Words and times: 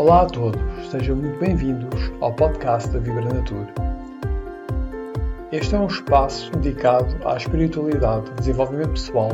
Olá 0.00 0.22
a 0.22 0.24
todos, 0.24 0.62
sejam 0.90 1.14
muito 1.14 1.38
bem-vindos 1.38 2.10
ao 2.22 2.32
podcast 2.32 2.88
da 2.88 2.98
Vibra 3.00 3.34
Natura. 3.34 3.68
Este 5.52 5.74
é 5.74 5.78
um 5.78 5.88
espaço 5.88 6.50
dedicado 6.52 7.14
à 7.22 7.36
espiritualidade, 7.36 8.30
desenvolvimento 8.38 8.92
pessoal 8.92 9.28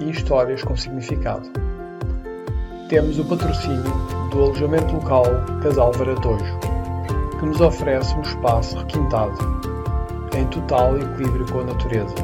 e 0.00 0.10
histórias 0.10 0.64
com 0.64 0.76
significado. 0.76 1.48
Temos 2.88 3.20
o 3.20 3.24
patrocínio 3.24 3.84
do 4.32 4.42
alojamento 4.42 4.94
local 4.94 5.26
Casal 5.62 5.92
Varatojo, 5.92 6.58
que 7.38 7.46
nos 7.46 7.60
oferece 7.60 8.16
um 8.16 8.22
espaço 8.22 8.76
requintado, 8.76 9.38
em 10.36 10.44
total 10.48 10.98
equilíbrio 10.98 11.46
com 11.52 11.60
a 11.60 11.64
natureza. 11.66 12.16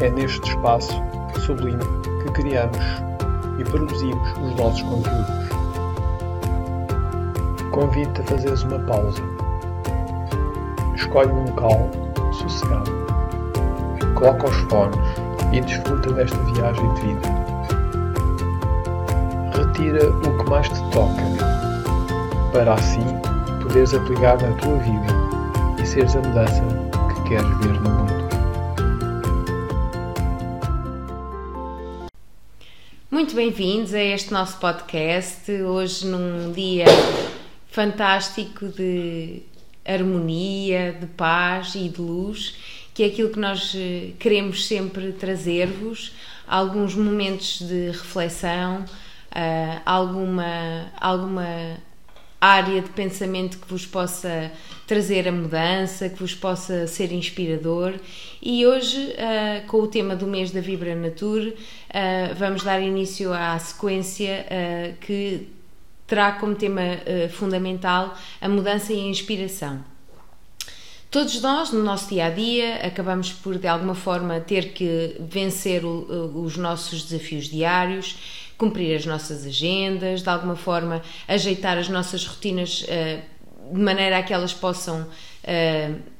É 0.00 0.10
neste 0.10 0.48
espaço 0.48 1.00
sublime 1.46 1.84
que 2.24 2.32
criamos 2.32 2.76
e 3.60 3.62
produzimos 3.70 4.32
os 4.38 4.56
nossos 4.56 4.82
conteúdos. 4.82 5.41
Convido-te 7.72 8.20
a 8.20 8.24
fazeres 8.24 8.62
uma 8.64 8.78
pausa. 8.80 9.22
Escolhe 10.94 11.32
um 11.32 11.44
local 11.46 11.90
sossegado. 12.32 12.92
Coloca 14.14 14.46
os 14.46 14.56
fones 14.70 14.98
e 15.52 15.60
desfruta 15.62 16.12
desta 16.12 16.36
viagem 16.52 16.94
de 16.94 17.00
vida. 17.00 17.28
Retira 19.56 20.10
o 20.10 20.38
que 20.38 20.50
mais 20.50 20.68
te 20.68 20.80
toca, 20.90 21.22
para 22.52 22.74
assim 22.74 23.06
poderes 23.62 23.94
aplicar 23.94 24.40
na 24.42 24.52
tua 24.58 24.76
vida 24.76 25.82
e 25.82 25.86
seres 25.86 26.14
a 26.14 26.20
mudança 26.20 26.62
que 27.14 27.28
queres 27.30 27.58
ver 27.58 27.80
no 27.80 27.90
mundo. 27.90 28.12
Muito 33.10 33.34
bem-vindos 33.34 33.94
a 33.94 34.02
este 34.02 34.30
nosso 34.30 34.58
podcast. 34.58 35.50
Hoje, 35.50 36.06
num 36.06 36.52
dia 36.52 36.84
fantástico 37.72 38.68
de 38.68 39.42
harmonia, 39.84 40.92
de 40.92 41.06
paz 41.06 41.74
e 41.74 41.88
de 41.88 42.00
luz, 42.00 42.54
que 42.94 43.02
é 43.02 43.06
aquilo 43.06 43.30
que 43.30 43.38
nós 43.38 43.72
eh, 43.74 44.10
queremos 44.18 44.66
sempre 44.66 45.12
trazer-vos. 45.12 46.12
Alguns 46.46 46.94
momentos 46.94 47.60
de 47.60 47.86
reflexão, 47.86 48.84
uh, 48.84 49.80
alguma, 49.86 50.92
alguma 51.00 51.78
área 52.38 52.82
de 52.82 52.90
pensamento 52.90 53.56
que 53.56 53.66
vos 53.66 53.86
possa 53.86 54.52
trazer 54.86 55.26
a 55.26 55.32
mudança, 55.32 56.10
que 56.10 56.18
vos 56.18 56.34
possa 56.34 56.86
ser 56.86 57.10
inspirador. 57.10 57.94
E 58.42 58.66
hoje, 58.66 58.98
uh, 58.98 59.66
com 59.66 59.78
o 59.78 59.86
tema 59.86 60.14
do 60.14 60.26
mês 60.26 60.50
da 60.50 60.60
Vibra 60.60 60.94
Nature, 60.94 61.56
vamos 62.36 62.62
dar 62.62 62.82
início 62.82 63.32
à 63.32 63.58
sequência 63.58 64.44
que 65.00 65.48
terá 66.12 66.32
como 66.32 66.54
tema 66.54 66.82
fundamental 67.30 68.14
a 68.38 68.46
mudança 68.46 68.92
e 68.92 69.00
a 69.00 69.04
inspiração. 69.04 69.82
Todos 71.10 71.40
nós, 71.40 71.72
no 71.72 71.82
nosso 71.82 72.10
dia 72.10 72.26
a 72.26 72.30
dia, 72.30 72.86
acabamos 72.86 73.32
por 73.32 73.56
de 73.56 73.66
alguma 73.66 73.94
forma 73.94 74.38
ter 74.40 74.74
que 74.74 75.16
vencer 75.20 75.86
o, 75.86 76.42
os 76.44 76.58
nossos 76.58 77.02
desafios 77.04 77.46
diários, 77.46 78.16
cumprir 78.58 78.94
as 78.94 79.06
nossas 79.06 79.46
agendas, 79.46 80.22
de 80.22 80.28
alguma 80.28 80.56
forma 80.56 81.00
ajeitar 81.26 81.78
as 81.78 81.88
nossas 81.88 82.26
rotinas 82.26 82.82
uh, 82.82 83.74
de 83.74 83.80
maneira 83.80 84.18
a 84.18 84.22
que 84.22 84.34
elas 84.34 84.52
possam 84.52 85.02
uh, 85.02 86.12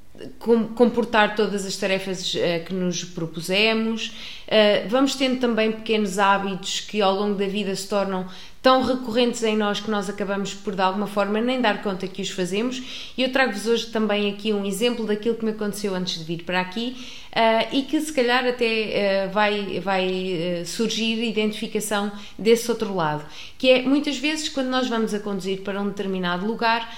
comportar 0.74 1.34
todas 1.36 1.64
as 1.66 1.76
tarefas 1.76 2.34
uh, 2.34 2.64
que 2.66 2.74
nos 2.74 3.04
propusemos. 3.04 4.08
Uh, 4.46 4.88
vamos 4.88 5.14
tendo 5.14 5.40
também 5.40 5.72
pequenos 5.72 6.18
hábitos 6.18 6.80
que 6.80 7.00
ao 7.00 7.14
longo 7.14 7.34
da 7.34 7.46
vida 7.46 7.74
se 7.74 7.88
tornam 7.88 8.26
tão 8.62 8.82
recorrentes 8.82 9.42
em 9.42 9.56
nós 9.56 9.80
que 9.80 9.90
nós 9.90 10.08
acabamos 10.08 10.54
por 10.54 10.74
de 10.76 10.80
alguma 10.80 11.08
forma 11.08 11.40
nem 11.40 11.60
dar 11.60 11.82
conta 11.82 12.06
que 12.06 12.22
os 12.22 12.30
fazemos. 12.30 13.12
E 13.18 13.22
eu 13.22 13.32
trago-vos 13.32 13.66
hoje 13.66 13.86
também 13.88 14.30
aqui 14.30 14.52
um 14.52 14.64
exemplo 14.64 15.04
daquilo 15.04 15.34
que 15.34 15.44
me 15.44 15.50
aconteceu 15.50 15.94
antes 15.94 16.18
de 16.18 16.24
vir 16.24 16.44
para 16.44 16.60
aqui 16.60 16.96
uh, 17.32 17.74
e 17.74 17.82
que 17.82 18.00
se 18.00 18.12
calhar 18.12 18.46
até 18.46 19.26
uh, 19.26 19.32
vai, 19.32 19.80
vai 19.80 20.62
uh, 20.62 20.66
surgir 20.66 21.22
identificação 21.24 22.12
desse 22.38 22.70
outro 22.70 22.94
lado, 22.94 23.24
que 23.58 23.70
é 23.70 23.82
muitas 23.82 24.18
vezes 24.18 24.48
quando 24.48 24.68
nós 24.68 24.88
vamos 24.88 25.14
a 25.14 25.18
conduzir 25.18 25.62
para 25.62 25.80
um 25.80 25.88
determinado 25.88 26.46
lugar, 26.46 26.96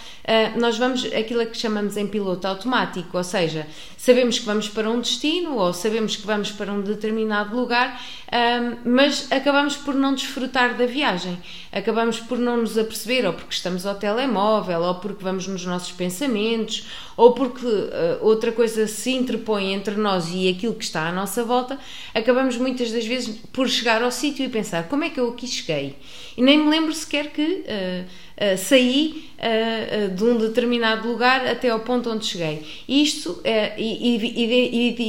nós 0.57 0.79
vamos 0.79 1.05
aquilo 1.13 1.45
que 1.45 1.59
chamamos 1.59 1.99
em 1.99 2.07
piloto 2.07 2.49
automático, 2.49 3.15
ou 3.15 3.23
seja, 3.23 3.67
sabemos 3.99 4.39
que 4.39 4.47
vamos 4.47 4.71
para 4.71 4.89
um 4.89 4.99
destino 4.99 5.59
ou 5.59 5.75
sabemos 5.75 6.17
que 6.17 6.27
vamos 6.27 6.51
para 6.51 6.73
um 6.73 6.81
determinado 6.81 7.55
lugar, 7.55 8.01
mas 8.87 9.31
acabamos 9.31 9.77
por 9.77 9.95
não 9.95 10.15
desfrutar 10.15 10.79
da 10.79 10.87
viagem, 10.87 11.39
acabamos 11.75 12.19
por 12.21 12.39
não 12.39 12.57
nos 12.59 12.79
aperceber, 12.79 13.27
ou 13.27 13.35
porque 13.35 13.55
estamos 13.55 13.85
ao 13.85 13.95
telemóvel, 13.95 14.81
ou 14.81 14.95
porque 14.95 15.23
vamos 15.23 15.47
nos 15.47 15.67
nossos 15.67 15.93
pensamentos, 15.93 16.87
ou 17.17 17.33
porque 17.33 17.67
outra 18.21 18.53
coisa 18.53 18.87
se 18.87 19.11
interpõe 19.11 19.73
entre 19.73 19.97
nós 19.97 20.15
nós 20.15 20.33
e 20.33 20.49
aquilo 20.49 20.75
que 20.75 20.85
está 20.85 21.09
à 21.09 21.13
nossa 21.13 21.43
volta, 21.43 21.79
acabamos 22.15 22.57
muitas 22.57 22.93
das 22.93 23.07
vezes 23.07 23.37
por 23.53 23.69
chegar 23.69 24.03
ao 24.03 24.11
sítio 24.11 24.45
e 24.45 24.49
pensar 24.49 24.89
como 24.89 25.05
é 25.05 25.11
que 25.11 25.19
eu 25.19 25.29
aqui 25.31 25.47
cheguei. 25.47 25.97
E 26.37 26.43
nem 26.43 26.59
me 26.59 26.71
lembro 26.71 26.93
sequer 26.93 27.31
que 27.31 27.43
uh, 27.43 28.05
uh, 28.37 28.59
saí 28.59 29.31
uh, 29.39 30.15
de 30.15 30.25
um 30.25 30.39
determinado 30.39 31.09
lugar 31.09 31.47
até 31.47 31.71
ao 31.71 31.81
ponto 31.81 32.11
onde 32.11 32.27
cheguei. 32.27 32.67
Isto 32.89 33.43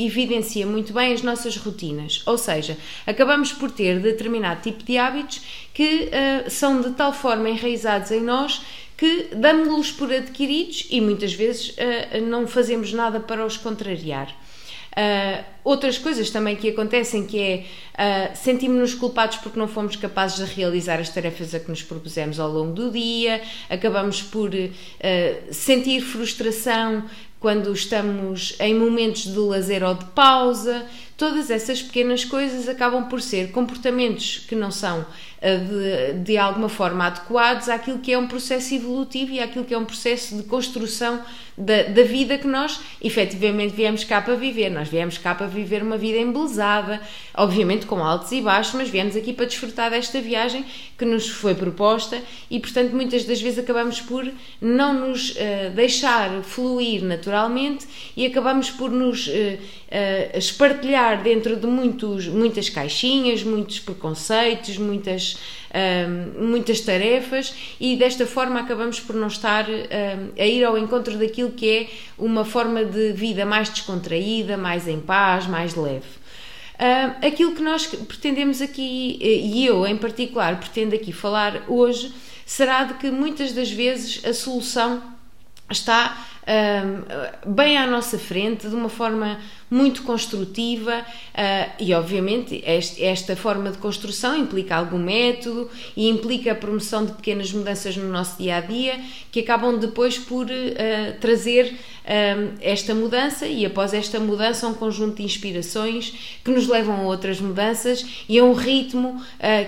evidencia 0.06 0.66
muito 0.66 0.94
bem 0.94 1.14
as 1.14 1.22
nossas 1.22 1.58
rotinas, 1.58 2.22
ou 2.26 2.38
seja, 2.38 2.78
acabamos 3.06 3.52
por 3.52 3.72
ter 3.72 4.00
determinado 4.00 4.62
tipo 4.62 4.84
de 4.84 4.98
hábitos 4.98 5.42
que 5.74 6.10
são 6.50 6.82
de 6.82 6.92
tal 6.92 7.12
forma 7.14 7.50
enraizados 7.50 8.12
em 8.12 8.22
nós 8.22 8.62
que 8.98 9.28
damos-los 9.36 9.92
por 9.92 10.12
adquiridos 10.12 10.88
e 10.90 11.02
muitas 11.02 11.34
vezes 11.34 11.76
não 12.30 12.48
fazemos 12.48 12.94
nada 12.94 13.20
para 13.20 13.46
os 13.46 13.58
contrariar. 13.58 14.34
Uh, 14.96 15.44
outras 15.62 15.98
coisas 15.98 16.30
também 16.30 16.56
que 16.56 16.70
acontecem 16.70 17.26
que 17.26 17.38
é 17.38 17.66
uh, 18.32 18.38
sentimos-nos 18.38 18.94
culpados 18.94 19.36
porque 19.38 19.60
não 19.60 19.68
fomos 19.68 19.98
capazes 19.98 20.48
de 20.48 20.56
realizar 20.56 21.02
as 21.02 21.10
tarefas 21.10 21.54
a 21.54 21.60
que 21.60 21.70
nos 21.70 21.84
propusemos 21.84 22.40
ao 22.40 22.50
longo 22.50 22.72
do 22.72 22.90
dia, 22.90 23.42
acabamos 23.70 24.22
por 24.22 24.52
uh, 24.54 24.74
sentir 25.54 26.00
frustração 26.00 27.04
quando 27.42 27.74
estamos 27.74 28.56
em 28.60 28.74
momentos 28.74 29.24
de 29.24 29.38
lazer 29.38 29.84
ou 29.84 29.96
de 29.96 30.06
pausa, 30.06 30.86
todas 31.18 31.50
essas 31.50 31.82
pequenas 31.82 32.26
coisas 32.26 32.68
acabam 32.68 33.08
por 33.08 33.22
ser 33.22 33.52
comportamentos 33.52 34.46
que 34.48 34.56
não 34.56 34.72
são 34.72 35.06
de, 35.42 36.20
de 36.24 36.38
alguma 36.38 36.70
forma 36.70 37.06
adequados 37.06 37.70
àquilo 37.70 38.00
que 38.00 38.12
é 38.12 38.18
um 38.18 38.28
processo 38.28 38.74
evolutivo 38.74 39.32
e 39.32 39.40
àquilo 39.40 39.64
que 39.64 39.74
é 39.74 39.78
um 39.78 39.86
processo 39.86 40.36
de 40.36 40.44
construção 40.44 41.22
da, 41.58 41.84
da 41.84 42.04
vida 42.04 42.38
que 42.38 42.48
nós 42.48 42.80
efetivamente 43.02 43.74
viemos 43.74 44.04
cá 44.04 44.22
para 44.22 44.36
viver. 44.36 44.70
Nós 44.70 44.90
viemos 44.90 45.18
cá 45.18 45.34
para 45.34 45.48
viver 45.48 45.82
uma 45.82 45.98
vida 45.98 46.18
embelezada, 46.18 47.02
obviamente 47.34 47.86
com 47.86 48.04
altos 48.04 48.32
e 48.32 48.42
baixos, 48.42 48.74
mas 48.74 48.90
viemos 48.90 49.16
aqui 49.16 49.32
para 49.32 49.46
desfrutar 49.46 49.90
desta 49.90 50.20
viagem 50.20 50.66
que 50.98 51.06
nos 51.06 51.30
foi 51.30 51.56
proposta 51.56 52.22
e, 52.50 52.60
portanto, 52.60 52.92
muitas 52.92 53.24
das 53.24 53.42
vezes 53.42 53.60
acabamos 53.60 54.02
por 54.02 54.30
não 54.60 54.94
nos 54.94 55.32
uh, 55.32 55.72
deixar 55.74 56.44
fluir 56.44 57.04
naturalmente 57.04 57.86
e 58.18 58.26
acabamos 58.26 58.70
por 58.70 58.90
nos 58.92 59.28
uh, 59.28 59.32
uh, 59.32 60.38
espartilhar 60.38 61.05
dentro 61.14 61.56
de 61.56 61.68
muitos, 61.68 62.28
muitas 62.28 62.70
caixinhas, 62.70 63.44
muitos 63.44 63.80
preconceitos, 63.80 64.78
muitas 64.78 65.38
muitas 66.40 66.80
tarefas 66.80 67.54
e 67.82 67.98
desta 67.98 68.26
forma 68.26 68.62
acabamos 68.62 68.98
por 69.02 69.14
não 69.14 69.28
estar 69.28 69.66
a 70.40 70.46
ir 70.46 70.64
ao 70.64 70.78
encontro 70.78 71.18
daquilo 71.18 71.52
que 71.52 71.70
é 71.70 71.88
uma 72.18 72.46
forma 72.46 72.86
de 72.86 73.12
vida 73.12 73.46
mais 73.46 73.68
descontraída, 73.68 74.56
mais 74.56 74.88
em 74.88 75.02
paz, 75.02 75.48
mais 75.48 75.76
leve. 75.76 76.08
Uh, 76.76 77.26
aquilo 77.26 77.56
que 77.56 77.62
nós 77.62 77.88
pretendemos 77.88 78.62
aqui, 78.62 79.18
e 79.22 79.66
eu 79.66 79.88
em 79.88 79.96
particular 79.96 80.60
pretendo 80.60 80.94
aqui 80.94 81.14
falar 81.14 81.64
hoje, 81.70 82.12
será 82.46 82.84
de 82.84 82.96
que 82.96 83.10
muitas 83.10 83.54
das 83.54 83.72
vezes 83.72 84.24
a 84.26 84.34
solução 84.34 85.02
está 85.72 86.28
um, 86.48 87.54
bem 87.54 87.78
à 87.78 87.88
nossa 87.88 88.20
frente, 88.20 88.68
de 88.68 88.76
uma 88.76 88.90
forma 88.90 89.40
muito 89.70 90.04
construtiva 90.04 91.00
uh, 91.00 91.72
e, 91.80 91.94
obviamente, 91.94 92.64
este, 92.66 93.04
esta 93.04 93.36
forma 93.36 93.72
de 93.72 93.78
construção 93.80 94.38
implica 94.38 94.76
algum 94.76 95.00
método 95.00 95.70
e 95.98 96.08
implica 96.08 96.52
a 96.52 96.56
promoção 96.56 97.06
de 97.06 97.14
pequenas 97.14 97.52
mudanças 97.52 97.98
no 97.98 98.08
nosso 98.10 98.38
dia 98.38 98.58
a 98.58 98.62
dia 98.62 99.00
que 99.32 99.40
acabam 99.40 99.78
depois 99.78 100.20
por 100.20 100.46
uh, 100.46 101.20
trazer 101.20 101.74
uh, 101.74 102.54
esta 102.62 102.94
mudança 102.94 103.48
e, 103.48 103.66
após 103.66 103.94
esta 103.94 104.20
mudança, 104.20 104.68
um 104.68 104.74
conjunto 104.76 105.18
de 105.18 105.24
inspirações 105.24 106.38
que 106.44 106.52
nos 106.52 106.68
levam 106.68 106.98
a 106.98 107.04
outras 107.04 107.42
mudanças 107.42 108.06
e 108.30 108.38
a 108.38 108.44
um 108.44 108.54
ritmo 108.54 109.22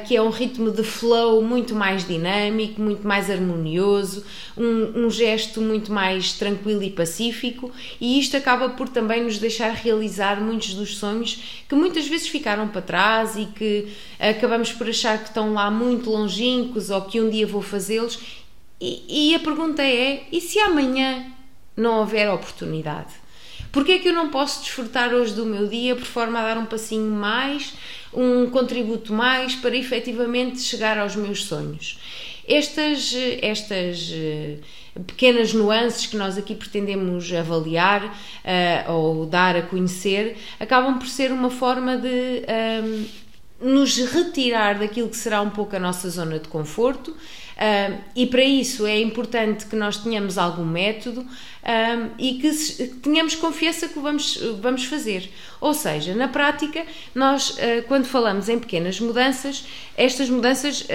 que 0.06 0.16
é 0.16 0.22
um 0.22 0.30
ritmo 0.30 0.72
de 0.72 0.84
flow 0.84 1.42
muito 1.42 1.76
mais 1.76 2.06
dinâmico, 2.06 2.82
muito 2.82 3.08
mais 3.08 3.30
harmonioso, 3.30 4.24
um, 4.58 5.06
um 5.06 5.10
gesto 5.10 5.62
muito 5.62 5.92
mais 5.92 6.34
tranquilo 6.34 6.67
e 6.70 6.90
pacífico, 6.90 7.72
e 8.00 8.20
isto 8.20 8.36
acaba 8.38 8.70
por 8.70 8.90
também 8.90 9.24
nos 9.24 9.38
deixar 9.38 9.72
realizar 9.72 10.42
muitos 10.42 10.74
dos 10.74 10.98
sonhos 10.98 11.64
que 11.68 11.76
muitas 11.76 12.08
vezes 12.08 12.28
ficaram 12.28 12.68
para 12.68 12.82
trás 12.82 13.36
e 13.36 13.46
que 13.46 13.88
acabamos 14.20 14.72
por 14.72 14.90
achar 14.90 15.18
que 15.20 15.30
estão 15.30 15.54
lá 15.54 15.72
muito 15.72 16.10
longínquos 16.10 16.90
ou 16.90 17.02
que 17.02 17.22
um 17.22 17.30
dia 17.30 17.48
vou 17.48 17.62
fazê-los 17.62 18.20
E, 18.80 19.32
e 19.32 19.36
a 19.36 19.40
pergunta 19.40 19.82
é: 19.82 20.28
e 20.32 20.40
se 20.40 20.60
amanhã 20.60 21.26
não 21.76 22.00
houver 22.00 22.30
oportunidade? 22.30 23.14
Porquê 23.72 23.94
é 23.94 24.00
que 24.00 24.10
eu 24.10 24.14
não 24.14 24.30
posso 24.30 24.62
desfrutar 24.64 25.14
hoje 25.14 25.34
do 25.34 25.46
meu 25.46 25.68
dia 25.68 25.96
por 25.96 26.06
forma 26.06 26.40
a 26.40 26.44
dar 26.44 26.58
um 26.58 26.66
passinho 26.66 27.12
mais, 27.12 27.74
um 28.14 28.50
contributo 28.50 29.14
mais 29.14 29.56
para 29.56 29.76
efetivamente 29.76 30.62
chegar 30.62 30.98
aos 30.98 31.16
meus 31.16 31.44
sonhos? 31.46 32.00
Estas, 32.48 33.14
estas 33.42 34.10
eh, 34.14 34.58
pequenas 35.06 35.54
nuances 35.54 36.06
que 36.06 36.18
nós 36.18 36.38
aqui 36.38 36.56
pretendemos 36.56 37.32
avaliar 37.34 38.06
uh, 38.06 38.92
ou 38.92 39.26
dar 39.26 39.56
a 39.56 39.62
conhecer 39.62 40.38
acabam 40.60 40.98
por 40.98 41.08
ser 41.08 41.32
uma 41.32 41.50
forma 41.50 41.98
de 41.98 42.08
um, 42.08 42.44
ehm, 42.48 43.06
nos 43.60 43.98
retirar 43.98 44.80
daquilo 44.80 45.10
que 45.10 45.18
será 45.18 45.42
um 45.42 45.50
pouco 45.50 45.76
a 45.76 45.80
nossa 45.80 46.10
zona 46.10 46.40
de 46.40 46.48
conforto. 46.48 47.12
Uh, 47.12 48.00
e 48.16 48.28
para 48.28 48.44
isso 48.44 48.86
é 48.86 49.02
importante 49.02 49.66
que 49.66 49.76
nós 49.76 49.98
tenhamos 49.98 50.38
algum 50.38 50.64
método 50.64 51.22
uh, 51.22 52.12
e 52.20 52.36
que, 52.36 52.54
se, 52.54 52.88
que, 52.88 52.96
tenhamos 52.98 53.34
confiança 53.34 53.88
que 53.88 54.00
vamos, 54.00 54.38
vamos 54.62 54.86
fazer. 54.86 55.32
Ou 55.60 55.74
seja, 55.74 56.14
na 56.14 56.28
prática, 56.28 56.86
nós, 57.16 57.50
uh, 57.50 57.84
quando 57.88 58.06
falamos 58.06 58.48
em 58.48 58.60
pequenas 58.60 59.00
mudanças, 59.00 59.66
estas 59.98 60.30
mudanças 60.30 60.86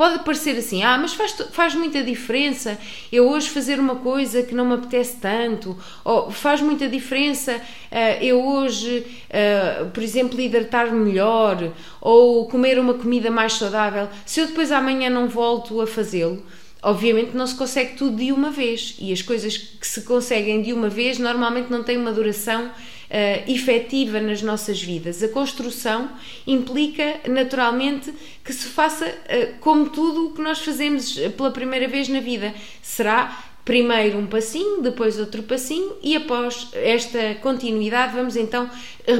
Pode 0.00 0.20
parecer 0.20 0.56
assim, 0.56 0.82
ah, 0.82 0.96
mas 0.96 1.12
faz, 1.12 1.32
faz 1.52 1.74
muita 1.74 2.02
diferença 2.02 2.78
eu 3.12 3.28
hoje 3.28 3.50
fazer 3.50 3.78
uma 3.78 3.96
coisa 3.96 4.42
que 4.42 4.54
não 4.54 4.64
me 4.64 4.72
apetece 4.72 5.18
tanto, 5.20 5.76
ou 6.02 6.30
faz 6.30 6.62
muita 6.62 6.88
diferença 6.88 7.56
uh, 7.56 8.24
eu 8.24 8.42
hoje, 8.42 9.06
uh, 9.28 9.90
por 9.90 10.02
exemplo, 10.02 10.40
hidratar 10.40 10.90
melhor, 10.90 11.70
ou 12.00 12.48
comer 12.48 12.78
uma 12.78 12.94
comida 12.94 13.30
mais 13.30 13.52
saudável, 13.52 14.08
se 14.24 14.40
eu 14.40 14.46
depois 14.46 14.72
amanhã 14.72 15.10
não 15.10 15.28
volto 15.28 15.82
a 15.82 15.86
fazê-lo. 15.86 16.42
Obviamente 16.82 17.36
não 17.36 17.46
se 17.46 17.54
consegue 17.54 17.94
tudo 17.96 18.16
de 18.16 18.32
uma 18.32 18.50
vez 18.50 18.96
e 18.98 19.12
as 19.12 19.20
coisas 19.20 19.56
que 19.56 19.86
se 19.86 20.02
conseguem 20.02 20.62
de 20.62 20.72
uma 20.72 20.88
vez 20.88 21.18
normalmente 21.18 21.70
não 21.70 21.82
têm 21.82 21.98
uma 21.98 22.12
duração 22.12 22.68
uh, 22.68 23.50
efetiva 23.50 24.18
nas 24.18 24.40
nossas 24.40 24.82
vidas. 24.82 25.22
A 25.22 25.28
construção 25.28 26.10
implica 26.46 27.20
naturalmente 27.28 28.12
que 28.42 28.52
se 28.52 28.66
faça 28.66 29.06
uh, 29.06 29.58
como 29.60 29.90
tudo 29.90 30.28
o 30.28 30.32
que 30.32 30.40
nós 30.40 30.60
fazemos 30.60 31.18
pela 31.36 31.50
primeira 31.50 31.86
vez 31.86 32.08
na 32.08 32.20
vida. 32.20 32.54
Será 32.82 33.44
primeiro 33.62 34.16
um 34.18 34.26
passinho, 34.26 34.80
depois 34.80 35.18
outro 35.18 35.42
passinho 35.42 35.92
e 36.02 36.16
após 36.16 36.68
esta 36.72 37.34
continuidade 37.42 38.14
vamos 38.14 38.34
então 38.34 38.68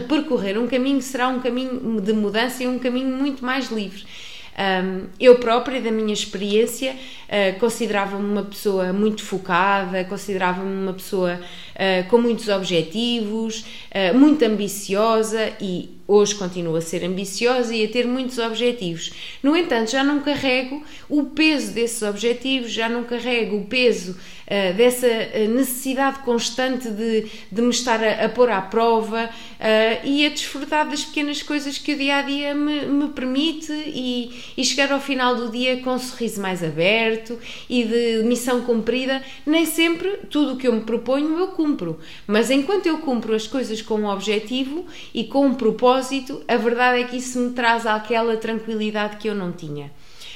percorrer 0.08 0.58
um 0.58 0.66
caminho 0.66 1.00
será 1.02 1.28
um 1.28 1.40
caminho 1.40 2.00
de 2.00 2.12
mudança 2.14 2.64
e 2.64 2.66
um 2.66 2.78
caminho 2.78 3.14
muito 3.14 3.44
mais 3.44 3.70
livre. 3.70 4.02
Eu 5.18 5.38
própria, 5.38 5.80
da 5.80 5.90
minha 5.90 6.12
experiência, 6.12 6.92
uh, 6.94 7.58
considerava-me 7.58 8.24
uma 8.24 8.42
pessoa 8.42 8.92
muito 8.92 9.22
focada, 9.24 10.04
considerava-me 10.04 10.82
uma 10.82 10.92
pessoa 10.92 11.40
uh, 11.74 12.08
com 12.08 12.18
muitos 12.18 12.48
objetivos, 12.48 13.60
uh, 13.60 14.16
muito 14.16 14.44
ambiciosa 14.44 15.52
e 15.60 16.00
hoje 16.06 16.34
continuo 16.34 16.74
a 16.74 16.80
ser 16.80 17.04
ambiciosa 17.04 17.72
e 17.72 17.84
a 17.84 17.88
ter 17.88 18.04
muitos 18.06 18.38
objetivos. 18.38 19.12
No 19.42 19.56
entanto, 19.56 19.92
já 19.92 20.02
não 20.02 20.20
carrego 20.20 20.82
o 21.08 21.24
peso 21.26 21.72
desses 21.72 22.02
objetivos, 22.02 22.72
já 22.72 22.88
não 22.88 23.04
carrego 23.04 23.58
o 23.58 23.64
peso 23.66 24.12
uh, 24.12 24.74
dessa 24.76 25.06
necessidade 25.48 26.18
constante 26.20 26.90
de, 26.90 27.26
de 27.50 27.62
me 27.62 27.70
estar 27.70 28.02
a, 28.02 28.24
a 28.24 28.28
pôr 28.28 28.50
à 28.50 28.60
prova 28.60 29.30
e 30.02 30.24
a 30.24 30.30
desfrutar 30.30 30.88
das 30.88 31.04
pequenas 31.04 31.42
coisas 31.42 31.76
que 31.76 31.92
o 31.92 31.96
dia 31.98 32.16
a 32.16 32.22
dia 32.22 32.54
me, 32.54 32.86
me 32.86 33.08
permite 33.10 33.70
e, 33.70 34.30
e 34.56 34.64
chegar 34.64 34.90
ao 34.90 34.98
final 34.98 35.36
do 35.36 35.50
dia 35.50 35.76
com 35.82 35.90
um 35.90 35.98
sorriso 35.98 36.40
mais 36.40 36.64
aberto 36.64 37.38
e 37.68 37.84
de 37.84 38.22
missão 38.24 38.62
cumprida. 38.62 39.22
Nem 39.44 39.66
sempre 39.66 40.20
tudo 40.30 40.54
o 40.54 40.56
que 40.56 40.66
eu 40.66 40.72
me 40.72 40.80
proponho 40.80 41.38
eu 41.40 41.48
cumpro, 41.60 41.98
mas 42.26 42.50
enquanto 42.50 42.86
eu 42.86 42.96
cumpro 43.00 43.34
as 43.34 43.46
coisas 43.46 43.82
com 43.82 43.96
um 43.96 44.06
objetivo 44.06 44.86
e 45.12 45.24
com 45.24 45.44
um 45.44 45.54
propósito, 45.54 46.42
a 46.48 46.56
verdade 46.56 47.02
é 47.02 47.04
que 47.04 47.18
isso 47.18 47.38
me 47.38 47.50
traz 47.50 47.84
aquela 47.84 48.34
tranquilidade 48.38 49.18
que 49.18 49.28
eu 49.28 49.34
não 49.34 49.52
tinha. 49.52 49.92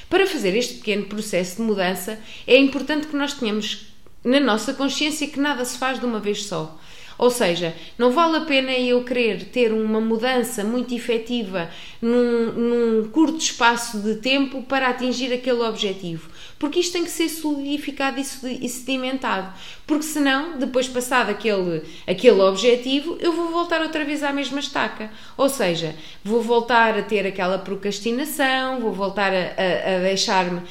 Para 0.07 0.27
fazer 0.27 0.55
este 0.55 0.75
pequeno 0.75 1.05
processo 1.05 1.55
de 1.55 1.63
mudança, 1.63 2.19
é 2.45 2.59
importante 2.59 3.07
que 3.07 3.15
nós 3.15 3.33
tenhamos 3.33 3.87
na 4.23 4.39
nossa 4.39 4.71
consciência 4.75 5.27
que 5.27 5.39
nada 5.39 5.65
se 5.65 5.79
faz 5.79 5.99
de 5.99 6.05
uma 6.05 6.19
vez 6.19 6.43
só. 6.43 6.79
Ou 7.17 7.31
seja, 7.31 7.73
não 7.97 8.11
vale 8.11 8.37
a 8.37 8.41
pena 8.41 8.71
eu 8.73 9.03
querer 9.03 9.45
ter 9.45 9.73
uma 9.73 9.99
mudança 9.99 10.63
muito 10.63 10.93
efetiva 10.93 11.71
num, 11.99 12.51
num 12.51 13.09
curto 13.09 13.39
espaço 13.39 13.99
de 13.99 14.17
tempo 14.17 14.61
para 14.61 14.89
atingir 14.89 15.33
aquele 15.33 15.63
objetivo 15.63 16.29
porque 16.57 16.79
isto 16.79 16.93
tem 16.93 17.03
que 17.03 17.11
ser 17.11 17.29
solidificado 17.29 18.19
e 18.19 18.69
sedimentado, 18.69 19.53
porque 19.85 20.03
senão, 20.03 20.57
depois 20.57 20.87
passado 20.87 21.29
aquele, 21.29 21.83
aquele 22.07 22.41
objetivo, 22.41 23.17
eu 23.19 23.33
vou 23.33 23.49
voltar 23.49 23.81
outra 23.81 24.05
vez 24.05 24.23
à 24.23 24.31
mesma 24.31 24.59
estaca, 24.59 25.11
ou 25.37 25.49
seja, 25.49 25.95
vou 26.23 26.41
voltar 26.41 26.97
a 26.97 27.03
ter 27.03 27.27
aquela 27.27 27.57
procrastinação, 27.57 28.79
vou 28.79 28.93
voltar 28.93 29.31
a, 29.33 29.35
a, 29.37 29.95
a 29.97 29.99
deixar-me 29.99 30.61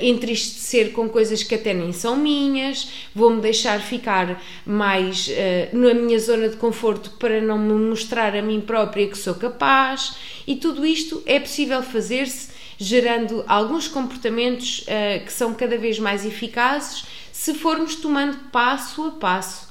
entristecer 0.00 0.92
com 0.92 1.08
coisas 1.08 1.42
que 1.42 1.54
até 1.54 1.74
nem 1.74 1.92
são 1.92 2.16
minhas, 2.16 2.88
vou-me 3.14 3.40
deixar 3.40 3.80
ficar 3.80 4.42
mais 4.64 5.28
uh, 5.28 5.76
na 5.76 5.94
minha 5.94 6.18
zona 6.18 6.48
de 6.48 6.56
conforto 6.56 7.10
para 7.18 7.40
não 7.40 7.58
me 7.58 7.72
mostrar 7.72 8.34
a 8.34 8.42
mim 8.42 8.60
própria 8.60 9.06
que 9.06 9.18
sou 9.18 9.34
capaz, 9.34 10.16
e 10.46 10.56
tudo 10.56 10.86
isto 10.86 11.22
é 11.26 11.38
possível 11.38 11.82
fazer-se 11.82 12.55
gerando 12.78 13.44
alguns 13.46 13.88
comportamentos 13.88 14.80
uh, 14.80 15.24
que 15.24 15.32
são 15.32 15.54
cada 15.54 15.78
vez 15.78 15.98
mais 15.98 16.24
eficazes 16.24 17.04
se 17.32 17.54
formos 17.54 17.96
tomando 17.96 18.50
passo 18.50 19.04
a 19.04 19.10
passo. 19.12 19.66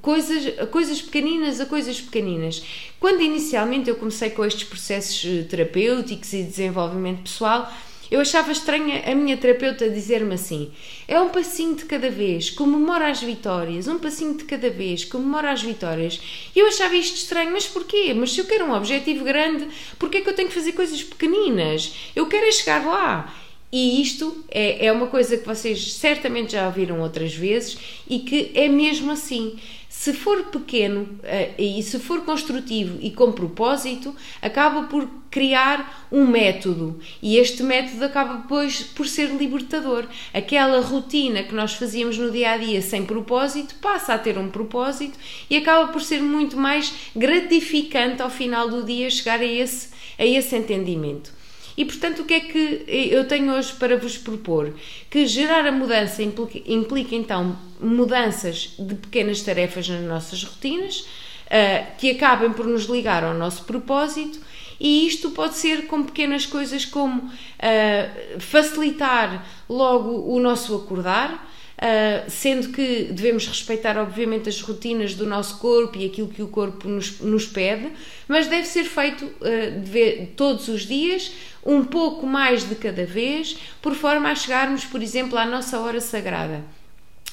Coisas, 0.00 0.68
coisas 0.70 1.02
pequeninas 1.02 1.60
a 1.60 1.66
coisas 1.66 2.00
pequeninas. 2.00 2.62
Quando 2.98 3.20
inicialmente 3.20 3.90
eu 3.90 3.96
comecei 3.96 4.30
com 4.30 4.44
estes 4.44 4.64
processos 4.64 5.22
eh, 5.24 5.42
terapêuticos 5.42 6.32
e 6.32 6.42
desenvolvimento 6.42 7.22
pessoal, 7.22 7.70
eu 8.14 8.20
achava 8.20 8.52
estranha 8.52 9.02
a 9.10 9.14
minha 9.14 9.36
terapeuta 9.36 9.90
dizer-me 9.90 10.34
assim: 10.34 10.70
é 11.08 11.20
um 11.20 11.30
passinho 11.30 11.74
de 11.74 11.84
cada 11.84 12.08
vez, 12.08 12.48
comemora 12.48 13.10
as 13.10 13.20
vitórias, 13.20 13.88
um 13.88 13.98
passinho 13.98 14.36
de 14.36 14.44
cada 14.44 14.70
vez, 14.70 15.04
comemora 15.04 15.50
as 15.50 15.60
vitórias. 15.60 16.20
E 16.54 16.60
eu 16.60 16.68
achava 16.68 16.94
isto 16.94 17.16
estranho, 17.16 17.50
mas 17.50 17.66
porquê? 17.66 18.14
Mas 18.14 18.32
se 18.32 18.40
eu 18.40 18.44
quero 18.44 18.66
um 18.66 18.72
objetivo 18.72 19.24
grande, 19.24 19.66
porquê 19.98 20.18
é 20.18 20.20
que 20.20 20.28
eu 20.28 20.34
tenho 20.34 20.48
que 20.48 20.54
fazer 20.54 20.72
coisas 20.72 21.02
pequeninas? 21.02 21.92
Eu 22.14 22.26
quero 22.26 22.46
é 22.46 22.52
chegar 22.52 22.86
lá. 22.86 23.34
E 23.72 24.00
isto 24.00 24.44
é, 24.48 24.86
é 24.86 24.92
uma 24.92 25.08
coisa 25.08 25.36
que 25.36 25.44
vocês 25.44 25.94
certamente 25.94 26.52
já 26.52 26.66
ouviram 26.66 27.00
outras 27.00 27.34
vezes 27.34 27.76
e 28.08 28.20
que 28.20 28.52
é 28.54 28.68
mesmo 28.68 29.10
assim. 29.10 29.58
Se 29.96 30.12
for 30.12 30.46
pequeno 30.46 31.02
uh, 31.02 31.54
e 31.56 31.82
se 31.82 31.98
for 31.98 32.22
construtivo 32.26 32.98
e 33.00 33.10
com 33.12 33.32
propósito, 33.32 34.14
acaba 34.42 34.82
por 34.82 35.08
criar 35.30 36.06
um 36.12 36.26
método 36.26 37.00
e 37.22 37.38
este 37.38 37.62
método 37.62 38.04
acaba 38.04 38.34
depois 38.34 38.82
por 38.82 39.06
ser 39.06 39.28
libertador. 39.28 40.06
Aquela 40.34 40.80
rotina 40.80 41.44
que 41.44 41.54
nós 41.54 41.74
fazíamos 41.74 42.18
no 42.18 42.30
dia 42.30 42.50
a 42.50 42.58
dia 42.58 42.82
sem 42.82 43.06
propósito 43.06 43.76
passa 43.76 44.12
a 44.12 44.18
ter 44.18 44.36
um 44.36 44.50
propósito 44.50 45.18
e 45.48 45.56
acaba 45.56 45.90
por 45.90 46.02
ser 46.02 46.20
muito 46.20 46.56
mais 46.56 46.92
gratificante 47.16 48.20
ao 48.20 48.28
final 48.28 48.68
do 48.68 48.82
dia 48.82 49.08
chegar 49.08 49.40
a 49.40 49.46
esse, 49.46 49.88
a 50.18 50.26
esse 50.26 50.54
entendimento. 50.54 51.32
E 51.76 51.84
portanto, 51.84 52.22
o 52.22 52.24
que 52.24 52.34
é 52.34 52.40
que 52.40 52.84
eu 52.88 53.26
tenho 53.26 53.52
hoje 53.52 53.72
para 53.72 53.96
vos 53.96 54.16
propor? 54.16 54.72
Que 55.10 55.26
gerar 55.26 55.66
a 55.66 55.72
mudança 55.72 56.22
implica, 56.22 56.60
implica 56.66 57.14
então 57.14 57.58
mudanças 57.80 58.74
de 58.78 58.94
pequenas 58.94 59.42
tarefas 59.42 59.88
nas 59.88 60.02
nossas 60.02 60.44
rotinas, 60.44 61.00
uh, 61.00 61.96
que 61.98 62.10
acabem 62.10 62.52
por 62.52 62.66
nos 62.66 62.84
ligar 62.84 63.24
ao 63.24 63.34
nosso 63.34 63.64
propósito. 63.64 64.38
E 64.78 65.06
isto 65.06 65.30
pode 65.30 65.56
ser 65.56 65.86
com 65.86 66.02
pequenas 66.04 66.46
coisas 66.46 66.84
como 66.84 67.22
uh, 67.22 68.40
facilitar 68.40 69.44
logo 69.68 70.32
o 70.32 70.38
nosso 70.40 70.76
acordar, 70.76 71.53
Uh, 71.76 72.30
sendo 72.30 72.68
que 72.68 73.08
devemos 73.10 73.48
respeitar, 73.48 73.98
obviamente, 73.98 74.48
as 74.48 74.60
rotinas 74.60 75.14
do 75.14 75.26
nosso 75.26 75.58
corpo 75.58 75.98
e 75.98 76.06
aquilo 76.06 76.28
que 76.28 76.40
o 76.40 76.46
corpo 76.46 76.88
nos, 76.88 77.18
nos 77.20 77.46
pede, 77.46 77.90
mas 78.28 78.46
deve 78.46 78.64
ser 78.66 78.84
feito 78.84 79.24
uh, 79.24 80.26
todos 80.36 80.68
os 80.68 80.86
dias, 80.86 81.32
um 81.66 81.82
pouco 81.84 82.26
mais 82.26 82.68
de 82.68 82.76
cada 82.76 83.04
vez, 83.04 83.56
por 83.82 83.94
forma 83.94 84.30
a 84.30 84.34
chegarmos, 84.34 84.84
por 84.84 85.02
exemplo, 85.02 85.36
à 85.36 85.44
nossa 85.44 85.80
hora 85.80 86.00
sagrada. 86.00 86.62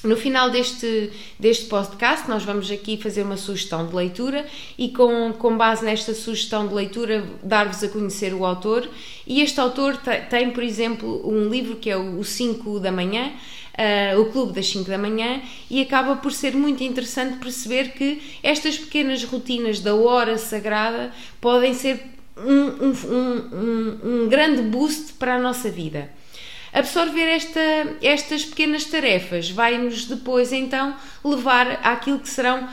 No 0.04 0.16
final 0.16 0.50
deste, 0.50 1.12
deste 1.38 1.66
podcast, 1.66 2.28
nós 2.28 2.42
vamos 2.42 2.68
aqui 2.72 2.96
fazer 2.96 3.22
uma 3.22 3.36
sugestão 3.36 3.86
de 3.86 3.94
leitura 3.94 4.44
e, 4.76 4.88
com, 4.88 5.32
com 5.32 5.56
base 5.56 5.84
nesta 5.84 6.12
sugestão 6.12 6.66
de 6.66 6.74
leitura, 6.74 7.24
dar-vos 7.40 7.84
a 7.84 7.88
conhecer 7.88 8.34
o 8.34 8.44
autor. 8.44 8.88
E 9.24 9.40
este 9.40 9.60
autor 9.60 9.96
tem, 10.28 10.50
por 10.50 10.64
exemplo, 10.64 11.22
um 11.24 11.48
livro 11.48 11.76
que 11.76 11.88
é 11.88 11.96
o 11.96 12.24
5 12.24 12.80
da 12.80 12.90
manhã, 12.90 13.30
uh, 13.78 14.20
o 14.20 14.26
Clube 14.32 14.54
das 14.54 14.66
5 14.66 14.90
da 14.90 14.98
manhã, 14.98 15.40
e 15.70 15.80
acaba 15.80 16.16
por 16.16 16.32
ser 16.32 16.52
muito 16.56 16.82
interessante 16.82 17.38
perceber 17.38 17.92
que 17.92 18.20
estas 18.42 18.76
pequenas 18.76 19.22
rotinas 19.22 19.78
da 19.78 19.94
hora 19.94 20.36
sagrada 20.36 21.12
podem 21.40 21.74
ser 21.74 22.02
um, 22.36 22.88
um, 22.88 22.92
um, 23.12 24.24
um 24.24 24.28
grande 24.28 24.62
boost 24.62 25.12
para 25.12 25.36
a 25.36 25.38
nossa 25.38 25.70
vida. 25.70 26.10
Absorver 26.72 27.28
esta, 27.28 27.60
estas 28.00 28.44
pequenas 28.44 28.84
tarefas 28.84 29.50
vai-nos 29.50 30.06
depois 30.06 30.52
então 30.52 30.96
levar 31.22 31.80
àquilo 31.82 32.18
que 32.18 32.28
serão 32.28 32.68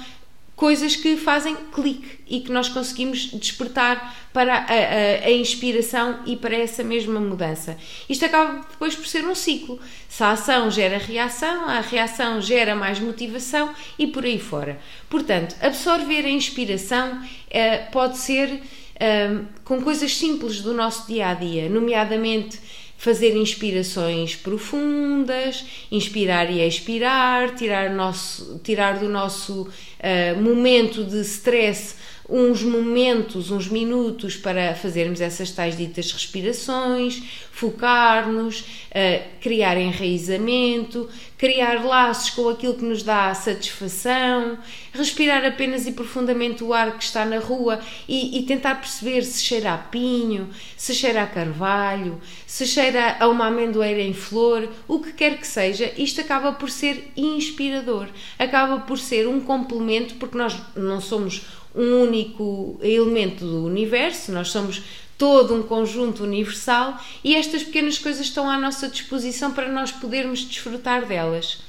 coisas 0.60 0.94
que 0.94 1.16
fazem 1.16 1.56
clique 1.72 2.20
e 2.28 2.42
que 2.42 2.52
nós 2.52 2.68
conseguimos 2.68 3.32
despertar 3.32 4.14
para 4.34 4.56
a, 4.56 4.58
a, 4.58 5.26
a, 5.28 5.32
inspiração 5.32 6.20
e 6.26 6.36
para 6.36 6.54
essa 6.54 6.84
mesma 6.84 7.18
mudança. 7.18 7.78
Isto 8.10 8.26
acaba 8.26 8.66
depois 8.70 8.94
por 8.94 9.08
ser 9.08 9.26
um 9.26 9.34
ciclo. 9.34 9.80
Se 10.10 10.22
a 10.22 10.32
ação 10.32 10.70
gera 10.70 10.98
reação, 10.98 11.64
a 11.64 11.80
reação 11.80 12.42
gera 12.42 12.76
mais 12.76 13.00
motivação 13.00 13.74
e 13.98 14.08
por 14.08 14.26
aí 14.26 14.38
fora. 14.38 14.78
Portanto, 15.10 15.56
absorver 15.62 16.26
a 16.26 16.30
inspiração 16.30 17.24
eh, 17.50 17.78
pode 17.94 18.18
ser 18.18 18.62
eh, 19.00 19.40
com 19.64 19.82
coisas 19.82 20.14
simples 20.18 20.60
do 20.60 20.74
nosso 20.74 21.08
dia 21.08 21.30
a 21.30 21.34
dia, 21.34 21.70
nomeadamente 21.70 22.60
fazer 23.00 23.34
inspirações 23.38 24.36
profundas, 24.36 25.64
inspirar 25.90 26.52
e 26.52 26.60
expirar, 26.60 27.56
tirar, 27.56 27.90
nosso, 27.90 28.60
tirar 28.62 29.00
do 29.00 29.08
nosso 29.08 29.62
uh, 29.62 30.42
momento 30.42 31.06
de 31.06 31.22
stress 31.22 31.96
uns 32.30 32.62
momentos, 32.62 33.50
uns 33.50 33.68
minutos 33.68 34.36
para 34.36 34.76
fazermos 34.76 35.20
essas 35.20 35.52
tais 35.52 35.76
ditas 35.76 36.12
respirações, 36.12 37.24
focar-nos, 37.52 38.62
uh, 38.62 39.24
criar 39.42 39.78
enraizamento, 39.78 41.10
criar 41.38 41.84
laços 41.84 42.30
com 42.30 42.48
aquilo 42.48 42.76
que 42.76 42.86
nos 42.86 43.02
dá 43.02 43.34
satisfação, 43.34 44.58
respirar 44.94 45.44
apenas 45.44 45.88
e 45.88 45.92
profundamente 45.92 46.64
o 46.64 46.74
ar 46.74 46.98
que 46.98 47.04
está 47.04 47.26
na 47.26 47.40
rua 47.40 47.80
e, 48.08 48.38
e 48.38 48.44
tentar 48.44 48.76
perceber 48.76 49.24
se 49.24 49.44
cheira 49.44 49.74
a 49.74 49.78
pinho, 49.78 50.50
se 50.78 50.94
cheira 50.94 51.24
a 51.24 51.28
carvalho, 51.28 52.22
se 52.46 52.66
cheira 52.66 53.18
a 53.20 53.28
uma 53.28 53.48
amendoeira 53.48 54.02
em 54.02 54.14
flor, 54.14 54.70
o 54.88 55.00
que 55.00 55.14
quer 55.14 55.38
que 55.38 55.48
seja, 55.48 55.92
isto 55.98 56.22
acaba 56.22 56.52
por 56.52 56.70
ser 56.70 57.12
inspirador, 57.18 58.08
acaba 58.38 58.80
por 58.82 59.00
ser 59.00 59.28
um 59.28 59.42
complemento, 59.42 60.16
porque 60.16 60.38
nós 60.38 60.56
não 60.76 61.02
somos 61.02 61.46
um 61.80 62.02
único 62.04 62.78
elemento 62.82 63.46
do 63.46 63.66
universo, 63.66 64.34
nós 64.34 64.50
somos 64.50 64.84
todo 65.18 65.56
um 65.56 65.64
conjunto 65.64 66.24
universal 66.24 67.00
e 67.24 67.36
estas 67.36 67.64
pequenas 67.64 67.98
coisas 67.98 68.26
estão 68.26 68.50
à 68.50 68.58
nossa 68.58 68.88
disposição 68.90 69.52
para 69.52 69.70
nós 69.70 69.92
podermos 69.92 70.42
desfrutar 70.42 71.06
delas. 71.06 71.62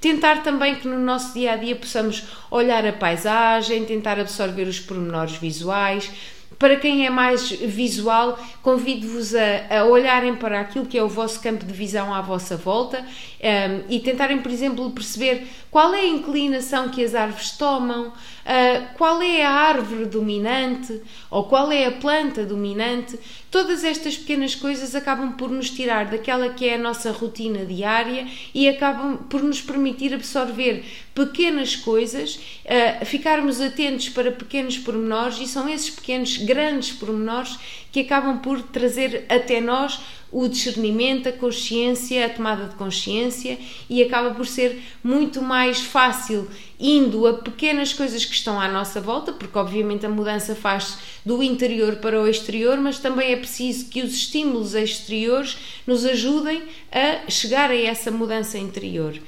Tentar 0.00 0.42
também 0.42 0.76
que 0.76 0.88
no 0.88 0.98
nosso 0.98 1.34
dia 1.34 1.52
a 1.52 1.56
dia 1.56 1.76
possamos 1.76 2.22
olhar 2.50 2.86
a 2.86 2.92
paisagem, 2.92 3.84
tentar 3.84 4.18
absorver 4.18 4.66
os 4.68 4.80
pormenores 4.80 5.36
visuais, 5.36 6.10
para 6.58 6.76
quem 6.76 7.06
é 7.06 7.10
mais 7.10 7.50
visual, 7.50 8.38
convido-vos 8.62 9.34
a, 9.34 9.78
a, 9.78 9.84
olharem 9.84 10.34
para 10.34 10.60
aquilo 10.60 10.86
que 10.86 10.98
é 10.98 11.02
o 11.02 11.08
vosso 11.08 11.40
campo 11.40 11.64
de 11.64 11.72
visão 11.72 12.12
à 12.12 12.20
vossa 12.20 12.56
volta 12.56 13.00
um, 13.00 13.04
ehm, 13.40 13.80
e 13.88 14.00
tentarem, 14.00 14.38
por 14.38 14.50
exemplo, 14.50 14.90
perceber 14.90 15.46
qual 15.70 15.94
é 15.94 16.00
a 16.00 16.06
inclinação 16.06 16.88
que 16.88 17.04
as 17.04 17.14
árvores 17.14 17.52
tomam, 17.52 18.12
uh, 18.48 18.94
qual 18.96 19.20
é 19.20 19.44
a 19.44 19.50
árvore 19.50 20.06
dominante 20.06 21.00
ou 21.30 21.44
qual 21.44 21.70
é 21.70 21.84
a 21.84 21.92
planta 21.92 22.44
dominante. 22.44 23.18
Todas 23.50 23.84
estas 23.84 24.16
pequenas 24.16 24.54
coisas 24.54 24.94
acabam 24.94 25.32
por 25.32 25.50
nos 25.50 25.70
tirar 25.70 26.06
daquela 26.06 26.48
que 26.48 26.66
é 26.66 26.74
a 26.74 26.78
nossa 26.78 27.12
rotina 27.12 27.64
diária 27.64 28.26
e 28.54 28.68
acabam 28.68 29.18
por 29.28 29.42
nos 29.42 29.60
permitir 29.60 30.14
absorver 30.14 30.84
pequenas 31.14 31.76
coisas, 31.76 32.36
uh, 32.64 33.04
ficarmos 33.04 33.60
atentos 33.60 34.08
para 34.08 34.32
pequenos 34.32 34.78
pormenores 34.78 35.38
e 35.40 35.46
são 35.46 35.68
esses 35.68 35.90
pequenos, 35.90 36.38
grandes 36.38 36.92
pormenores 36.92 37.58
que 37.92 38.00
acabam 38.00 38.38
por 38.38 38.62
trazer 38.62 39.26
até 39.28 39.60
nós 39.60 40.00
o 40.30 40.46
discernimento, 40.46 41.28
a 41.28 41.32
consciência, 41.32 42.26
a 42.26 42.28
tomada 42.28 42.66
de 42.66 42.74
consciência 42.74 43.58
e 43.88 44.02
acaba 44.02 44.34
por 44.34 44.46
ser 44.46 44.82
muito 45.02 45.40
mais 45.40 45.80
fácil 45.80 46.48
indo 46.78 47.26
a 47.26 47.34
pequenas 47.34 47.92
coisas 47.92 48.24
que 48.24 48.34
estão 48.34 48.60
à 48.60 48.68
nossa 48.68 49.00
volta, 49.00 49.32
porque 49.32 49.58
obviamente 49.58 50.06
a 50.06 50.08
mudança 50.08 50.54
faz 50.54 50.98
do 51.24 51.42
interior 51.42 51.96
para 51.96 52.20
o 52.20 52.28
exterior, 52.28 52.76
mas 52.78 52.98
também 52.98 53.32
é 53.32 53.36
preciso 53.36 53.88
que 53.88 54.02
os 54.02 54.14
estímulos 54.14 54.74
exteriores 54.74 55.56
nos 55.86 56.04
ajudem 56.04 56.62
a 56.92 57.30
chegar 57.30 57.70
a 57.70 57.76
essa 57.76 58.10
mudança 58.10 58.58
interior. 58.58 59.18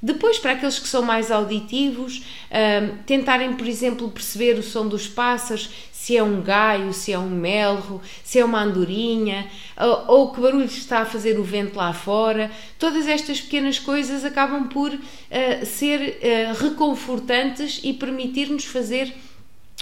Depois, 0.00 0.38
para 0.38 0.52
aqueles 0.52 0.78
que 0.78 0.86
são 0.86 1.02
mais 1.02 1.30
auditivos, 1.30 2.22
um, 2.50 3.02
tentarem, 3.04 3.54
por 3.54 3.66
exemplo, 3.66 4.08
perceber 4.08 4.56
o 4.56 4.62
som 4.62 4.86
dos 4.86 5.08
pássaros, 5.08 5.70
se 6.08 6.16
é 6.16 6.22
um 6.22 6.40
gaio, 6.40 6.90
se 6.94 7.12
é 7.12 7.18
um 7.18 7.28
melro, 7.28 8.00
se 8.24 8.38
é 8.38 8.44
uma 8.44 8.62
andorinha, 8.62 9.46
ou, 9.76 10.04
ou 10.06 10.32
que 10.32 10.40
barulho 10.40 10.64
está 10.64 11.00
a 11.00 11.04
fazer 11.04 11.38
o 11.38 11.44
vento 11.44 11.76
lá 11.76 11.92
fora. 11.92 12.50
Todas 12.78 13.06
estas 13.06 13.42
pequenas 13.42 13.78
coisas 13.78 14.24
acabam 14.24 14.68
por 14.68 14.90
uh, 14.90 15.66
ser 15.66 16.00
uh, 16.00 16.62
reconfortantes 16.64 17.80
e 17.84 17.92
permitir-nos 17.92 18.64
fazer 18.64 19.12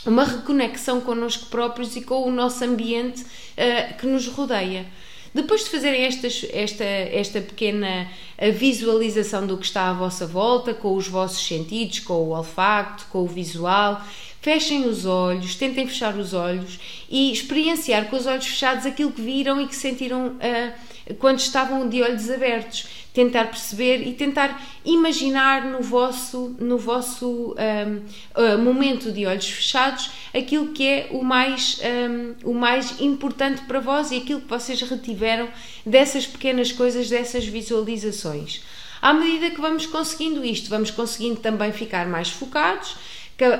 uma 0.04 0.24
reconexão 0.24 1.00
connosco 1.00 1.46
próprios 1.46 1.94
e 1.94 2.00
com 2.00 2.24
o 2.24 2.32
nosso 2.32 2.64
ambiente 2.64 3.22
uh, 3.22 3.96
que 3.96 4.06
nos 4.08 4.26
rodeia. 4.26 4.84
Depois 5.32 5.62
de 5.62 5.70
fazerem 5.70 6.02
esta, 6.02 6.84
esta 6.84 7.40
pequena 7.42 8.08
visualização 8.54 9.46
do 9.46 9.58
que 9.58 9.66
está 9.66 9.90
à 9.90 9.92
vossa 9.92 10.26
volta, 10.26 10.72
com 10.72 10.96
os 10.96 11.06
vossos 11.08 11.46
sentidos, 11.46 12.00
com 12.00 12.14
o 12.14 12.30
olfato, 12.30 13.06
com 13.10 13.18
o 13.18 13.26
visual, 13.26 14.02
fechem 14.46 14.86
os 14.86 15.04
olhos, 15.04 15.56
tentem 15.56 15.88
fechar 15.88 16.16
os 16.16 16.32
olhos 16.32 16.78
e 17.10 17.32
experienciar 17.32 18.04
com 18.04 18.14
os 18.14 18.26
olhos 18.26 18.46
fechados 18.46 18.86
aquilo 18.86 19.10
que 19.10 19.20
viram 19.20 19.60
e 19.60 19.66
que 19.66 19.74
sentiram 19.74 20.28
uh, 20.28 21.14
quando 21.18 21.40
estavam 21.40 21.88
de 21.88 22.00
olhos 22.00 22.30
abertos. 22.30 22.86
Tentar 23.12 23.46
perceber 23.46 24.06
e 24.06 24.12
tentar 24.12 24.62
imaginar 24.84 25.64
no 25.64 25.82
vosso, 25.82 26.54
no 26.60 26.78
vosso 26.78 27.56
um, 27.56 27.96
uh, 28.40 28.56
momento 28.58 29.10
de 29.10 29.26
olhos 29.26 29.48
fechados 29.48 30.12
aquilo 30.32 30.68
que 30.68 30.86
é 30.86 31.08
o 31.10 31.24
mais, 31.24 31.80
um, 32.08 32.48
o 32.48 32.54
mais 32.54 33.00
importante 33.00 33.62
para 33.62 33.80
vós 33.80 34.12
e 34.12 34.18
aquilo 34.18 34.42
que 34.42 34.48
vocês 34.48 34.80
retiveram 34.82 35.48
dessas 35.84 36.24
pequenas 36.24 36.70
coisas, 36.70 37.10
dessas 37.10 37.44
visualizações. 37.44 38.62
À 39.02 39.12
medida 39.12 39.50
que 39.50 39.60
vamos 39.60 39.86
conseguindo 39.86 40.44
isto, 40.44 40.70
vamos 40.70 40.92
conseguindo 40.92 41.40
também 41.40 41.72
ficar 41.72 42.06
mais 42.06 42.30
focados 42.30 42.94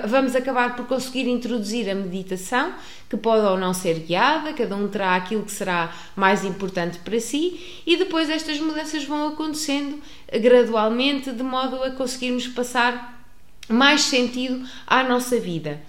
Vamos 0.08 0.34
acabar 0.34 0.74
por 0.74 0.86
conseguir 0.86 1.28
introduzir 1.28 1.90
a 1.90 1.94
meditação, 1.94 2.72
que 3.10 3.16
pode 3.16 3.44
ou 3.44 3.58
não 3.58 3.74
ser 3.74 3.98
guiada, 4.00 4.54
cada 4.54 4.74
um 4.74 4.88
terá 4.88 5.14
aquilo 5.14 5.42
que 5.42 5.52
será 5.52 5.92
mais 6.16 6.44
importante 6.44 6.98
para 7.00 7.20
si, 7.20 7.82
e 7.86 7.96
depois 7.96 8.30
estas 8.30 8.58
mudanças 8.58 9.04
vão 9.04 9.28
acontecendo 9.28 10.00
gradualmente, 10.32 11.30
de 11.30 11.42
modo 11.42 11.82
a 11.82 11.90
conseguirmos 11.90 12.46
passar 12.48 13.22
mais 13.68 14.02
sentido 14.02 14.66
à 14.86 15.02
nossa 15.02 15.38
vida. 15.38 15.80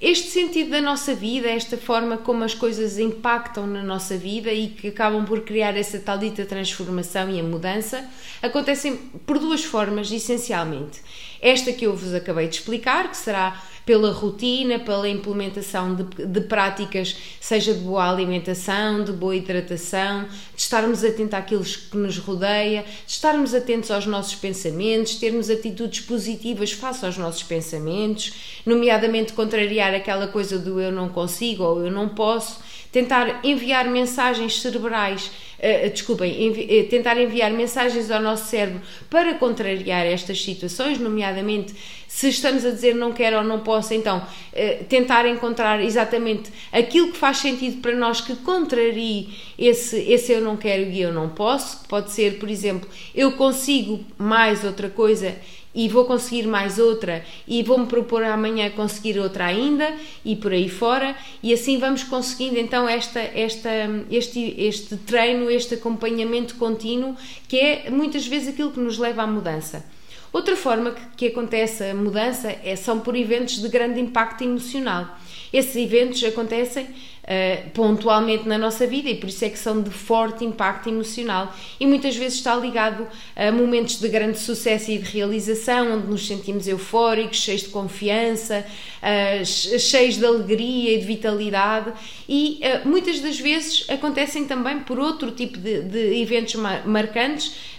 Este 0.00 0.30
sentido 0.30 0.70
da 0.70 0.80
nossa 0.80 1.14
vida, 1.14 1.46
esta 1.46 1.76
forma 1.76 2.16
como 2.16 2.42
as 2.42 2.54
coisas 2.54 2.98
impactam 2.98 3.66
na 3.66 3.82
nossa 3.82 4.16
vida 4.16 4.50
e 4.50 4.68
que 4.68 4.88
acabam 4.88 5.26
por 5.26 5.42
criar 5.42 5.76
essa 5.76 5.98
tal 5.98 6.16
dita 6.16 6.46
transformação 6.46 7.28
e 7.28 7.38
a 7.38 7.42
mudança, 7.42 8.08
acontecem 8.40 8.96
por 9.26 9.38
duas 9.38 9.62
formas, 9.62 10.10
essencialmente. 10.10 11.02
Esta 11.38 11.70
que 11.70 11.84
eu 11.84 11.94
vos 11.94 12.14
acabei 12.14 12.48
de 12.48 12.54
explicar, 12.54 13.10
que 13.10 13.16
será 13.18 13.62
pela 13.90 14.12
rotina, 14.12 14.78
pela 14.78 15.08
implementação 15.08 15.96
de, 15.96 16.04
de, 16.24 16.40
práticas, 16.42 17.16
seja 17.40 17.74
de 17.74 17.80
boa 17.80 18.08
alimentação, 18.08 19.02
de 19.02 19.10
boa 19.10 19.34
hidratação, 19.34 20.28
de 20.54 20.62
estarmos 20.62 21.02
atentos 21.02 21.34
àquilo 21.34 21.64
que 21.64 21.96
nos 21.96 22.16
rodeia, 22.16 22.84
de 23.04 23.12
estarmos 23.12 23.52
atentos 23.52 23.90
aos 23.90 24.06
nossos 24.06 24.36
pensamentos, 24.36 25.16
termos 25.16 25.50
atitudes 25.50 26.02
positivas 26.02 26.70
face 26.70 27.04
aos 27.04 27.18
nossos 27.18 27.42
pensamentos, 27.42 28.32
nomeadamente 28.64 29.32
contrariar 29.32 29.92
aquela 29.92 30.28
coisa 30.28 30.56
do 30.56 30.80
eu 30.80 30.92
não 30.92 31.08
consigo 31.08 31.64
ou 31.64 31.84
eu 31.84 31.90
não 31.90 32.10
posso, 32.10 32.60
tentar 32.92 33.40
enviar 33.44 33.88
mensagens 33.88 34.60
cerebrais 34.60 35.32
uh, 35.60 35.90
desculpem, 35.90 36.46
envi 36.46 36.62
uh, 36.62 36.88
tentar 36.88 37.20
enviar 37.20 37.50
mensagens 37.52 38.10
ao 38.10 38.20
nosso 38.20 38.48
cérebro 38.48 38.80
para 39.08 39.34
contrariar 39.34 40.06
estas 40.06 40.42
situações, 40.42 40.98
nomeadamente 40.98 41.74
se 42.08 42.28
estamos 42.28 42.64
a 42.64 42.70
dizer 42.70 42.94
não 42.94 43.12
quero 43.12 43.36
ou 43.36 43.44
não 43.44 43.60
posso, 43.60 43.94
então 43.94 44.18
uh, 44.18 44.84
tentar 44.84 45.26
encontrar 45.28 45.80
exatamente 45.80 46.50
aquilo 46.72 47.12
que 47.12 47.18
faz 47.18 47.38
sentido 47.38 47.80
para 47.80 47.94
nós 47.94 48.20
que 48.20 48.34
contrarie 48.36 49.28
esse, 49.58 49.96
esse 50.10 50.32
eu 50.32 50.40
não 50.40 50.56
quero 50.56 50.90
e 50.90 51.00
eu 51.00 51.12
não 51.12 51.28
posso. 51.28 51.86
Pode 51.86 52.10
ser, 52.10 52.38
por 52.38 52.48
exemplo, 52.48 52.88
eu 53.14 53.32
consigo 53.32 54.04
mais 54.18 54.64
outra 54.64 54.88
coisa 54.88 55.36
e 55.74 55.88
vou 55.88 56.04
conseguir 56.04 56.46
mais 56.46 56.78
outra 56.78 57.24
e 57.46 57.62
vou-me 57.62 57.86
propor 57.86 58.24
amanhã 58.24 58.70
conseguir 58.70 59.18
outra 59.18 59.46
ainda 59.46 59.94
e 60.24 60.34
por 60.34 60.52
aí 60.52 60.68
fora 60.68 61.16
e 61.42 61.52
assim 61.52 61.78
vamos 61.78 62.02
conseguindo 62.02 62.58
então 62.58 62.88
esta, 62.88 63.20
esta, 63.20 63.70
este, 64.10 64.54
este 64.58 64.96
treino, 64.96 65.50
este 65.50 65.74
acompanhamento 65.74 66.56
contínuo 66.56 67.16
que 67.48 67.58
é 67.58 67.90
muitas 67.90 68.26
vezes 68.26 68.48
aquilo 68.48 68.72
que 68.72 68.80
nos 68.80 68.98
leva 68.98 69.22
à 69.22 69.26
mudança. 69.26 69.84
Outra 70.32 70.56
forma 70.56 70.92
que, 70.92 71.02
que 71.16 71.26
acontece 71.26 71.82
a 71.84 71.94
mudança 71.94 72.56
é, 72.62 72.76
são 72.76 73.00
por 73.00 73.16
eventos 73.16 73.60
de 73.60 73.68
grande 73.68 74.00
impacto 74.00 74.44
emocional. 74.44 75.18
Esses 75.52 75.74
eventos 75.74 76.22
acontecem 76.22 76.86
uh, 77.30 77.70
pontualmente 77.70 78.48
na 78.48 78.58
nossa 78.58 78.86
vida 78.86 79.08
e 79.08 79.14
por 79.14 79.28
isso 79.28 79.44
é 79.44 79.48
que 79.48 79.58
são 79.58 79.80
de 79.80 79.90
forte 79.90 80.44
impacto 80.44 80.88
emocional 80.88 81.54
e 81.78 81.86
muitas 81.86 82.16
vezes 82.16 82.38
está 82.38 82.56
ligado 82.56 83.06
a 83.36 83.52
momentos 83.52 84.00
de 84.00 84.08
grande 84.08 84.38
sucesso 84.38 84.90
e 84.90 84.98
de 84.98 85.08
realização, 85.10 85.98
onde 85.98 86.08
nos 86.08 86.26
sentimos 86.26 86.66
eufóricos, 86.66 87.38
cheios 87.38 87.62
de 87.62 87.68
confiança, 87.68 88.66
uh, 89.00 89.46
cheios 89.46 90.16
de 90.16 90.26
alegria 90.26 90.94
e 90.94 90.98
de 90.98 91.06
vitalidade 91.06 91.92
e 92.28 92.60
uh, 92.62 92.88
muitas 92.88 93.20
das 93.20 93.38
vezes 93.38 93.88
acontecem 93.88 94.44
também 94.44 94.80
por 94.80 94.98
outro 94.98 95.30
tipo 95.30 95.58
de, 95.58 95.82
de 95.82 96.20
eventos 96.20 96.54
marcantes 96.84 97.70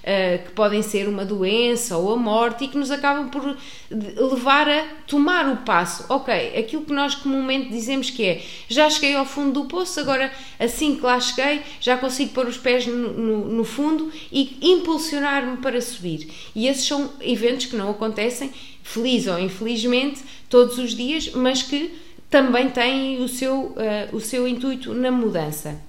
que 0.46 0.52
podem 0.54 0.82
ser 0.82 1.08
uma 1.08 1.24
doença 1.24 1.96
ou 1.96 2.14
a 2.14 2.18
morte 2.18 2.64
e 2.64 2.68
que 2.68 2.76
nos 2.76 2.90
acabam 2.90 3.30
por 3.30 3.56
levar 3.92 4.68
a 4.68 4.84
tomar 5.06 5.48
o 5.48 5.58
passo. 5.58 6.06
Ok, 6.10 6.34
aquilo 6.58 6.84
que 6.84 6.92
nós 6.92 7.14
comumente 7.14 7.70
dizemos 7.70 8.10
que 8.10 8.26
é 8.26 8.42
já 8.68 8.90
cheguei 8.90 9.16
ao 9.16 9.26
fundo 9.26 9.41
do 9.50 9.66
poço, 9.66 10.00
agora 10.00 10.32
assim 10.60 10.96
que 10.96 11.02
lá 11.02 11.20
cheguei 11.20 11.62
já 11.80 11.98
consigo 11.98 12.34
pôr 12.34 12.48
os 12.48 12.58
pés 12.58 12.86
no, 12.86 13.14
no, 13.14 13.48
no 13.48 13.64
fundo 13.64 14.12
e 14.32 14.58
impulsionar-me 14.62 15.58
para 15.58 15.82
subir. 15.82 16.30
E 16.54 16.68
esses 16.68 16.86
são 16.86 17.12
eventos 17.22 17.66
que 17.66 17.76
não 17.76 17.90
acontecem, 17.90 18.52
feliz 18.84 19.26
ou 19.28 19.40
infelizmente, 19.40 20.22
todos 20.50 20.78
os 20.78 20.96
dias, 20.96 21.32
mas 21.34 21.64
que 21.64 21.92
também 22.30 22.70
têm 22.70 23.22
o 23.22 23.28
seu, 23.28 23.56
uh, 23.56 24.16
o 24.16 24.20
seu 24.20 24.48
intuito 24.48 24.94
na 24.94 25.12
mudança. 25.12 25.80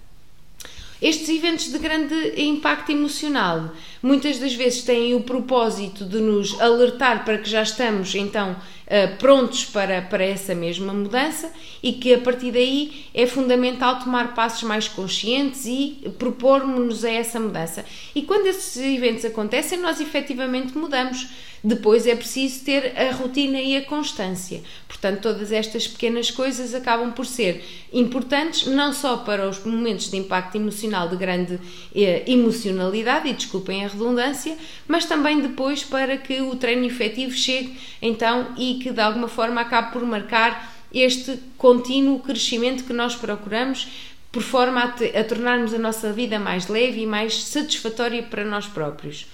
Estes 1.03 1.29
eventos 1.31 1.73
de 1.73 1.79
grande 1.79 2.15
impacto 2.41 2.93
emocional 2.93 3.73
muitas 4.01 4.39
das 4.39 4.55
vezes 4.55 4.83
têm 4.83 5.17
o 5.17 5.23
propósito 5.23 6.05
de 6.05 6.19
nos 6.19 6.61
alertar 6.61 7.25
para 7.25 7.39
que 7.39 7.51
já 7.51 7.63
estamos 7.63 8.15
então 8.15 8.55
eh, 8.95 9.07
prontos 9.07 9.65
para, 9.65 10.03
para 10.03 10.23
essa 10.23 10.55
mesma 10.55 10.93
mudança 10.93 11.51
e 11.83 11.95
que 11.95 12.13
a 12.13 12.19
partir 12.19 12.53
daí 12.53 13.07
é 13.15 13.27
fundamental 13.27 13.99
tomar 13.99 14.35
passos 14.35 14.65
mais 14.65 14.87
conscientes 14.87 15.65
e 15.65 16.13
propormos-nos 16.19 17.03
a 17.03 17.11
essa 17.11 17.41
mudança. 17.41 17.87
E 18.15 18.21
quando 18.21 18.49
esses 18.49 18.77
eventos 18.77 19.25
acontecem, 19.25 19.79
nós 19.79 19.99
efetivamente 19.99 20.77
mudamos 20.77 21.27
depois 21.65 22.07
é 22.09 22.17
preciso 22.17 22.65
ter 22.65 22.93
a 22.99 23.13
rotina 23.13 23.61
e 23.61 23.77
a 23.77 23.85
constância. 23.85 24.61
Portanto, 24.89 25.21
todas 25.21 25.53
estas 25.53 25.87
pequenas 25.87 26.31
coisas 26.31 26.75
acabam 26.75 27.13
por 27.13 27.25
ser 27.25 27.65
importantes 27.93 28.67
não 28.67 28.93
só 28.93 29.19
para 29.19 29.49
os 29.49 29.65
momentos 29.65 30.11
de 30.11 30.17
impacto 30.17 30.57
emocional 30.57 31.09
de 31.09 31.17
grande 31.17 31.61
eh, 31.95 32.25
emocionalidade, 32.27 33.29
e 33.29 33.33
desculpem 33.33 33.85
a 33.85 33.89
redundância, 33.89 34.57
mas 34.89 35.05
também 35.05 35.41
depois 35.41 35.85
para 35.85 36.17
que 36.17 36.41
o 36.41 36.57
treino 36.57 36.85
efetivo 36.85 37.33
chegue 37.33 37.77
então 38.01 38.49
e 38.57 38.82
que 38.83 38.91
de 38.91 39.01
alguma 39.01 39.29
forma 39.29 39.61
acabe 39.61 39.93
por 39.93 40.05
marcar 40.05 40.73
este 40.93 41.39
contínuo 41.57 42.21
crescimento 42.21 42.85
que 42.85 42.93
nós 42.93 43.15
procuramos 43.15 43.89
por 44.31 44.43
forma 44.43 44.83
a, 44.83 45.21
a 45.21 45.25
tornarmos 45.25 45.75
a 45.75 45.79
nossa 45.79 46.13
vida 46.13 46.39
mais 46.39 46.69
leve 46.69 47.03
e 47.03 47.07
mais 47.07 47.45
satisfatória 47.45 48.23
para 48.23 48.45
nós 48.45 48.67
próprios. 48.67 49.27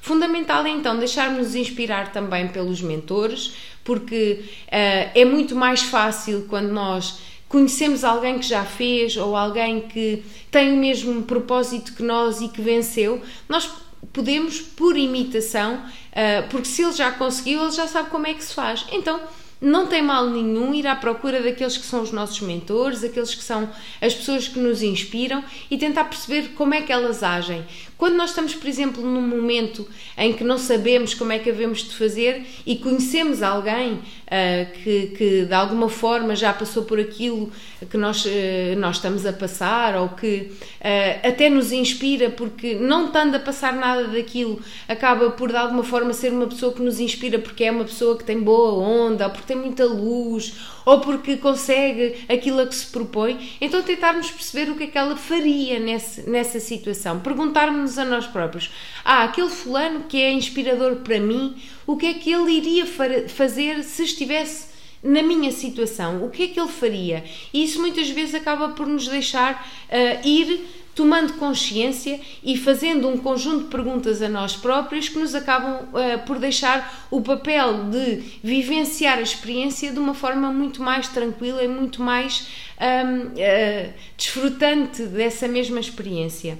Fundamental 0.00 0.66
é 0.66 0.70
então 0.70 0.98
deixarmos 0.98 1.54
inspirar 1.54 2.12
também 2.12 2.48
pelos 2.48 2.82
mentores, 2.82 3.54
porque 3.84 4.42
uh, 4.42 5.10
é 5.14 5.24
muito 5.24 5.54
mais 5.54 5.82
fácil 5.82 6.46
quando 6.48 6.70
nós 6.70 7.20
conhecemos 7.48 8.02
alguém 8.02 8.38
que 8.38 8.46
já 8.46 8.64
fez 8.64 9.16
ou 9.16 9.36
alguém 9.36 9.82
que 9.82 10.24
tem 10.50 10.72
o 10.72 10.76
mesmo 10.76 11.22
propósito 11.22 11.94
que 11.94 12.02
nós 12.02 12.40
e 12.40 12.48
que 12.48 12.60
venceu, 12.60 13.22
nós 13.48 13.70
podemos, 14.12 14.60
por 14.60 14.96
imitação, 14.96 15.76
uh, 15.76 16.48
porque 16.50 16.66
se 16.66 16.82
ele 16.82 16.92
já 16.92 17.12
conseguiu, 17.12 17.62
ele 17.62 17.70
já 17.70 17.86
sabe 17.86 18.10
como 18.10 18.26
é 18.26 18.34
que 18.34 18.44
se 18.44 18.54
faz. 18.54 18.86
Então, 18.90 19.20
não 19.62 19.86
tem 19.86 20.02
mal 20.02 20.28
nenhum 20.28 20.74
ir 20.74 20.88
à 20.88 20.96
procura 20.96 21.40
daqueles 21.40 21.76
que 21.76 21.86
são 21.86 22.02
os 22.02 22.10
nossos 22.10 22.40
mentores, 22.40 23.04
aqueles 23.04 23.32
que 23.32 23.44
são 23.44 23.70
as 24.00 24.12
pessoas 24.12 24.48
que 24.48 24.58
nos 24.58 24.82
inspiram 24.82 25.44
e 25.70 25.78
tentar 25.78 26.04
perceber 26.04 26.48
como 26.56 26.74
é 26.74 26.82
que 26.82 26.92
elas 26.92 27.22
agem. 27.22 27.64
Quando 28.02 28.16
nós 28.16 28.30
estamos, 28.30 28.52
por 28.52 28.66
exemplo, 28.66 29.00
num 29.00 29.22
momento 29.22 29.86
em 30.18 30.32
que 30.32 30.42
não 30.42 30.58
sabemos 30.58 31.14
como 31.14 31.30
é 31.30 31.38
que 31.38 31.48
havemos 31.48 31.84
de 31.84 31.94
fazer 31.94 32.44
e 32.66 32.74
conhecemos 32.74 33.44
alguém 33.44 33.92
uh, 33.92 34.82
que, 34.82 35.06
que, 35.16 35.44
de 35.44 35.54
alguma 35.54 35.88
forma 35.88 36.34
já 36.34 36.52
passou 36.52 36.82
por 36.82 36.98
aquilo 36.98 37.52
que 37.88 37.96
nós, 37.96 38.24
uh, 38.24 38.30
nós 38.76 38.96
estamos 38.96 39.24
a 39.24 39.32
passar 39.32 39.94
ou 39.94 40.08
que 40.08 40.50
uh, 40.80 41.28
até 41.28 41.48
nos 41.48 41.70
inspira, 41.70 42.28
porque 42.28 42.74
não 42.74 43.06
estando 43.06 43.36
a 43.36 43.38
passar 43.38 43.72
nada 43.72 44.08
daquilo, 44.08 44.60
acaba 44.88 45.30
por 45.30 45.50
de 45.50 45.56
alguma 45.56 45.84
forma 45.84 46.12
ser 46.12 46.32
uma 46.32 46.48
pessoa 46.48 46.72
que 46.72 46.82
nos 46.82 46.98
inspira 46.98 47.38
porque 47.38 47.62
é 47.62 47.70
uma 47.70 47.84
pessoa 47.84 48.18
que 48.18 48.24
tem 48.24 48.40
boa 48.40 48.72
onda, 48.72 49.26
ou 49.26 49.30
porque 49.30 49.51
tem 49.52 49.56
muita 49.56 49.84
luz, 49.84 50.54
ou 50.84 51.00
porque 51.00 51.36
consegue 51.36 52.24
aquilo 52.28 52.60
a 52.60 52.66
que 52.66 52.74
se 52.74 52.86
propõe, 52.86 53.56
então 53.60 53.82
tentarmos 53.82 54.30
perceber 54.30 54.70
o 54.70 54.74
que 54.74 54.84
é 54.84 54.86
que 54.86 54.98
ela 54.98 55.16
faria 55.16 55.78
nesse, 55.78 56.28
nessa 56.28 56.58
situação. 56.58 57.20
Perguntarmos 57.20 57.98
a 57.98 58.04
nós 58.04 58.26
próprios: 58.26 58.70
ah, 59.04 59.24
aquele 59.24 59.50
fulano 59.50 60.04
que 60.08 60.20
é 60.20 60.32
inspirador 60.32 60.96
para 60.96 61.20
mim, 61.20 61.54
o 61.86 61.96
que 61.96 62.06
é 62.06 62.14
que 62.14 62.32
ele 62.32 62.52
iria 62.52 62.86
fazer 63.28 63.82
se 63.84 64.04
estivesse 64.04 64.72
na 65.02 65.22
minha 65.22 65.52
situação? 65.52 66.24
O 66.24 66.30
que 66.30 66.44
é 66.44 66.48
que 66.48 66.60
ele 66.60 66.68
faria? 66.68 67.24
E 67.52 67.62
isso 67.62 67.80
muitas 67.80 68.08
vezes 68.08 68.34
acaba 68.34 68.70
por 68.70 68.86
nos 68.86 69.06
deixar 69.06 69.68
uh, 69.88 70.26
ir 70.26 70.81
tomando 70.94 71.34
consciência 71.34 72.20
e 72.42 72.56
fazendo 72.56 73.08
um 73.08 73.16
conjunto 73.16 73.64
de 73.64 73.70
perguntas 73.70 74.20
a 74.20 74.28
nós 74.28 74.56
próprios 74.56 75.08
que 75.08 75.18
nos 75.18 75.34
acabam 75.34 75.88
uh, 75.88 76.26
por 76.26 76.38
deixar 76.38 77.06
o 77.10 77.20
papel 77.20 77.84
de 77.84 78.22
vivenciar 78.42 79.18
a 79.18 79.22
experiência 79.22 79.92
de 79.92 79.98
uma 79.98 80.14
forma 80.14 80.52
muito 80.52 80.82
mais 80.82 81.08
tranquila 81.08 81.62
e 81.62 81.68
muito 81.68 82.02
mais 82.02 82.48
um, 82.80 83.26
uh, 83.26 83.32
eh, 83.36 83.90
desfrutante 84.16 85.04
dessa 85.04 85.46
mesma 85.48 85.80
experiência. 85.80 86.58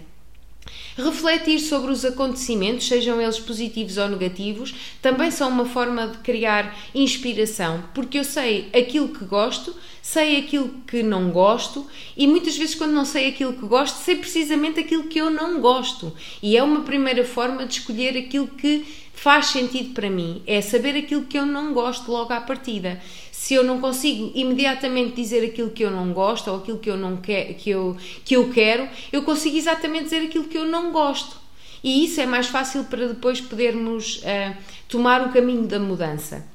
Refletir 0.97 1.59
sobre 1.59 1.91
os 1.91 2.05
acontecimentos, 2.05 2.87
sejam 2.87 3.21
eles 3.21 3.39
positivos 3.39 3.97
ou 3.97 4.09
negativos, 4.09 4.75
também 5.01 5.31
são 5.31 5.49
uma 5.49 5.65
forma 5.65 6.09
de 6.09 6.19
criar 6.19 6.77
inspiração, 6.95 7.83
porque 7.95 8.19
eu 8.19 8.25
sei 8.25 8.69
aquilo 8.75 9.09
que 9.09 9.25
gosto, 9.25 9.75
sei 10.03 10.37
aquilo 10.39 10.69
que 10.87 11.03
não 11.03 11.31
gosto 11.31 11.87
e 12.17 12.27
muitas 12.27 12.57
vezes, 12.57 12.75
quando 12.75 12.93
não 12.93 13.05
sei 13.05 13.29
aquilo 13.29 13.55
que 13.55 13.67
gosto, 13.67 13.97
sei 14.05 14.17
precisamente 14.17 14.81
aquilo 14.81 15.05
que 15.05 15.19
eu 15.19 15.31
não 15.31 15.61
gosto. 15.61 16.13
E 16.43 16.57
é 16.57 16.63
uma 16.63 16.81
primeira 16.81 17.25
forma 17.25 17.65
de 17.65 17.79
escolher 17.79 18.19
aquilo 18.19 18.49
que 18.49 18.85
faz 19.15 19.47
sentido 19.47 19.95
para 19.95 20.11
mim, 20.11 20.43
é 20.47 20.61
saber 20.61 20.97
aquilo 20.97 21.25
que 21.25 21.39
eu 21.39 21.47
não 21.47 21.73
gosto 21.73 22.11
logo 22.11 22.33
à 22.33 22.41
partida 22.41 23.01
se 23.43 23.55
eu 23.55 23.65
não 23.65 23.81
consigo 23.81 24.31
imediatamente 24.37 25.17
dizer 25.17 25.45
aquilo 25.45 25.71
que 25.71 25.83
eu 25.83 25.91
não 25.91 26.13
gosto 26.13 26.49
ou 26.49 26.59
aquilo 26.59 26.79
que 26.79 26.89
eu 26.89 26.97
não 26.97 27.17
quer, 27.17 27.55
que 27.55 27.71
eu, 27.71 27.97
que 28.25 28.37
eu 28.37 28.49
quero, 28.51 28.89
eu 29.13 29.25
consigo 29.25 29.57
exatamente 29.57 30.05
dizer 30.05 30.23
aquilo 30.27 30.45
que 30.45 30.57
eu 30.57 30.65
não 30.65 30.93
gosto. 30.93 31.37
E 31.83 32.05
isso 32.05 32.21
é 32.21 32.25
mais 32.25 32.47
fácil 32.47 32.85
para 32.85 33.09
depois 33.09 33.41
podermos 33.41 34.19
uh, 34.19 34.57
tomar 34.89 35.27
o 35.27 35.33
caminho 35.33 35.67
da 35.67 35.81
mudança. 35.81 36.47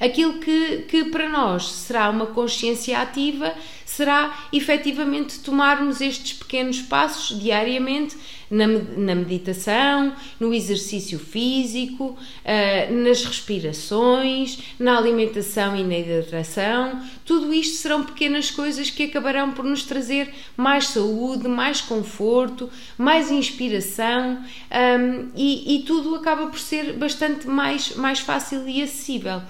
Aquilo 0.00 0.40
que, 0.40 0.78
que 0.88 1.04
para 1.04 1.28
nós 1.28 1.70
será 1.70 2.10
uma 2.10 2.26
consciência 2.26 2.98
ativa 2.98 3.54
será 3.86 4.36
efetivamente 4.52 5.38
tomarmos 5.38 6.00
estes 6.00 6.32
pequenos 6.32 6.82
passos 6.82 7.38
diariamente 7.38 8.16
na, 8.54 8.66
na 8.68 9.14
meditação, 9.14 10.14
no 10.38 10.54
exercício 10.54 11.18
físico, 11.18 12.16
uh, 12.16 12.94
nas 12.94 13.24
respirações, 13.24 14.58
na 14.78 14.96
alimentação 14.96 15.76
e 15.76 15.82
na 15.82 15.98
hidratação. 15.98 17.02
Tudo 17.24 17.52
isto 17.52 17.76
serão 17.76 18.04
pequenas 18.04 18.50
coisas 18.50 18.90
que 18.90 19.04
acabarão 19.04 19.52
por 19.52 19.64
nos 19.64 19.82
trazer 19.82 20.32
mais 20.56 20.86
saúde, 20.88 21.48
mais 21.48 21.80
conforto, 21.80 22.70
mais 22.96 23.30
inspiração 23.30 24.38
um, 24.38 25.30
e, 25.34 25.76
e 25.76 25.82
tudo 25.82 26.14
acaba 26.14 26.46
por 26.46 26.58
ser 26.58 26.92
bastante 26.92 27.48
mais, 27.48 27.96
mais 27.96 28.20
fácil 28.20 28.68
e 28.68 28.82
acessível. 28.82 29.42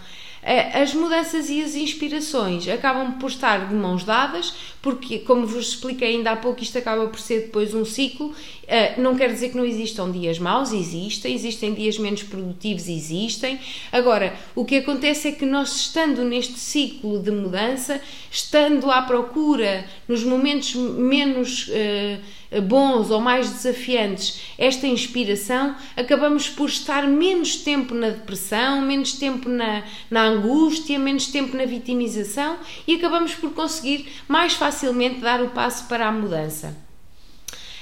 Eh, 0.46 0.83
as 0.83 0.92
mudanças 0.92 1.48
e 1.48 1.62
as 1.62 1.74
inspirações 1.74 2.68
acabam 2.68 3.12
por 3.12 3.30
estar 3.30 3.66
de 3.66 3.74
mãos 3.74 4.04
dadas, 4.04 4.52
porque, 4.83 5.18
como 5.20 5.46
vos 5.46 5.68
expliquei 5.68 6.16
ainda 6.16 6.33
há 6.33 6.37
pouco, 6.37 6.62
isto 6.62 6.76
acaba 6.76 7.07
por 7.07 7.18
ser 7.18 7.46
depois 7.46 7.72
um 7.72 7.85
ciclo. 7.85 8.35
Eh, 8.68 9.00
não 9.00 9.16
quer 9.16 9.33
dizer 9.33 9.48
que 9.48 9.57
não 9.57 9.64
existam 9.64 10.11
dias 10.12 10.38
maus, 10.38 10.70
existem, 10.70 11.35
existem 11.35 11.72
dias 11.72 11.98
menos 11.98 12.22
produtivos, 12.22 12.88
existem. 12.88 13.59
Agora, 13.90 14.35
o 14.54 14.66
que 14.66 14.76
acontece 14.76 15.28
é 15.28 15.33
que 15.33 15.46
nós, 15.46 15.76
estando 15.76 16.22
neste 16.22 16.59
ciclo 16.59 17.18
de 17.18 17.30
mudança, 17.30 17.98
estando 18.30 18.90
à 18.90 19.00
procura 19.00 19.87
nos 20.07 20.22
momentos 20.22 20.74
menos. 20.74 21.68
Uh, 21.68 22.43
bons 22.62 23.11
ou 23.11 23.20
mais 23.20 23.50
desafiantes 23.50 24.40
esta 24.57 24.87
inspiração, 24.87 25.74
acabamos 25.96 26.48
por 26.48 26.68
estar 26.68 27.07
menos 27.07 27.57
tempo 27.57 27.94
na 27.94 28.11
depressão, 28.11 28.80
menos 28.83 29.14
tempo 29.14 29.48
na, 29.48 29.83
na 30.11 30.22
angústia, 30.22 30.98
menos 30.98 31.26
tempo 31.26 31.57
na 31.57 31.64
vitimização 31.64 32.57
e 32.87 32.94
acabamos 32.94 33.35
por 33.35 33.50
conseguir 33.52 34.09
mais 34.28 34.54
facilmente 34.54 35.20
dar 35.20 35.42
o 35.42 35.50
passo 35.50 35.88
para 35.88 36.07
a 36.07 36.12
mudança. 36.12 36.85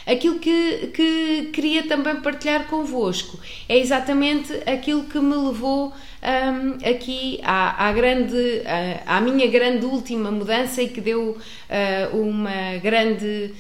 Aquilo 0.07 0.39
que, 0.41 0.89
que 0.89 1.51
queria 1.53 1.85
também 1.85 2.17
partilhar 2.17 2.67
convosco 2.67 3.39
é 3.69 3.79
exatamente 3.79 4.53
aquilo 4.67 5.05
que 5.05 5.19
me 5.21 5.37
levou 5.37 5.93
um, 6.23 6.89
aqui 6.89 7.41
à, 7.43 7.89
à 7.89 7.93
grande, 7.93 8.63
à, 9.07 9.19
à, 9.19 9.21
minha 9.21 9.47
grande 9.47 9.87
última 9.87 10.31
mudança 10.31 10.83
e 10.83 10.89
que 10.89 11.01
deu 11.01 11.37
uh, 11.37 12.17
uma 12.17 12.79
grande 12.83 13.55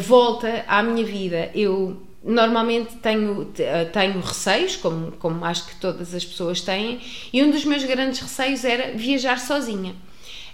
volta 0.00 0.64
à 0.66 0.82
minha 0.82 1.04
vida. 1.04 1.50
Eu 1.54 2.02
normalmente 2.22 2.96
tenho, 2.96 3.52
tenho 3.92 4.20
receios, 4.20 4.76
como, 4.76 5.12
como 5.12 5.44
acho 5.44 5.66
que 5.66 5.76
todas 5.76 6.14
as 6.14 6.24
pessoas 6.24 6.60
têm, 6.60 7.00
e 7.32 7.42
um 7.42 7.50
dos 7.50 7.64
meus 7.64 7.84
grandes 7.84 8.20
receios 8.20 8.64
era 8.64 8.92
viajar 8.96 9.38
sozinha 9.38 9.94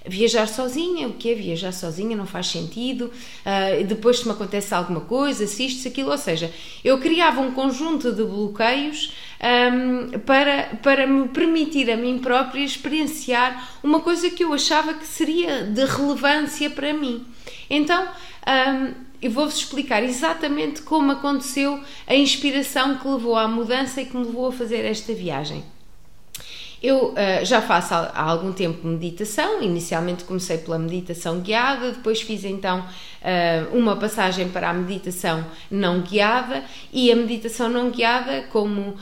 viajar 0.06 0.46
sozinha, 0.46 1.08
o 1.08 1.14
que 1.14 1.30
é 1.30 1.34
viajar 1.34 1.72
sozinha 1.72 2.16
não 2.16 2.26
faz 2.26 2.48
sentido, 2.48 3.06
uh, 3.06 3.84
depois 3.84 4.18
se 4.18 4.26
me 4.26 4.32
acontece 4.32 4.74
alguma 4.74 5.00
coisa, 5.00 5.46
se 5.46 5.64
isto, 5.64 5.80
se 5.80 5.88
aquilo, 5.88 6.10
ou 6.10 6.18
seja, 6.18 6.52
eu 6.84 6.98
criava 6.98 7.40
um 7.40 7.52
conjunto 7.52 8.12
de 8.12 8.22
bloqueios 8.22 9.14
um, 9.40 10.18
para, 10.20 10.78
para 10.82 11.06
me 11.06 11.28
permitir 11.28 11.90
a 11.90 11.96
mim 11.96 12.18
própria 12.18 12.62
experienciar 12.62 13.78
uma 13.82 14.00
coisa 14.00 14.28
que 14.28 14.44
eu 14.44 14.52
achava 14.52 14.92
que 14.94 15.06
seria 15.06 15.64
de 15.64 15.84
relevância 15.86 16.68
para 16.68 16.92
mim. 16.92 17.24
Então, 17.70 18.06
um, 18.46 19.04
eu 19.20 19.30
vou-vos 19.30 19.56
explicar 19.56 20.02
exatamente 20.02 20.82
como 20.82 21.12
aconteceu 21.12 21.80
a 22.06 22.14
inspiração 22.14 22.98
que 22.98 23.08
levou 23.08 23.36
à 23.36 23.48
mudança 23.48 24.00
e 24.00 24.06
que 24.06 24.16
me 24.16 24.24
levou 24.24 24.48
a 24.48 24.52
fazer 24.52 24.84
esta 24.84 25.12
viagem. 25.14 25.64
Eu 26.82 27.12
uh, 27.12 27.44
já 27.44 27.62
faço 27.62 27.94
há, 27.94 28.22
algum 28.22 28.52
tempo 28.52 28.86
meditação, 28.86 29.62
inicialmente 29.62 30.24
comecei 30.24 30.58
pela 30.58 30.78
meditação 30.78 31.40
guiada, 31.40 31.92
depois 31.92 32.20
fiz 32.20 32.44
então 32.44 32.84
uh, 33.24 33.76
uma 33.76 33.96
passagem 33.96 34.48
para 34.48 34.70
a 34.70 34.72
meditação 34.74 35.44
não 35.70 36.02
guiada 36.02 36.62
e 36.92 37.10
a 37.10 37.16
meditação 37.16 37.68
não 37.68 37.90
guiada, 37.90 38.44
como 38.52 38.80
uh, 38.90 38.96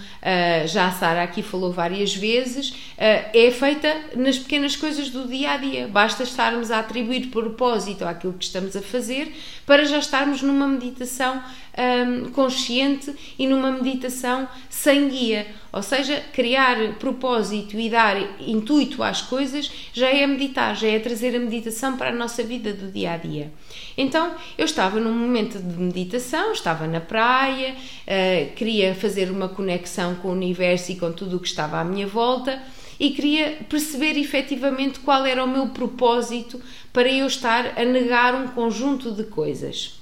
já 0.66 0.86
a 0.86 0.92
Sara 0.92 1.22
aqui 1.22 1.42
falou 1.42 1.72
várias 1.72 2.14
vezes, 2.14 2.74
é 2.96 3.50
feita 3.50 3.92
nas 4.14 4.38
pequenas 4.38 4.76
coisas 4.76 5.10
do 5.10 5.26
dia 5.26 5.52
a 5.52 5.56
dia. 5.56 5.88
Basta 5.88 6.22
estarmos 6.22 6.70
a 6.70 6.78
atribuir 6.78 7.28
propósito 7.28 8.04
àquilo 8.04 8.32
que 8.34 8.44
estamos 8.44 8.76
a 8.76 8.82
fazer 8.82 9.34
para 9.66 9.84
já 9.84 9.98
estarmos 9.98 10.40
numa 10.42 10.68
meditação 10.68 11.42
um, 11.78 12.30
consciente 12.30 13.14
e 13.38 13.46
numa 13.46 13.70
meditação 13.72 14.48
sem 14.68 15.08
guia. 15.08 15.46
Ou 15.72 15.82
seja, 15.82 16.22
criar 16.32 16.76
propósito 16.98 17.78
e 17.78 17.88
dar 17.88 18.16
intuito 18.40 19.02
às 19.02 19.22
coisas 19.22 19.70
já 19.92 20.08
é 20.08 20.26
meditar, 20.26 20.76
já 20.76 20.88
é 20.88 20.98
trazer 20.98 21.34
a 21.34 21.38
meditação 21.38 21.96
para 21.96 22.10
a 22.10 22.14
nossa 22.14 22.42
vida 22.42 22.74
do 22.74 22.90
dia 22.90 23.12
a 23.12 23.16
dia. 23.16 23.50
Então, 23.96 24.11
eu 24.56 24.64
estava 24.64 24.98
num 24.98 25.12
momento 25.12 25.58
de 25.58 25.80
meditação, 25.80 26.52
estava 26.52 26.86
na 26.86 27.00
praia, 27.00 27.74
uh, 27.74 28.54
queria 28.54 28.94
fazer 28.94 29.30
uma 29.30 29.48
conexão 29.48 30.14
com 30.16 30.28
o 30.28 30.32
universo 30.32 30.92
e 30.92 30.96
com 30.96 31.12
tudo 31.12 31.36
o 31.36 31.40
que 31.40 31.48
estava 31.48 31.78
à 31.78 31.84
minha 31.84 32.06
volta 32.06 32.60
e 32.98 33.10
queria 33.10 33.58
perceber 33.68 34.16
efetivamente 34.16 35.00
qual 35.00 35.26
era 35.26 35.42
o 35.42 35.48
meu 35.48 35.66
propósito 35.68 36.60
para 36.92 37.10
eu 37.10 37.26
estar 37.26 37.78
a 37.78 37.84
negar 37.84 38.34
um 38.34 38.48
conjunto 38.48 39.10
de 39.10 39.24
coisas. 39.24 40.00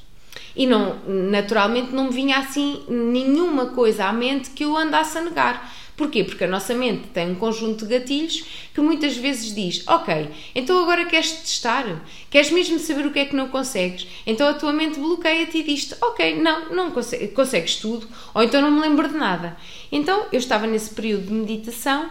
E 0.55 0.67
não, 0.67 0.99
naturalmente 1.07 1.93
não 1.93 2.05
me 2.05 2.11
vinha 2.11 2.39
assim 2.39 2.83
nenhuma 2.89 3.67
coisa 3.67 4.05
à 4.07 4.13
mente 4.13 4.51
que 4.51 4.65
eu 4.65 4.77
andasse 4.77 5.17
a 5.17 5.23
negar. 5.23 5.73
Porquê? 6.01 6.25
Porque 6.25 6.45
a 6.45 6.49
nossa 6.49 6.75
mente 6.75 7.09
tem 7.09 7.31
um 7.31 7.35
conjunto 7.35 7.85
de 7.85 7.99
gatilhos 7.99 8.43
que 8.73 8.81
muitas 8.81 9.19
vezes 9.19 9.55
diz: 9.55 9.87
Ok, 9.87 10.31
então 10.55 10.83
agora 10.83 11.05
queres 11.05 11.31
testar? 11.31 12.03
Queres 12.31 12.51
mesmo 12.51 12.79
saber 12.79 13.05
o 13.05 13.13
que 13.13 13.19
é 13.19 13.27
que 13.27 13.37
não 13.37 13.49
consegues? 13.49 14.07
Então 14.27 14.49
a 14.49 14.55
tua 14.55 14.73
mente 14.73 14.99
bloqueia-te 14.99 15.59
e 15.59 15.63
diz-te: 15.63 15.95
Ok, 16.01 16.41
não, 16.41 16.75
não 16.75 16.91
consegues, 16.91 17.77
tudo, 17.77 18.09
ou 18.33 18.43
então 18.43 18.63
não 18.63 18.71
me 18.71 18.81
lembro 18.81 19.09
de 19.09 19.15
nada. 19.15 19.59
Então 19.93 20.25
eu 20.33 20.39
estava 20.39 20.67
nesse 20.67 20.95
período 20.95 21.27
de 21.27 21.35
meditação 21.35 22.09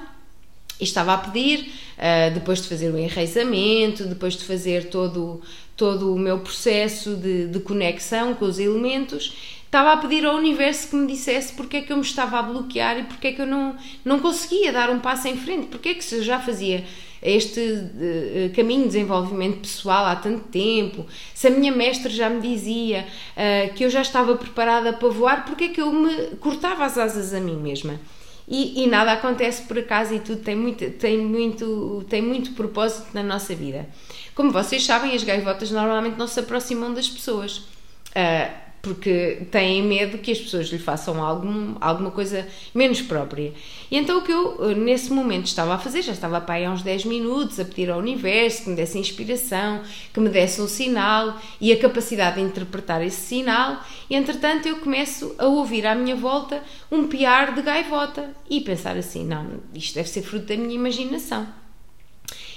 e 0.79 0.83
estava 0.83 1.15
a 1.15 1.17
pedir, 1.17 1.71
uh, 1.97 2.31
depois 2.31 2.61
de 2.61 2.67
fazer 2.67 2.93
o 2.93 2.97
enraizamento, 2.97 4.03
depois 4.03 4.35
de 4.35 4.43
fazer 4.43 4.91
todo, 4.91 5.41
todo 5.75 6.13
o 6.13 6.19
meu 6.19 6.37
processo 6.41 7.15
de, 7.15 7.47
de 7.47 7.59
conexão 7.59 8.35
com 8.35 8.45
os 8.45 8.59
elementos, 8.59 9.57
estava 9.69 9.93
a 9.93 9.97
pedir 9.97 10.25
ao 10.25 10.35
universo 10.35 10.89
que 10.89 10.95
me 10.95 11.05
dissesse 11.05 11.53
porque 11.53 11.77
é 11.77 11.81
que 11.81 11.93
eu 11.93 11.97
me 11.97 12.01
estava 12.01 12.39
a 12.39 12.41
bloquear 12.41 12.97
e 12.97 13.03
porque 13.03 13.27
é 13.27 13.33
que 13.33 13.41
eu 13.41 13.45
não, 13.45 13.75
não 14.03 14.19
conseguia 14.19 14.73
dar 14.73 14.89
um 14.89 14.99
passo 14.99 15.27
em 15.27 15.37
frente, 15.37 15.67
porque 15.67 15.89
é 15.89 15.93
que 15.93 16.03
se 16.03 16.15
eu 16.15 16.23
já 16.23 16.39
fazia 16.39 16.83
este 17.21 17.59
uh, 17.59 18.55
caminho 18.55 18.81
de 18.81 18.87
desenvolvimento 18.87 19.59
pessoal 19.59 20.07
há 20.07 20.15
tanto 20.15 20.45
tempo, 20.47 21.05
se 21.35 21.47
a 21.47 21.51
minha 21.51 21.71
mestra 21.71 22.09
já 22.09 22.29
me 22.31 22.41
dizia 22.41 23.05
uh, 23.37 23.73
que 23.75 23.85
eu 23.85 23.91
já 23.91 24.01
estava 24.01 24.35
preparada 24.35 24.91
para 24.91 25.09
voar, 25.09 25.45
porque 25.45 25.65
é 25.65 25.67
que 25.67 25.81
eu 25.81 25.93
me 25.93 26.35
cortava 26.39 26.83
as 26.83 26.97
asas 26.97 27.31
a 27.33 27.39
mim 27.39 27.57
mesma? 27.57 27.99
e, 28.47 28.83
e, 28.83 28.87
nada 28.87 29.11
acontece 29.11 29.61
por 29.61 29.77
acaso 29.77 30.15
e 30.15 30.19
tudo 30.19 30.41
tem 30.41 30.55
muito, 30.55 30.89
tem, 30.93 31.19
muito, 31.19 32.03
tem 32.09 32.19
muito 32.19 32.53
propósito 32.53 33.09
na 33.13 33.21
nossa 33.21 33.53
vida. 33.53 33.87
Como 34.33 34.49
vocês 34.49 34.83
sabem, 34.83 35.13
as 35.13 35.23
gaivotas 35.23 35.69
normalmente 35.69 36.17
não 36.17 36.25
se 36.25 36.39
aproximam 36.39 36.91
das 36.91 37.07
pessoas. 37.07 37.57
Uh, 37.57 38.68
porque 38.89 39.43
têm 39.51 39.83
medo 39.83 40.17
que 40.17 40.31
as 40.31 40.39
pessoas 40.39 40.67
lhe 40.69 40.79
façam 40.79 41.23
algum, 41.23 41.75
alguma 41.79 42.09
coisa 42.09 42.47
menos 42.73 43.03
própria. 43.03 43.53
E 43.91 43.95
então 43.95 44.17
o 44.17 44.23
que 44.23 44.31
eu 44.31 44.75
nesse 44.75 45.13
momento 45.13 45.45
estava 45.45 45.75
a 45.75 45.77
fazer, 45.77 46.01
já 46.01 46.11
estava 46.11 46.41
para 46.41 46.55
aí 46.55 46.65
há 46.65 46.71
uns 46.71 46.81
10 46.81 47.05
minutos 47.05 47.59
a 47.59 47.65
pedir 47.65 47.91
ao 47.91 47.99
universo 47.99 48.63
que 48.63 48.69
me 48.71 48.75
desse 48.75 48.97
inspiração, 48.97 49.83
que 50.11 50.19
me 50.19 50.27
desse 50.27 50.59
um 50.59 50.67
sinal 50.67 51.39
e 51.61 51.71
a 51.71 51.77
capacidade 51.77 52.37
de 52.37 52.41
interpretar 52.41 53.05
esse 53.05 53.21
sinal, 53.21 53.79
e 54.09 54.15
entretanto 54.15 54.67
eu 54.67 54.77
começo 54.77 55.35
a 55.37 55.45
ouvir 55.45 55.85
à 55.85 55.93
minha 55.93 56.15
volta 56.15 56.63
um 56.91 57.07
piar 57.07 57.53
de 57.53 57.61
gaivota 57.61 58.33
e 58.49 58.59
pensar 58.61 58.97
assim, 58.97 59.23
não, 59.23 59.61
isto 59.71 59.93
deve 59.93 60.09
ser 60.09 60.23
fruto 60.23 60.47
da 60.47 60.57
minha 60.57 60.73
imaginação. 60.73 61.47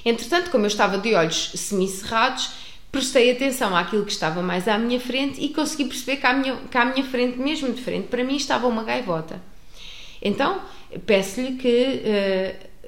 Entretanto, 0.03 0.51
como 0.51 0.65
eu 0.65 0.69
estava 0.69 0.97
de 0.97 1.15
olhos 1.15 1.53
semicerrados, 1.55 2.51
prestei 2.93 3.31
atenção 3.33 3.75
àquilo 3.75 4.05
que 4.05 4.13
estava 4.13 4.43
mais 4.43 4.69
à 4.69 4.77
minha 4.77 5.01
frente 5.01 5.43
e 5.43 5.49
consegui 5.49 5.87
perceber 5.87 6.19
que 6.19 6.27
à 6.27 6.35
minha, 6.35 6.57
que 6.71 6.77
à 6.77 6.85
minha 6.85 7.03
frente, 7.03 7.39
mesmo 7.39 7.73
de 7.73 7.81
frente, 7.81 8.09
para 8.09 8.23
mim 8.23 8.37
estava 8.37 8.69
uma 8.69 8.85
gaivota. 8.85 9.41
Então, 10.21 10.61
peço-lhe 11.07 11.57
que, 11.57 12.03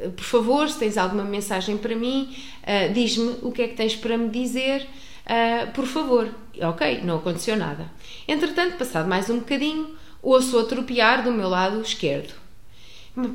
uh, 0.04 0.10
por 0.10 0.24
favor, 0.24 0.68
se 0.68 0.78
tens 0.78 0.98
alguma 0.98 1.24
mensagem 1.24 1.78
para 1.78 1.96
mim, 1.96 2.36
uh, 2.62 2.92
diz-me 2.92 3.38
o 3.42 3.50
que 3.50 3.62
é 3.62 3.68
que 3.68 3.74
tens 3.74 3.96
para 3.96 4.18
me 4.18 4.28
dizer, 4.28 4.86
uh, 5.26 5.72
por 5.72 5.86
favor. 5.86 6.32
Ok, 6.60 7.00
não 7.02 7.16
aconteceu 7.16 7.56
nada. 7.56 7.90
Entretanto, 8.28 8.76
passado 8.76 9.08
mais 9.08 9.30
um 9.30 9.38
bocadinho, 9.38 9.96
ouço 10.22 10.56
outro 10.56 10.82
piar 10.82 11.22
do 11.22 11.32
meu 11.32 11.48
lado 11.48 11.80
esquerdo. 11.80 12.34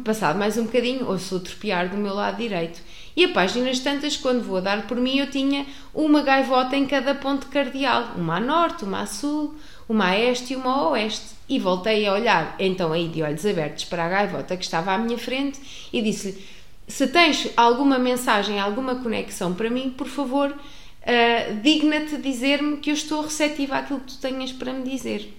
Passado 0.04 0.38
mais 0.38 0.58
um 0.58 0.66
bocadinho, 0.66 1.08
ouço 1.08 1.36
outro 1.36 1.56
piar 1.56 1.90
do 1.90 1.98
meu 1.98 2.14
lado 2.14 2.38
direito. 2.38 2.80
E 3.20 3.26
a 3.26 3.34
páginas 3.34 3.82
tantas, 3.82 4.16
quando 4.16 4.42
vou 4.42 4.60
a 4.60 4.62
dar 4.62 4.88
por 4.88 4.96
mim, 4.96 5.18
eu 5.18 5.30
tinha 5.30 5.66
uma 5.94 6.22
gaivota 6.22 6.78
em 6.78 6.86
cada 6.86 7.14
ponto 7.14 7.48
cardial, 7.48 8.14
uma 8.16 8.38
a 8.38 8.40
norte, 8.40 8.86
uma 8.86 9.02
a 9.02 9.06
sul, 9.06 9.56
uma 9.90 10.06
a 10.06 10.18
este 10.18 10.54
e 10.54 10.56
uma 10.56 10.72
a 10.72 10.90
oeste. 10.92 11.36
E 11.50 11.60
voltei 11.60 12.08
a 12.08 12.14
olhar, 12.14 12.56
então 12.58 12.94
aí 12.94 13.10
de 13.10 13.22
olhos 13.22 13.46
abertos, 13.46 13.84
para 13.84 14.06
a 14.06 14.08
gaivota 14.08 14.56
que 14.56 14.64
estava 14.64 14.94
à 14.94 14.98
minha 14.98 15.18
frente 15.18 15.60
e 15.92 16.02
disse-lhe: 16.02 16.42
Se 16.88 17.08
tens 17.08 17.50
alguma 17.58 18.00
mensagem, 18.00 18.58
alguma 18.58 18.96
conexão 18.96 19.54
para 19.54 19.70
mim, 19.70 19.90
por 19.90 20.08
favor, 20.08 20.52
uh, 20.52 21.56
digna-te 21.62 22.16
dizer-me 22.20 22.78
que 22.78 22.90
eu 22.90 22.94
estou 22.94 23.22
receptiva 23.22 23.80
àquilo 23.80 24.00
que 24.00 24.14
tu 24.14 24.18
tenhas 24.20 24.54
para 24.54 24.72
me 24.72 24.90
dizer. 24.90 25.38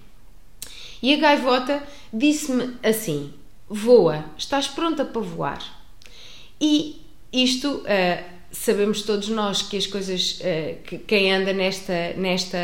E 1.01 1.15
a 1.15 1.17
gaivota 1.17 1.81
disse-me 2.13 2.75
assim: 2.83 3.33
Voa, 3.67 4.23
estás 4.37 4.67
pronta 4.67 5.03
para 5.03 5.21
voar. 5.21 5.81
E 6.63 7.00
isto 7.31 7.67
uh, 7.67 8.23
sabemos 8.51 9.03
todos 9.03 9.29
nós 9.29 9.61
que 9.61 9.77
as 9.77 9.87
coisas, 9.87 10.39
uh, 10.41 10.75
que 10.83 10.97
quem 10.97 11.31
anda 11.31 11.53
nesta, 11.53 12.13
nesta 12.17 12.57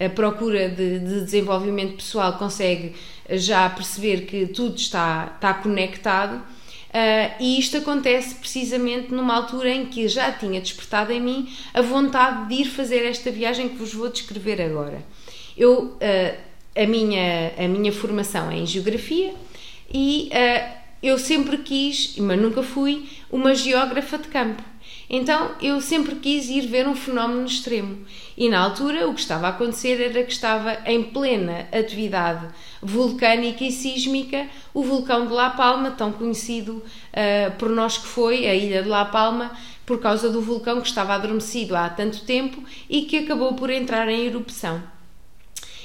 uh, 0.00 0.10
procura 0.10 0.68
de, 0.68 0.98
de, 0.98 1.20
desenvolvimento 1.22 1.96
pessoal 1.96 2.34
consegue 2.34 2.94
já 3.30 3.68
perceber 3.70 4.26
que 4.26 4.46
tudo 4.46 4.76
está, 4.76 5.32
está 5.34 5.54
conectado. 5.54 6.42
e 7.40 7.58
isto 7.58 7.78
acontece 7.78 8.34
precisamente 8.34 9.12
numa 9.12 9.34
altura 9.34 9.70
em 9.70 9.86
que 9.86 10.06
já 10.06 10.30
tinha 10.30 10.60
despertado 10.60 11.10
em 11.10 11.20
mim 11.20 11.48
a 11.72 11.80
vontade 11.80 12.48
de 12.48 12.62
ir 12.62 12.66
fazer 12.66 13.04
esta 13.06 13.30
viagem 13.30 13.70
que 13.70 13.76
vos 13.76 13.94
vou 13.94 14.10
descrever 14.10 14.60
agora. 14.60 15.02
Eu, 15.56 15.96
a, 16.76 16.86
minha, 16.86 17.52
a 17.58 17.66
minha 17.66 17.90
formação 17.90 18.50
é 18.50 18.58
em 18.58 18.66
Geografia 18.66 19.34
e 19.90 20.28
eu 21.02 21.18
sempre 21.18 21.58
quis, 21.58 22.16
mas 22.18 22.40
nunca 22.40 22.62
fui, 22.62 23.08
uma 23.30 23.54
geógrafa 23.54 24.18
de 24.18 24.28
campo. 24.28 24.62
Então 25.08 25.52
eu 25.60 25.80
sempre 25.80 26.14
quis 26.16 26.48
ir 26.48 26.62
ver 26.62 26.88
um 26.88 26.94
fenómeno 26.94 27.44
extremo. 27.44 28.04
E 28.36 28.48
na 28.48 28.60
altura 28.60 29.08
o 29.08 29.14
que 29.14 29.20
estava 29.20 29.46
a 29.46 29.50
acontecer 29.50 30.00
era 30.00 30.22
que 30.24 30.32
estava 30.32 30.78
em 30.86 31.02
plena 31.02 31.68
atividade 31.72 32.46
vulcânica 32.82 33.64
e 33.64 33.70
sísmica 33.70 34.46
o 34.72 34.82
vulcão 34.82 35.26
de 35.26 35.32
La 35.32 35.50
Palma, 35.50 35.90
tão 35.90 36.12
conhecido 36.12 36.82
uh, 36.82 37.56
por 37.58 37.68
nós 37.68 37.98
que 37.98 38.06
foi, 38.06 38.46
a 38.46 38.54
ilha 38.54 38.82
de 38.82 38.88
La 38.88 39.04
Palma, 39.04 39.52
por 39.86 40.00
causa 40.00 40.30
do 40.30 40.40
vulcão 40.40 40.80
que 40.80 40.88
estava 40.88 41.14
adormecido 41.14 41.76
há 41.76 41.88
tanto 41.88 42.24
tempo 42.24 42.62
e 42.88 43.02
que 43.02 43.18
acabou 43.18 43.54
por 43.54 43.70
entrar 43.70 44.08
em 44.08 44.26
erupção. 44.26 44.82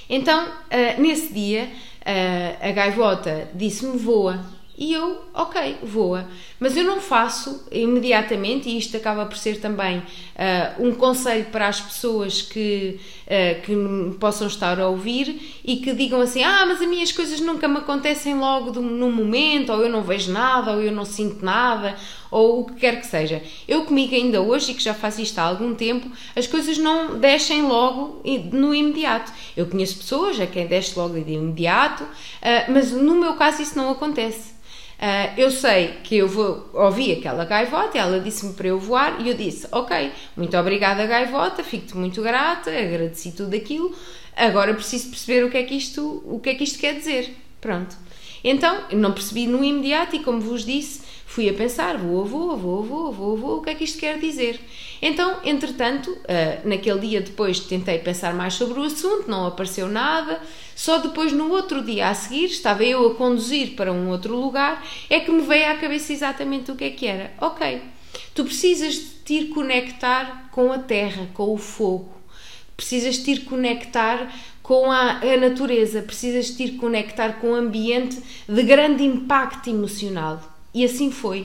Então, 0.09 0.47
uh, 0.47 1.01
nesse 1.01 1.31
dia, 1.33 1.69
uh, 2.01 2.67
a 2.67 2.71
gaivota 2.71 3.49
disse-me 3.53 3.97
voa. 3.97 4.58
E 4.81 4.93
eu, 4.93 5.25
ok, 5.33 5.75
voa. 5.83 6.25
Mas 6.57 6.77
eu 6.77 6.85
não 6.85 7.01
faço 7.01 7.67
imediatamente, 7.69 8.69
e 8.69 8.77
isto 8.77 8.95
acaba 8.95 9.25
por 9.25 9.37
ser 9.37 9.59
também 9.59 9.97
uh, 9.97 10.87
um 10.87 10.93
conselho 10.93 11.47
para 11.51 11.67
as 11.67 11.81
pessoas 11.81 12.41
que, 12.41 12.97
uh, 13.25 13.61
que 13.61 14.17
possam 14.19 14.47
estar 14.47 14.79
a 14.79 14.87
ouvir 14.87 15.59
e 15.65 15.77
que 15.77 15.93
digam 15.93 16.21
assim: 16.21 16.43
Ah, 16.43 16.65
mas 16.65 16.81
as 16.81 16.87
minhas 16.87 17.11
coisas 17.11 17.41
nunca 17.41 17.67
me 17.67 17.79
acontecem 17.79 18.35
logo 18.35 18.71
do, 18.71 18.81
no 18.81 19.11
momento, 19.11 19.73
ou 19.73 19.81
eu 19.81 19.89
não 19.89 20.01
vejo 20.01 20.31
nada, 20.31 20.71
ou 20.71 20.81
eu 20.81 20.93
não 20.93 21.03
sinto 21.03 21.43
nada, 21.43 21.97
ou 22.31 22.61
o 22.61 22.65
que 22.65 22.75
quer 22.75 23.01
que 23.01 23.05
seja. 23.05 23.43
Eu, 23.67 23.83
comigo, 23.83 24.15
ainda 24.15 24.39
hoje, 24.41 24.71
e 24.71 24.75
que 24.75 24.81
já 24.81 24.93
faço 24.93 25.19
isto 25.19 25.37
há 25.39 25.43
algum 25.43 25.75
tempo, 25.75 26.09
as 26.37 26.47
coisas 26.47 26.77
não 26.77 27.19
descem 27.19 27.63
logo 27.63 28.21
no 28.53 28.73
imediato. 28.73 29.29
Eu 29.57 29.65
conheço 29.65 29.97
pessoas 29.97 30.39
a 30.39 30.47
quem 30.47 30.65
desce 30.67 30.97
logo 30.97 31.19
de 31.19 31.33
imediato, 31.33 32.05
uh, 32.05 32.71
mas 32.71 32.93
no 32.93 33.15
meu 33.15 33.33
caso 33.33 33.61
isso 33.61 33.77
não 33.77 33.89
acontece. 33.89 34.57
Uh, 34.99 35.39
eu 35.39 35.49
sei 35.49 35.93
que 36.03 36.17
eu 36.17 36.27
vou 36.27 36.69
ouvir 36.73 37.17
aquela 37.17 37.45
gaivota, 37.45 37.97
ela 37.97 38.19
disse-me 38.19 38.51
para 38.53 38.67
eu 38.67 38.77
voar 38.77 39.21
e 39.21 39.29
eu 39.29 39.33
disse: 39.33 39.65
Ok, 39.71 40.11
muito 40.35 40.57
obrigada, 40.57 41.05
gaivota, 41.05 41.63
fico-te 41.63 41.95
muito 41.95 42.21
grata, 42.21 42.69
agradeci 42.69 43.31
tudo 43.31 43.55
aquilo, 43.55 43.95
agora 44.35 44.73
preciso 44.73 45.09
perceber 45.09 45.45
o 45.45 45.49
que 45.49 45.57
é 45.57 45.63
que 45.63 45.73
isto, 45.73 46.21
o 46.25 46.37
que 46.39 46.49
é 46.49 46.55
que 46.55 46.65
isto 46.65 46.77
quer 46.77 46.95
dizer. 46.95 47.33
Pronto. 47.61 47.95
Então, 48.43 48.83
não 48.91 49.13
percebi 49.13 49.47
no 49.47 49.63
imediato 49.63 50.15
e, 50.15 50.19
como 50.19 50.41
vos 50.41 50.65
disse, 50.65 51.01
fui 51.29 51.47
a 51.47 51.53
pensar, 51.53 51.95
vou, 51.95 52.25
vou, 52.25 52.57
vou, 52.57 52.83
vou, 52.83 53.11
vou, 53.13 53.37
vou, 53.37 53.57
o 53.59 53.61
que 53.61 53.69
é 53.69 53.75
que 53.75 53.83
isto 53.83 53.99
quer 53.99 54.17
dizer? 54.17 54.59
Então, 54.99 55.37
entretanto, 55.45 56.09
uh, 56.09 56.67
naquele 56.67 56.99
dia 57.01 57.21
depois 57.21 57.59
tentei 57.59 57.99
pensar 57.99 58.33
mais 58.33 58.55
sobre 58.55 58.79
o 58.79 58.83
assunto, 58.83 59.29
não 59.29 59.45
apareceu 59.45 59.87
nada, 59.87 60.41
só 60.75 60.97
depois 60.97 61.31
no 61.31 61.51
outro 61.51 61.83
dia 61.83 62.09
a 62.09 62.15
seguir, 62.15 62.45
estava 62.45 62.83
eu 62.83 63.11
a 63.11 63.13
conduzir 63.13 63.75
para 63.75 63.93
um 63.93 64.09
outro 64.09 64.35
lugar, 64.35 64.83
é 65.07 65.19
que 65.19 65.31
me 65.31 65.43
veio 65.43 65.69
à 65.69 65.75
cabeça 65.75 66.11
exatamente 66.11 66.71
o 66.71 66.75
que 66.75 66.85
é 66.85 66.89
que 66.89 67.05
era. 67.05 67.31
Ok, 67.39 67.79
tu 68.33 68.43
precisas 68.43 68.95
de 68.95 69.09
te 69.23 69.45
conectar 69.49 70.49
com 70.51 70.73
a 70.73 70.79
terra, 70.79 71.29
com 71.35 71.53
o 71.53 71.57
fogo, 71.57 72.11
precisas 72.75 73.17
de 73.17 73.35
te 73.35 73.41
conectar 73.41 74.33
com 74.63 74.91
a, 74.91 75.19
a 75.19 75.37
natureza, 75.37 76.01
precisas 76.01 76.47
de 76.47 76.71
te 76.71 76.71
conectar 76.77 77.33
com 77.33 77.51
um 77.51 77.55
ambiente 77.55 78.19
de 78.47 78.63
grande 78.63 79.03
impacto 79.03 79.69
emocional 79.69 80.57
e 80.73 80.85
assim 80.85 81.11
foi. 81.11 81.41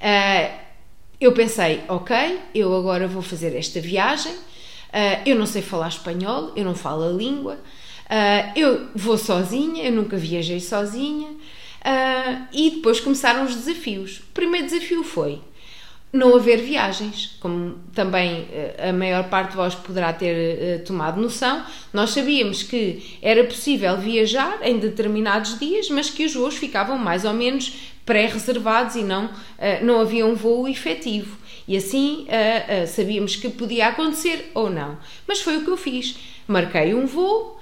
Uh, 0.00 0.66
eu 1.20 1.32
pensei, 1.32 1.82
ok, 1.88 2.40
eu 2.54 2.74
agora 2.76 3.08
vou 3.08 3.22
fazer 3.22 3.54
esta 3.56 3.80
viagem. 3.80 4.32
Uh, 4.32 5.22
eu 5.24 5.36
não 5.36 5.46
sei 5.46 5.62
falar 5.62 5.88
espanhol, 5.88 6.52
eu 6.54 6.64
não 6.64 6.74
falo 6.74 7.04
a 7.04 7.12
língua. 7.12 7.54
Uh, 8.04 8.52
eu 8.58 8.88
vou 8.94 9.18
sozinha, 9.18 9.84
eu 9.84 9.92
nunca 9.92 10.16
viajei 10.16 10.60
sozinha. 10.60 11.28
e 12.52 12.70
depois 12.70 13.00
começaram 13.00 13.44
os 13.44 13.54
desafios. 13.54 14.18
O 14.18 14.32
primeiro 14.34 14.66
desafio 14.66 15.02
foi 15.04 15.40
não 16.12 16.34
haver 16.34 16.62
viagens, 16.62 17.36
como 17.40 17.78
também 17.94 18.48
a 18.78 18.92
maior 18.92 19.28
parte 19.28 19.50
de 19.50 19.56
vós 19.56 19.74
poderá 19.74 20.12
ter 20.12 20.82
tomado 20.84 21.20
noção, 21.20 21.62
nós 21.92 22.10
sabíamos 22.10 22.62
que 22.62 23.18
era 23.20 23.44
possível 23.44 23.98
viajar 23.98 24.60
em 24.62 24.78
determinados 24.78 25.58
dias, 25.58 25.90
mas 25.90 26.08
que 26.08 26.24
os 26.24 26.34
voos 26.34 26.56
ficavam 26.56 26.96
mais 26.96 27.24
ou 27.24 27.34
menos 27.34 27.92
pré-reservados 28.06 28.96
e 28.96 29.02
não, 29.02 29.26
uh, 29.26 29.30
não 29.82 30.00
havia 30.00 30.24
um 30.24 30.34
voo 30.34 30.66
efetivo. 30.66 31.36
E 31.68 31.76
assim 31.76 32.28
sabíamos 32.86 33.34
que 33.34 33.48
podia 33.48 33.88
acontecer 33.88 34.52
ou 34.54 34.70
não. 34.70 34.96
Mas 35.26 35.40
foi 35.40 35.56
o 35.56 35.64
que 35.64 35.70
eu 35.70 35.76
fiz. 35.76 36.16
Marquei 36.46 36.94
um 36.94 37.06
voo, 37.06 37.55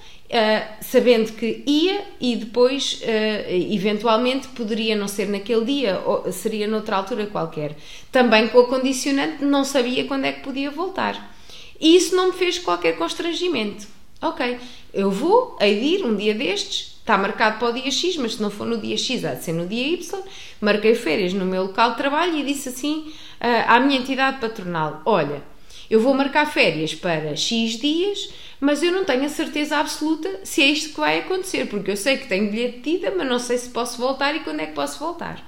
sabendo 0.80 1.32
que 1.32 1.62
ia 1.66 2.04
e 2.20 2.36
depois, 2.36 3.00
eventualmente, 3.48 4.48
poderia 4.48 4.96
não 4.96 5.06
ser 5.06 5.28
naquele 5.28 5.64
dia, 5.64 6.02
ou 6.04 6.32
seria 6.32 6.66
noutra 6.66 6.96
altura 6.96 7.26
qualquer. 7.26 7.76
Também 8.10 8.48
com 8.48 8.60
a 8.60 8.66
condicionante, 8.66 9.44
não 9.44 9.64
sabia 9.64 10.04
quando 10.06 10.24
é 10.24 10.32
que 10.32 10.40
podia 10.40 10.70
voltar. 10.70 11.34
E 11.80 11.96
isso 11.96 12.16
não 12.16 12.28
me 12.28 12.32
fez 12.32 12.58
qualquer 12.58 12.96
constrangimento. 12.96 13.86
Ok, 14.20 14.58
eu 14.92 15.10
vou, 15.10 15.56
hei 15.60 15.78
de 15.78 15.86
ir 15.86 16.04
um 16.04 16.16
dia 16.16 16.34
destes, 16.34 16.94
está 16.98 17.18
marcado 17.18 17.58
para 17.58 17.68
o 17.68 17.72
dia 17.72 17.90
X, 17.90 18.16
mas 18.16 18.34
se 18.34 18.42
não 18.42 18.50
for 18.50 18.66
no 18.66 18.78
dia 18.78 18.96
X, 18.96 19.22
há 19.22 19.34
de 19.34 19.44
ser 19.44 19.52
no 19.52 19.66
dia 19.66 19.86
Y. 19.88 20.22
Marquei 20.62 20.94
férias 20.94 21.34
no 21.34 21.44
meu 21.44 21.64
local 21.64 21.90
de 21.90 21.98
trabalho 21.98 22.38
e 22.38 22.42
disse 22.42 22.70
assim 22.70 23.00
uh, 23.40 23.64
à 23.68 23.78
minha 23.80 24.00
entidade 24.00 24.40
patronal: 24.40 25.02
Olha, 25.04 25.42
eu 25.90 26.00
vou 26.00 26.14
marcar 26.14 26.50
férias 26.50 26.94
para 26.94 27.36
X 27.36 27.78
dias, 27.78 28.30
mas 28.60 28.82
eu 28.82 28.92
não 28.92 29.04
tenho 29.04 29.24
a 29.24 29.28
certeza 29.28 29.78
absoluta 29.78 30.40
se 30.44 30.62
é 30.62 30.66
isto 30.66 30.94
que 30.94 31.00
vai 31.00 31.20
acontecer, 31.20 31.66
porque 31.66 31.90
eu 31.90 31.96
sei 31.96 32.16
que 32.16 32.28
tenho 32.28 32.50
bilhete 32.50 32.80
de 32.80 32.90
ida, 32.90 33.12
mas 33.16 33.28
não 33.28 33.38
sei 33.38 33.58
se 33.58 33.70
posso 33.70 33.98
voltar 33.98 34.34
e 34.34 34.40
quando 34.40 34.60
é 34.60 34.66
que 34.66 34.74
posso 34.74 34.98
voltar. 34.98 35.42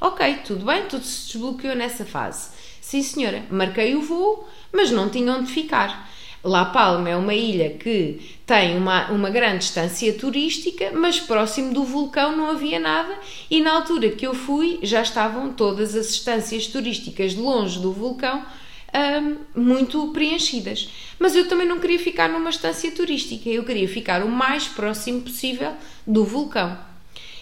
Ok, 0.00 0.40
tudo 0.44 0.64
bem, 0.64 0.84
tudo 0.84 1.04
se 1.04 1.32
desbloqueou 1.32 1.74
nessa 1.74 2.04
fase. 2.04 2.50
Sim, 2.80 3.02
senhora, 3.02 3.44
marquei 3.50 3.94
o 3.94 4.02
voo, 4.02 4.48
mas 4.72 4.90
não 4.90 5.08
tinha 5.08 5.32
onde 5.32 5.50
ficar. 5.50 6.08
La 6.44 6.66
Palma 6.66 7.10
é 7.10 7.16
uma 7.16 7.34
ilha 7.34 7.70
que 7.70 8.38
tem 8.46 8.76
uma, 8.76 9.10
uma 9.10 9.28
grande 9.28 9.58
distância 9.58 10.12
turística, 10.12 10.92
mas 10.94 11.18
próximo 11.18 11.74
do 11.74 11.82
vulcão 11.82 12.36
não 12.36 12.50
havia 12.50 12.78
nada 12.78 13.12
e 13.50 13.60
na 13.60 13.72
altura 13.72 14.10
que 14.10 14.26
eu 14.26 14.32
fui 14.32 14.78
já 14.82 15.02
estavam 15.02 15.52
todas 15.52 15.96
as 15.96 16.10
estâncias 16.10 16.68
turísticas 16.68 17.34
longe 17.34 17.80
do 17.80 17.92
vulcão 17.92 18.46
um, 18.94 19.60
muito 19.60 20.12
preenchidas. 20.12 20.88
Mas 21.18 21.34
eu 21.34 21.48
também 21.48 21.66
não 21.66 21.78
queria 21.78 21.98
ficar 21.98 22.28
numa 22.28 22.50
estância 22.50 22.90
turística, 22.92 23.48
eu 23.48 23.64
queria 23.64 23.88
ficar 23.88 24.22
o 24.22 24.28
mais 24.28 24.66
próximo 24.66 25.20
possível 25.20 25.72
do 26.06 26.24
vulcão. 26.24 26.78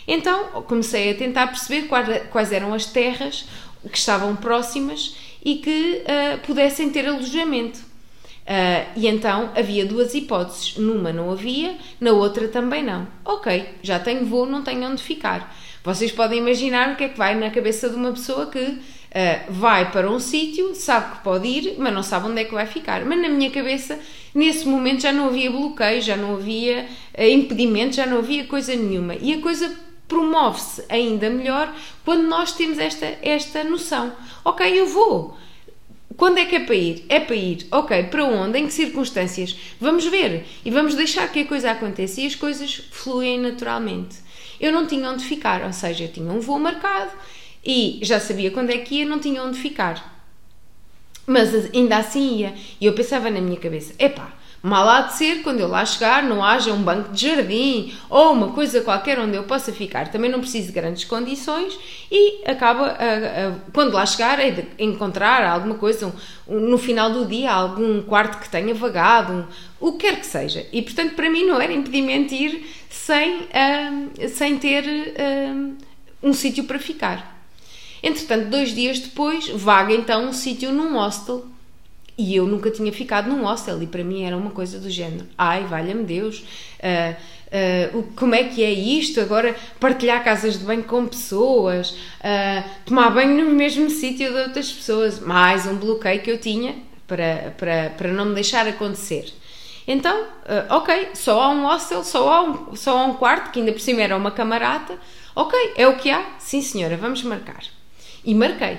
Então 0.06 0.62
comecei 0.62 1.10
a 1.10 1.14
tentar 1.14 1.48
perceber 1.48 1.88
quais 2.30 2.52
eram 2.52 2.72
as 2.72 2.86
terras 2.86 3.46
que 3.90 3.98
estavam 3.98 4.34
próximas 4.36 5.16
e 5.44 5.56
que 5.56 6.02
uh, 6.02 6.38
pudessem 6.46 6.90
ter 6.90 7.06
alojamento. 7.06 7.78
Uh, 7.78 8.86
e 8.94 9.08
então 9.08 9.50
havia 9.56 9.84
duas 9.84 10.14
hipóteses. 10.14 10.76
Numa 10.76 11.12
não 11.12 11.30
havia, 11.30 11.76
na 12.00 12.12
outra 12.12 12.46
também 12.48 12.82
não. 12.82 13.06
Ok, 13.24 13.68
já 13.82 13.98
tenho 13.98 14.24
voo, 14.24 14.46
não 14.46 14.62
tenho 14.62 14.88
onde 14.88 15.02
ficar. 15.02 15.54
Vocês 15.82 16.10
podem 16.12 16.38
imaginar 16.38 16.92
o 16.92 16.96
que 16.96 17.04
é 17.04 17.08
que 17.08 17.18
vai 17.18 17.34
na 17.34 17.50
cabeça 17.50 17.88
de 17.88 17.96
uma 17.96 18.12
pessoa 18.12 18.46
que 18.46 18.78
uh, 19.16 19.52
vai 19.52 19.90
para 19.90 20.10
um 20.10 20.20
sítio, 20.20 20.74
sabe 20.74 21.16
que 21.16 21.24
pode 21.24 21.48
ir, 21.48 21.74
mas 21.78 21.92
não 21.92 22.02
sabe 22.02 22.28
onde 22.28 22.42
é 22.42 22.44
que 22.44 22.52
vai 22.52 22.66
ficar. 22.66 23.04
Mas 23.04 23.20
na 23.20 23.28
minha 23.28 23.50
cabeça, 23.50 23.98
nesse 24.34 24.68
momento, 24.68 25.02
já 25.02 25.12
não 25.12 25.28
havia 25.28 25.50
bloqueio, 25.50 26.02
já 26.02 26.16
não 26.16 26.34
havia 26.34 26.86
uh, 27.18 27.22
impedimento, 27.22 27.96
já 27.96 28.06
não 28.06 28.18
havia 28.18 28.44
coisa 28.44 28.74
nenhuma. 28.76 29.14
E 29.14 29.32
a 29.32 29.40
coisa 29.40 29.74
promove-se 30.06 30.84
ainda 30.88 31.30
melhor 31.30 31.74
quando 32.04 32.28
nós 32.28 32.52
temos 32.52 32.78
esta, 32.78 33.18
esta 33.22 33.64
noção. 33.64 34.12
Ok, 34.44 34.66
eu 34.78 34.86
vou 34.86 35.36
quando 36.16 36.38
é 36.38 36.46
que 36.46 36.56
é 36.56 36.60
para 36.60 36.74
ir? 36.74 37.04
É 37.10 37.20
para 37.20 37.36
ir. 37.36 37.66
Ok, 37.70 38.04
para 38.04 38.24
onde? 38.24 38.58
Em 38.58 38.66
que 38.66 38.72
circunstâncias? 38.72 39.54
Vamos 39.78 40.06
ver 40.06 40.46
e 40.64 40.70
vamos 40.70 40.94
deixar 40.94 41.30
que 41.30 41.40
a 41.40 41.44
coisa 41.44 41.70
aconteça 41.70 42.22
e 42.22 42.26
as 42.26 42.34
coisas 42.34 42.82
fluem 42.90 43.38
naturalmente. 43.38 44.16
Eu 44.58 44.72
não 44.72 44.86
tinha 44.86 45.10
onde 45.10 45.22
ficar, 45.24 45.62
ou 45.62 45.72
seja, 45.74 46.04
eu 46.04 46.12
tinha 46.12 46.32
um 46.32 46.40
voo 46.40 46.58
marcado 46.58 47.10
e 47.66 47.98
já 48.02 48.20
sabia 48.20 48.50
quando 48.50 48.70
é 48.70 48.78
que 48.78 48.96
ia, 48.96 49.04
não 49.04 49.18
tinha 49.18 49.42
onde 49.42 49.58
ficar. 49.58 50.14
Mas 51.26 51.52
ainda 51.74 51.96
assim 51.96 52.36
ia. 52.36 52.54
E 52.80 52.86
eu 52.86 52.92
pensava 52.92 53.28
na 53.28 53.40
minha 53.40 53.58
cabeça: 53.58 53.92
epá, 53.98 54.32
Mal 54.66 54.88
há 54.88 55.00
de 55.02 55.12
ser 55.12 55.42
quando 55.42 55.60
eu 55.60 55.68
lá 55.68 55.84
chegar 55.84 56.24
não 56.24 56.42
haja 56.42 56.72
um 56.72 56.82
banco 56.82 57.12
de 57.12 57.28
jardim 57.28 57.94
ou 58.10 58.32
uma 58.32 58.48
coisa 58.48 58.80
qualquer 58.80 59.16
onde 59.16 59.36
eu 59.36 59.44
possa 59.44 59.72
ficar. 59.72 60.08
Também 60.08 60.28
não 60.28 60.40
preciso 60.40 60.66
de 60.66 60.72
grandes 60.72 61.04
condições 61.04 61.78
e 62.10 62.42
acaba, 62.44 62.86
a, 62.86 62.88
a, 62.88 63.52
quando 63.72 63.92
lá 63.92 64.04
chegar, 64.04 64.40
é 64.40 64.50
de 64.50 64.66
encontrar 64.78 65.44
alguma 65.44 65.76
coisa 65.76 66.08
um, 66.08 66.56
um, 66.56 66.58
no 66.58 66.78
final 66.78 67.12
do 67.12 67.26
dia, 67.26 67.52
algum 67.52 68.02
quarto 68.02 68.40
que 68.40 68.48
tenha 68.48 68.74
vagado, 68.74 69.32
um, 69.32 69.44
o 69.78 69.92
que 69.92 70.08
quer 70.08 70.18
que 70.18 70.26
seja. 70.26 70.66
E 70.72 70.82
portanto, 70.82 71.14
para 71.14 71.30
mim, 71.30 71.44
não 71.44 71.60
era 71.60 71.72
impedimento 71.72 72.34
ir 72.34 72.66
sem, 72.90 73.46
sem 74.30 74.58
ter 74.58 74.84
um 76.20 76.32
sítio 76.32 76.64
para 76.64 76.80
ficar. 76.80 77.35
Entretanto, 78.06 78.50
dois 78.50 78.72
dias 78.72 79.00
depois, 79.00 79.48
vaga 79.48 79.92
então 79.92 80.28
um 80.28 80.32
sítio 80.32 80.70
num 80.70 80.92
hostel 80.92 81.44
e 82.16 82.36
eu 82.36 82.46
nunca 82.46 82.70
tinha 82.70 82.92
ficado 82.92 83.28
num 83.28 83.42
hostel 83.42 83.82
e 83.82 83.86
para 83.88 84.04
mim 84.04 84.22
era 84.22 84.36
uma 84.36 84.52
coisa 84.52 84.78
do 84.78 84.88
género: 84.88 85.26
ai, 85.36 85.64
valha-me 85.64 86.04
Deus, 86.04 86.38
uh, 86.38 87.16
uh, 87.98 88.02
como 88.14 88.36
é 88.36 88.44
que 88.44 88.62
é 88.62 88.70
isto? 88.70 89.20
Agora 89.20 89.56
partilhar 89.80 90.22
casas 90.22 90.56
de 90.56 90.64
banho 90.64 90.84
com 90.84 91.04
pessoas, 91.04 91.90
uh, 91.90 92.70
tomar 92.84 93.10
banho 93.10 93.44
no 93.44 93.50
mesmo 93.50 93.90
sítio 93.90 94.32
de 94.32 94.38
outras 94.38 94.70
pessoas. 94.70 95.18
Mais 95.18 95.66
um 95.66 95.74
bloqueio 95.74 96.22
que 96.22 96.30
eu 96.30 96.38
tinha 96.38 96.76
para, 97.08 97.56
para, 97.58 97.90
para 97.90 98.12
não 98.12 98.26
me 98.26 98.34
deixar 98.36 98.68
acontecer. 98.68 99.34
Então, 99.84 100.28
ok, 100.70 101.08
só 101.14 101.40
há 101.40 101.50
um 101.50 101.64
hostel, 101.66 102.04
só 102.04 102.32
há 102.32 102.42
um, 102.42 102.76
só 102.76 102.98
há 102.98 103.04
um 103.04 103.14
quarto, 103.14 103.50
que 103.50 103.58
ainda 103.58 103.72
por 103.72 103.80
cima 103.80 104.02
era 104.02 104.16
uma 104.16 104.30
camarata. 104.30 104.96
Ok, 105.34 105.58
é 105.76 105.88
o 105.88 105.96
que 105.96 106.08
há? 106.08 106.24
Sim, 106.38 106.62
senhora, 106.62 106.96
vamos 106.96 107.24
marcar. 107.24 107.75
E 108.26 108.34
marquei. 108.34 108.76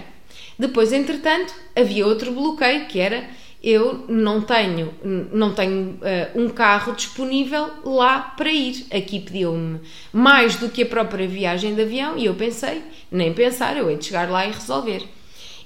Depois, 0.60 0.94
entretanto, 0.94 1.54
havia 1.76 2.06
outro 2.06 2.32
bloqueio 2.32 2.86
que 2.86 3.00
era 3.00 3.28
eu 3.64 4.06
não 4.08 4.42
tenho, 4.42 4.94
não 5.34 5.54
tenho 5.54 6.00
uh, 6.00 6.40
um 6.40 6.48
carro 6.50 6.94
disponível 6.94 7.70
lá 7.84 8.20
para 8.20 8.52
ir. 8.52 8.86
Aqui 8.92 9.20
pediu-me 9.20 9.80
mais 10.14 10.58
do 10.58 10.70
que 10.70 10.84
a 10.84 10.86
própria 10.86 11.28
viagem 11.28 11.74
de 11.74 11.82
avião 11.82 12.18
e 12.18 12.26
eu 12.26 12.36
pensei, 12.36 12.84
nem 13.12 13.34
pensar, 13.34 13.76
eu 13.76 13.90
hei 13.90 13.98
de 13.98 14.06
chegar 14.06 14.30
lá 14.30 14.46
e 14.46 14.52
resolver. 14.52 15.04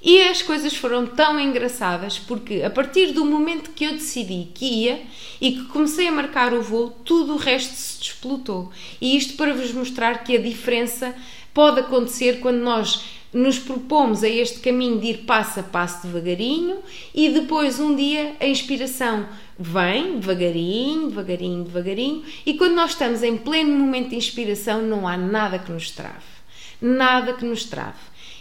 E 0.02 0.20
as 0.22 0.42
coisas 0.42 0.74
foram 0.74 1.06
tão 1.06 1.38
engraçadas 1.38 2.18
porque 2.18 2.62
a 2.62 2.70
partir 2.70 3.12
do 3.12 3.24
momento 3.24 3.70
que 3.70 3.84
eu 3.84 3.92
decidi 3.92 4.48
que 4.52 4.64
ia 4.64 5.02
e 5.40 5.52
que 5.52 5.64
comecei 5.66 6.08
a 6.08 6.12
marcar 6.12 6.52
o 6.52 6.62
voo, 6.62 6.90
tudo 7.04 7.34
o 7.34 7.38
resto 7.38 7.74
se 7.74 8.00
desplotou. 8.00 8.72
E 9.00 9.16
isto 9.16 9.36
para 9.36 9.54
vos 9.54 9.72
mostrar 9.72 10.24
que 10.24 10.36
a 10.36 10.40
diferença 10.40 11.14
pode 11.54 11.80
acontecer 11.80 12.40
quando 12.40 12.58
nós 12.58 13.04
nos 13.32 13.58
propomos 13.58 14.22
a 14.22 14.28
este 14.28 14.60
caminho 14.60 15.00
de 15.00 15.06
ir 15.08 15.18
passo 15.18 15.60
a 15.60 15.62
passo 15.62 16.06
devagarinho 16.06 16.78
e 17.14 17.30
depois 17.30 17.80
um 17.80 17.96
dia 17.96 18.36
a 18.38 18.46
inspiração 18.46 19.26
vem 19.58 20.18
devagarinho, 20.18 21.08
devagarinho, 21.08 21.64
devagarinho 21.64 22.24
e 22.44 22.54
quando 22.54 22.74
nós 22.74 22.90
estamos 22.90 23.22
em 23.22 23.38
pleno 23.38 23.70
momento 23.70 24.10
de 24.10 24.16
inspiração 24.16 24.82
não 24.82 25.08
há 25.08 25.16
nada 25.16 25.58
que 25.58 25.72
nos 25.72 25.90
trave. 25.90 26.32
Nada 26.80 27.32
que 27.32 27.44
nos 27.44 27.64
trave. 27.64 27.98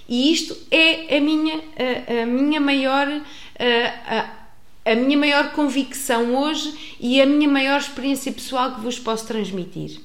E 0.09 0.33
isto 0.33 0.57
é 0.69 1.15
a 1.15 1.21
minha, 1.21 1.55
a, 1.55 2.23
a 2.23 2.25
minha 2.25 2.59
maior. 2.59 3.07
A, 3.07 4.41
a, 4.83 4.95
minha 4.95 5.17
maior 5.17 5.51
convicção 5.51 6.35
hoje 6.35 6.97
e 6.99 7.21
a 7.21 7.25
minha 7.25 7.47
maior 7.47 7.79
experiência 7.79 8.31
pessoal 8.31 8.73
que 8.73 8.81
vos 8.81 8.97
posso 8.97 9.27
transmitir. 9.27 9.99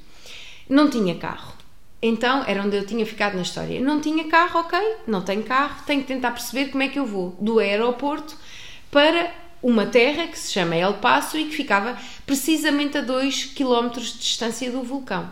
Não 0.69 0.91
tinha 0.91 1.15
carro 1.15 1.56
então 2.01 2.45
era 2.47 2.63
onde 2.63 2.77
eu 2.77 2.87
tinha 2.87 3.05
ficado 3.05 3.35
na 3.35 3.43
história. 3.43 3.81
Não 3.81 4.01
tinha 4.01 4.29
carro, 4.29 4.61
ok, 4.61 4.79
não 5.07 5.23
tenho 5.23 5.43
carro, 5.43 5.83
tenho 5.87 6.03
que 6.03 6.09
tentar 6.09 6.31
perceber 6.33 6.67
como 6.67 6.83
é 6.83 6.89
que 6.89 6.99
eu 6.99 7.07
vou 7.07 7.37
do 7.41 7.59
aeroporto 7.59 8.37
para 8.91 9.33
uma 9.63 9.87
terra 9.87 10.27
que 10.27 10.39
se 10.39 10.53
chama 10.53 10.77
El 10.77 10.95
Paso 10.95 11.37
e 11.37 11.47
que 11.47 11.57
ficava 11.57 11.97
precisamente 12.25 12.99
a 12.99 13.01
2 13.01 13.47
km 13.47 13.89
de 13.99 14.19
distância 14.19 14.71
do 14.71 14.83
vulcão. 14.83 15.29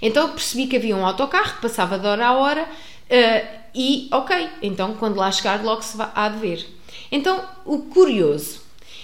Então 0.00 0.30
percebi 0.30 0.66
que 0.66 0.76
havia 0.76 0.96
um 0.96 1.06
autocarro 1.06 1.56
que 1.56 1.62
passava 1.62 1.98
de 1.98 2.06
hora 2.06 2.26
a 2.26 2.32
hora 2.36 2.62
uh, 2.62 3.58
e, 3.74 4.08
ok, 4.12 4.48
então 4.62 4.94
quando 4.94 5.16
lá 5.16 5.30
chegar 5.30 5.62
logo 5.62 5.82
se 5.82 5.96
há 6.14 6.28
de 6.28 6.38
ver. 6.38 6.66
Então, 7.10 7.44
o 7.64 7.78
curioso, 7.78 8.60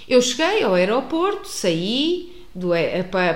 eu 0.08 0.20
cheguei 0.20 0.62
ao 0.62 0.74
aeroporto, 0.74 1.48
saí 1.48 2.44
do, 2.54 2.70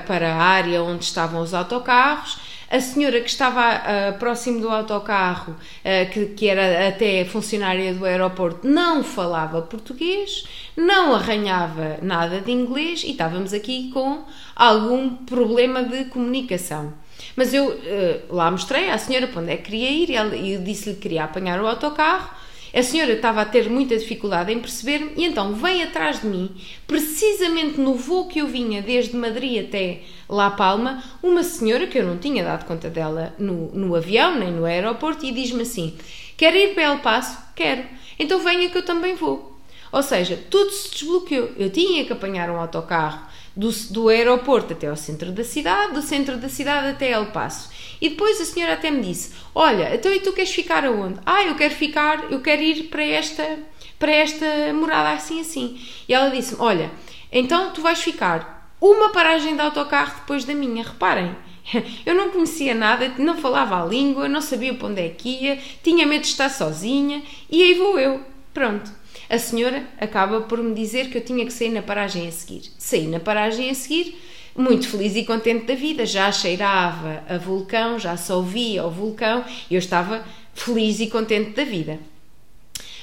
para 0.07 0.35
a 0.35 0.37
área 0.37 0.83
onde 0.83 1.05
estavam 1.05 1.41
os 1.41 1.55
autocarros, 1.55 2.39
a 2.71 2.81
senhora 2.81 3.21
que 3.21 3.31
estava 3.31 3.77
uh, 3.77 4.19
próximo 4.19 4.61
do 4.61 4.69
autocarro, 4.69 5.53
uh, 5.53 6.11
que, 6.13 6.27
que 6.27 6.49
era 6.49 6.89
até 6.89 7.25
funcionária 7.25 7.95
do 7.95 8.05
aeroporto, 8.05 8.67
não 8.69 9.03
falava 9.03 9.63
português, 9.63 10.45
não 10.77 11.15
arranhava 11.15 11.99
nada 12.03 12.41
de 12.41 12.51
inglês 12.53 13.03
e 13.05 13.13
estávamos 13.13 13.53
aqui 13.55 13.91
com 13.91 14.23
algum 14.55 15.11
problema 15.17 15.83
de 15.83 16.05
comunicação. 16.07 16.93
Mas 17.35 17.55
eu 17.55 17.69
uh, 17.69 18.35
lá 18.35 18.51
mostrei 18.51 18.91
à 18.91 18.99
senhora 18.99 19.27
para 19.29 19.41
onde 19.41 19.53
é 19.53 19.57
que 19.57 19.65
queria 19.65 19.91
ir 19.91 20.11
e 20.35 20.59
disse-lhe 20.59 20.95
que 20.97 21.03
queria 21.03 21.25
apanhar 21.25 21.61
o 21.63 21.67
autocarro 21.67 22.31
a 22.75 22.83
senhora 22.83 23.13
estava 23.13 23.41
a 23.41 23.45
ter 23.45 23.69
muita 23.71 23.97
dificuldade 23.97 24.53
em 24.53 24.61
perceber-me 24.61 25.13
e 25.17 25.25
então 25.25 25.55
vem 25.55 25.83
atrás 25.83 26.21
de 26.21 26.27
mim, 26.27 26.51
precisamente 26.87 27.81
no 27.81 27.95
voo 27.95 28.27
que 28.27 28.41
eu 28.41 28.47
vinha 28.47 28.83
desde 28.83 29.17
Madrid 29.17 29.67
até 29.67 30.03
La 30.29 30.51
Palma, 30.51 31.03
uma 31.23 31.43
senhora 31.43 31.87
que 31.87 31.99
eu 31.99 32.05
não 32.05 32.19
tinha 32.19 32.45
dado 32.45 32.67
conta 32.67 32.91
dela 32.91 33.35
no, 33.39 33.73
no 33.73 33.95
avião 33.95 34.39
nem 34.39 34.53
no 34.53 34.65
aeroporto 34.65 35.25
e 35.25 35.33
diz-me 35.33 35.63
assim: 35.63 35.97
Quer 36.37 36.55
ir 36.55 36.75
para 36.75 36.85
El 36.85 36.99
Paso? 36.99 37.39
Quero. 37.57 37.85
Então 38.19 38.39
venha 38.41 38.69
que 38.69 38.79
eu 38.79 38.85
também 38.85 39.15
vou. 39.15 39.57
Ou 39.91 40.03
seja, 40.03 40.39
tudo 40.51 40.71
se 40.71 40.91
desbloqueou. 40.91 41.51
Eu 41.57 41.71
tinha 41.71 42.05
que 42.05 42.13
apanhar 42.13 42.51
um 42.51 42.61
autocarro 42.61 43.27
do, 43.59 43.73
do 43.91 44.09
aeroporto 44.09 44.73
até 44.73 44.87
ao 44.87 44.97
centro 44.97 45.33
da 45.33 45.43
cidade, 45.43 45.93
do 45.93 46.01
centro 46.01 46.37
da 46.37 46.49
cidade 46.49 46.87
até 46.87 47.11
El 47.11 47.27
Paso. 47.27 47.69
E 48.01 48.11
depois 48.11 48.41
a 48.41 48.45
senhora 48.45 48.75
até 48.75 48.89
me 48.89 49.03
disse: 49.03 49.35
Olha, 49.53 49.93
então 49.93 50.13
e 50.13 50.21
tu 50.21 50.33
queres 50.33 50.55
ficar 50.55 50.85
aonde? 50.85 51.19
Ah, 51.27 51.43
eu 51.43 51.57
quero 51.57 51.75
ficar, 51.75 52.31
eu 52.31 52.41
quero 52.41 52.63
ir 52.63 52.85
para 52.85 53.03
esta, 53.03 53.59
para 53.99 54.13
esta 54.13 54.47
morada 54.73 55.11
assim 55.11 55.41
assim. 55.41 55.81
E 56.09 56.15
ela 56.15 56.31
disse-me: 56.31 56.63
Olha, 56.63 56.89
então 57.33 57.73
tu 57.73 57.83
vais 57.83 58.01
ficar 58.01 58.73
uma 58.81 59.11
paragem 59.11 59.57
de 59.57 59.61
autocarro 59.61 60.21
depois 60.21 60.45
da 60.45 60.55
minha. 60.55 60.85
Reparem, 60.85 61.35
eu 62.07 62.15
não 62.15 62.31
conhecia 62.31 62.77
nada, 62.77 63.13
não 63.19 63.37
falava 63.39 63.83
a 63.83 63.85
língua, 63.85 64.29
não 64.29 64.41
sabia 64.41 64.73
para 64.73 64.87
onde 64.87 65.03
é 65.03 65.09
que 65.09 65.31
ia, 65.31 65.59
tinha 65.83 66.07
medo 66.07 66.23
de 66.23 66.29
estar 66.29 66.49
sozinha 66.49 67.25
e 67.51 67.61
aí 67.61 67.75
vou 67.75 67.99
eu. 67.99 68.23
Pronto. 68.55 68.98
A 69.29 69.39
senhora 69.39 69.85
acaba 69.99 70.41
por 70.43 70.63
me 70.63 70.75
dizer 70.75 71.11
que 71.11 71.19
eu 71.19 71.25
tinha 71.25 71.45
que 71.45 71.53
sair 71.53 71.71
na 71.71 71.83
paragem 71.83 72.27
a 72.27 72.33
seguir. 72.33 72.63
Saí 72.79 73.07
na 73.07 73.21
paragem 73.21 73.71
a 73.71 73.75
seguir 73.75 74.17
muito 74.59 74.89
feliz 74.89 75.15
e 75.15 75.25
contente 75.25 75.67
da 75.67 75.75
vida, 75.75 76.05
já 76.05 76.33
cheirava 76.33 77.23
a 77.29 77.39
vulcão, 77.39 77.99
já 77.99 78.17
só 78.17 78.39
ouvia 78.39 78.85
o 78.85 78.91
vulcão, 78.91 79.45
eu 79.71 79.79
estava 79.79 80.25
feliz 80.53 80.99
e 80.99 81.07
contente 81.07 81.51
da 81.51 81.65
vida. 81.65 82.01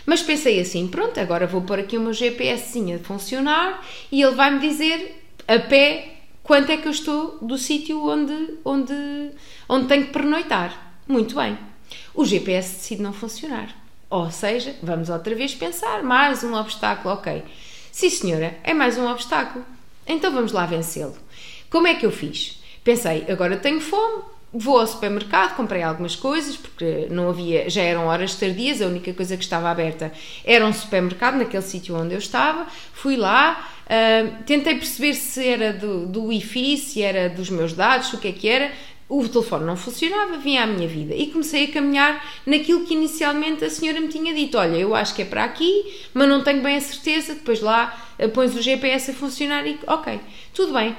Mas 0.06 0.22
pensei 0.22 0.60
assim, 0.60 0.88
pronto, 0.88 1.18
agora 1.20 1.48
vou 1.48 1.62
pôr 1.62 1.80
aqui 1.80 1.98
o 1.98 2.02
meu 2.02 2.14
GPS 2.14 2.94
a 2.94 3.00
funcionar 3.00 3.84
e 4.12 4.22
ele 4.22 4.36
vai-me 4.36 4.60
dizer 4.60 5.24
a 5.48 5.58
pé 5.58 6.18
quanto 6.44 6.72
é 6.72 6.78
que 6.78 6.88
eu 6.88 6.92
estou 6.92 7.40
do 7.42 7.58
sítio 7.58 8.06
onde, 8.06 8.58
onde, 8.64 8.94
onde 9.68 9.88
tenho 9.88 10.06
que 10.06 10.14
pernoitar. 10.14 11.00
Muito 11.08 11.36
bem. 11.36 11.58
O 12.14 12.26
GPS 12.26 12.76
decide 12.76 13.02
não 13.02 13.14
funcionar. 13.14 13.85
Ou 14.10 14.30
seja, 14.32 14.76
vamos 14.82 15.10
outra 15.10 15.34
vez 15.36 15.56
pensar, 15.56 16.04
mais 16.04 16.44
um 16.44 16.54
obstáculo, 16.54 17.16
ok. 17.16 17.44
Sim, 17.92 18.10
senhora, 18.10 18.56
é 18.64 18.74
mais 18.74 18.98
um 18.98 19.10
obstáculo. 19.10 19.66
Então 20.08 20.32
vamos 20.32 20.52
lá 20.52 20.66
vencê-lo. 20.66 21.16
Como 21.70 21.88
é 21.88 21.96
que 21.96 22.06
eu 22.06 22.12
fiz? 22.12 22.62
Pensei, 22.84 23.26
agora 23.28 23.58
tenho 23.58 23.82
fome, 23.82 24.24
vou 24.54 24.80
ao 24.80 24.88
supermercado, 24.88 25.56
comprei 25.56 25.82
algumas 25.82 26.16
coisas, 26.16 26.56
porque 26.56 27.08
não 27.10 27.30
havia, 27.30 27.70
já 27.70 27.82
eram 27.82 28.06
horas 28.06 28.36
tardias, 28.36 28.82
a 28.82 28.86
única 28.86 29.12
coisa 29.14 29.36
que 29.36 29.44
estava 29.44 29.70
aberta 29.70 30.12
era 30.44 30.66
um 30.66 30.72
supermercado 30.72 31.36
naquele 31.38 31.64
sítio 31.64 31.96
onde 31.96 32.14
eu 32.14 32.20
estava. 32.20 32.68
Fui 32.94 33.18
lá, 33.18 33.68
uh, 33.86 34.44
tentei 34.44 34.76
perceber 34.76 35.16
se 35.16 35.46
era 35.46 35.74
do, 35.74 36.06
do 36.06 36.26
Wi-Fi, 36.26 36.78
se 36.78 37.02
era 37.02 37.28
dos 37.28 37.50
meus 37.50 37.74
dados, 37.74 38.14
o 38.14 38.18
que 38.18 38.28
é 38.28 38.32
que 38.32 38.48
era. 38.48 38.72
O 39.08 39.28
telefone 39.28 39.66
não 39.66 39.78
funcionava, 39.78 40.38
vinha 40.38 40.64
à 40.64 40.66
minha 40.66 40.88
vida 40.88 41.14
e 41.14 41.28
comecei 41.28 41.66
a 41.66 41.72
caminhar 41.72 42.26
naquilo 42.44 42.86
que 42.86 42.96
inicialmente 42.96 43.64
a 43.64 43.70
senhora 43.70 44.02
me 44.02 44.08
tinha 44.08 44.34
dito: 44.34 44.58
Olha, 44.58 44.78
eu 44.78 44.96
acho 44.96 45.14
que 45.14 45.22
é 45.22 45.26
para 45.26 45.44
aqui, 45.44 45.94
mas 46.12 46.28
não 46.28 46.44
tenho 46.44 46.64
bem 46.64 46.76
a 46.76 46.82
certeza. 46.82 47.36
Depois 47.36 47.62
lá 47.62 47.96
uh, 48.18 48.30
pões 48.30 48.56
o 48.56 48.62
GPS 48.62 49.12
a 49.12 49.14
funcionar 49.14 49.68
e, 49.68 49.78
ok, 49.86 50.20
tudo 50.54 50.74
bem. 50.74 50.96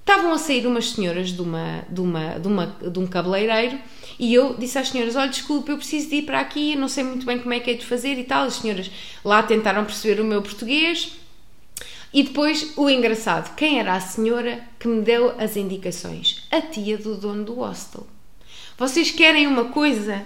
Estavam 0.00 0.32
a 0.32 0.38
sair 0.38 0.66
umas 0.66 0.90
senhoras 0.90 1.32
de, 1.32 1.40
uma, 1.40 1.84
de, 1.88 2.00
uma, 2.00 2.38
de, 2.38 2.48
uma, 2.48 2.66
de 2.66 2.98
um 2.98 3.06
cabeleireiro 3.06 3.78
e 4.18 4.34
eu 4.34 4.54
disse 4.54 4.78
às 4.78 4.88
senhoras: 4.88 5.14
Olha, 5.14 5.28
desculpe, 5.28 5.70
eu 5.70 5.76
preciso 5.76 6.08
de 6.08 6.16
ir 6.16 6.22
para 6.22 6.40
aqui, 6.40 6.74
não 6.74 6.88
sei 6.88 7.04
muito 7.04 7.24
bem 7.24 7.38
como 7.38 7.54
é 7.54 7.60
que 7.60 7.70
é 7.70 7.74
de 7.74 7.86
fazer 7.86 8.18
e 8.18 8.24
tal. 8.24 8.46
As 8.46 8.54
senhoras 8.54 8.90
lá 9.24 9.40
tentaram 9.44 9.84
perceber 9.84 10.20
o 10.20 10.24
meu 10.24 10.42
português. 10.42 11.12
E 12.12 12.22
depois 12.22 12.72
o 12.76 12.88
engraçado: 12.88 13.54
quem 13.56 13.78
era 13.78 13.94
a 13.94 14.00
senhora 14.00 14.62
que 14.78 14.88
me 14.88 15.02
deu 15.02 15.34
as 15.38 15.56
indicações? 15.56 16.46
A 16.50 16.60
tia 16.60 16.96
do 16.98 17.16
dono 17.16 17.44
do 17.44 17.54
hostel. 17.54 18.06
Vocês 18.78 19.10
querem 19.10 19.46
uma 19.46 19.66
coisa 19.66 20.24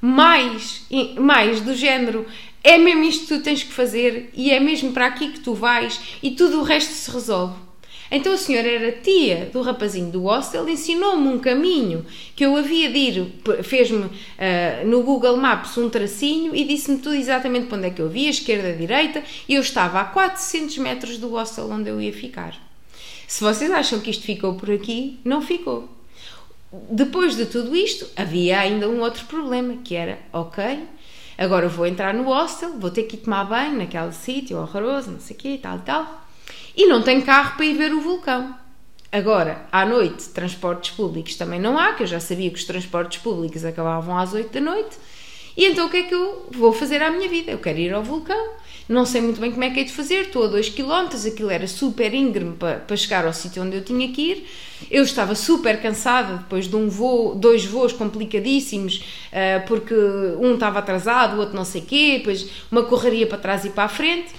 mais, 0.00 0.86
mais 1.18 1.60
do 1.60 1.74
género? 1.74 2.26
É 2.62 2.76
mesmo 2.76 3.04
isto 3.04 3.26
que 3.26 3.38
tu 3.38 3.42
tens 3.42 3.62
que 3.62 3.72
fazer 3.72 4.30
e 4.34 4.50
é 4.50 4.60
mesmo 4.60 4.92
para 4.92 5.06
aqui 5.06 5.32
que 5.32 5.40
tu 5.40 5.54
vais 5.54 6.00
e 6.22 6.32
tudo 6.32 6.60
o 6.60 6.62
resto 6.62 6.92
se 6.92 7.10
resolve. 7.10 7.69
Então 8.10 8.32
a 8.32 8.36
senhora 8.36 8.68
era 8.68 8.92
tia 8.92 9.48
do 9.52 9.62
rapazinho 9.62 10.10
do 10.10 10.22
hostel, 10.22 10.68
ensinou-me 10.68 11.28
um 11.28 11.38
caminho 11.38 12.04
que 12.34 12.44
eu 12.44 12.56
havia 12.56 12.90
de 12.90 12.98
ir, 12.98 13.32
fez-me 13.62 14.02
uh, 14.04 14.10
no 14.84 15.04
Google 15.04 15.36
Maps 15.36 15.78
um 15.78 15.88
tracinho 15.88 16.54
e 16.54 16.64
disse-me 16.64 16.98
tudo 16.98 17.14
exatamente 17.14 17.66
para 17.66 17.78
onde 17.78 17.86
é 17.86 17.90
que 17.90 18.02
eu 18.02 18.08
via, 18.08 18.28
esquerda, 18.28 18.72
direita, 18.72 19.22
e 19.48 19.54
eu 19.54 19.62
estava 19.62 20.00
a 20.00 20.04
400 20.04 20.78
metros 20.78 21.18
do 21.18 21.28
hostel 21.28 21.70
onde 21.70 21.88
eu 21.88 22.00
ia 22.00 22.12
ficar. 22.12 22.60
Se 23.28 23.44
vocês 23.44 23.70
acham 23.70 24.00
que 24.00 24.10
isto 24.10 24.24
ficou 24.24 24.54
por 24.54 24.72
aqui, 24.72 25.20
não 25.24 25.40
ficou. 25.40 25.88
Depois 26.90 27.36
de 27.36 27.46
tudo 27.46 27.76
isto, 27.76 28.08
havia 28.16 28.58
ainda 28.58 28.88
um 28.88 29.00
outro 29.00 29.24
problema, 29.26 29.76
que 29.84 29.94
era, 29.94 30.18
ok, 30.32 30.80
agora 31.38 31.68
vou 31.68 31.86
entrar 31.86 32.12
no 32.12 32.24
hostel, 32.24 32.76
vou 32.76 32.90
ter 32.90 33.04
que 33.04 33.14
ir 33.14 33.20
tomar 33.20 33.44
banho 33.44 33.78
naquele 33.78 34.12
sítio 34.12 34.58
horroroso, 34.58 35.12
não 35.12 35.20
sei 35.20 35.36
o 35.36 35.38
quê, 35.38 35.60
tal 35.62 35.78
tal 35.78 36.19
e 36.80 36.86
não 36.86 37.02
tem 37.02 37.20
carro 37.20 37.56
para 37.56 37.66
ir 37.66 37.76
ver 37.76 37.92
o 37.92 38.00
vulcão. 38.00 38.54
Agora, 39.12 39.66
à 39.70 39.84
noite, 39.84 40.30
transportes 40.30 40.92
públicos 40.92 41.34
também 41.34 41.60
não 41.60 41.78
há, 41.78 41.92
que 41.92 42.04
eu 42.04 42.06
já 42.06 42.18
sabia 42.18 42.48
que 42.48 42.56
os 42.56 42.64
transportes 42.64 43.20
públicos 43.20 43.66
acabavam 43.66 44.16
às 44.16 44.32
8 44.32 44.50
da 44.50 44.60
noite. 44.60 44.96
E 45.54 45.66
então 45.66 45.88
o 45.88 45.90
que 45.90 45.98
é 45.98 46.02
que 46.04 46.14
eu 46.14 46.46
vou 46.50 46.72
fazer 46.72 47.02
à 47.02 47.10
minha 47.10 47.28
vida? 47.28 47.50
Eu 47.50 47.58
quero 47.58 47.78
ir 47.78 47.92
ao 47.92 48.02
vulcão, 48.02 48.52
não 48.88 49.04
sei 49.04 49.20
muito 49.20 49.38
bem 49.38 49.50
como 49.50 49.62
é 49.62 49.68
que 49.68 49.80
é 49.80 49.84
de 49.84 49.92
fazer, 49.92 50.22
estou 50.22 50.44
a 50.44 50.46
2 50.46 50.70
km, 50.70 51.08
aquilo 51.26 51.50
era 51.50 51.66
super 51.66 52.14
íngreme 52.14 52.56
para, 52.56 52.76
para 52.76 52.96
chegar 52.96 53.26
ao 53.26 53.32
sítio 53.34 53.62
onde 53.62 53.76
eu 53.76 53.84
tinha 53.84 54.10
que 54.10 54.22
ir. 54.22 54.46
Eu 54.90 55.02
estava 55.02 55.34
super 55.34 55.82
cansada 55.82 56.38
depois 56.38 56.66
de 56.66 56.76
um 56.76 56.88
voo, 56.88 57.34
dois 57.34 57.62
voos 57.62 57.92
complicadíssimos, 57.92 59.04
uh, 59.32 59.66
porque 59.66 59.92
um 60.40 60.54
estava 60.54 60.78
atrasado, 60.78 61.36
o 61.36 61.40
outro 61.40 61.54
não 61.54 61.64
sei 61.66 61.82
quê, 61.82 62.14
depois 62.18 62.48
uma 62.72 62.84
correria 62.84 63.26
para 63.26 63.36
trás 63.36 63.66
e 63.66 63.70
para 63.70 63.84
a 63.84 63.88
frente. 63.88 64.32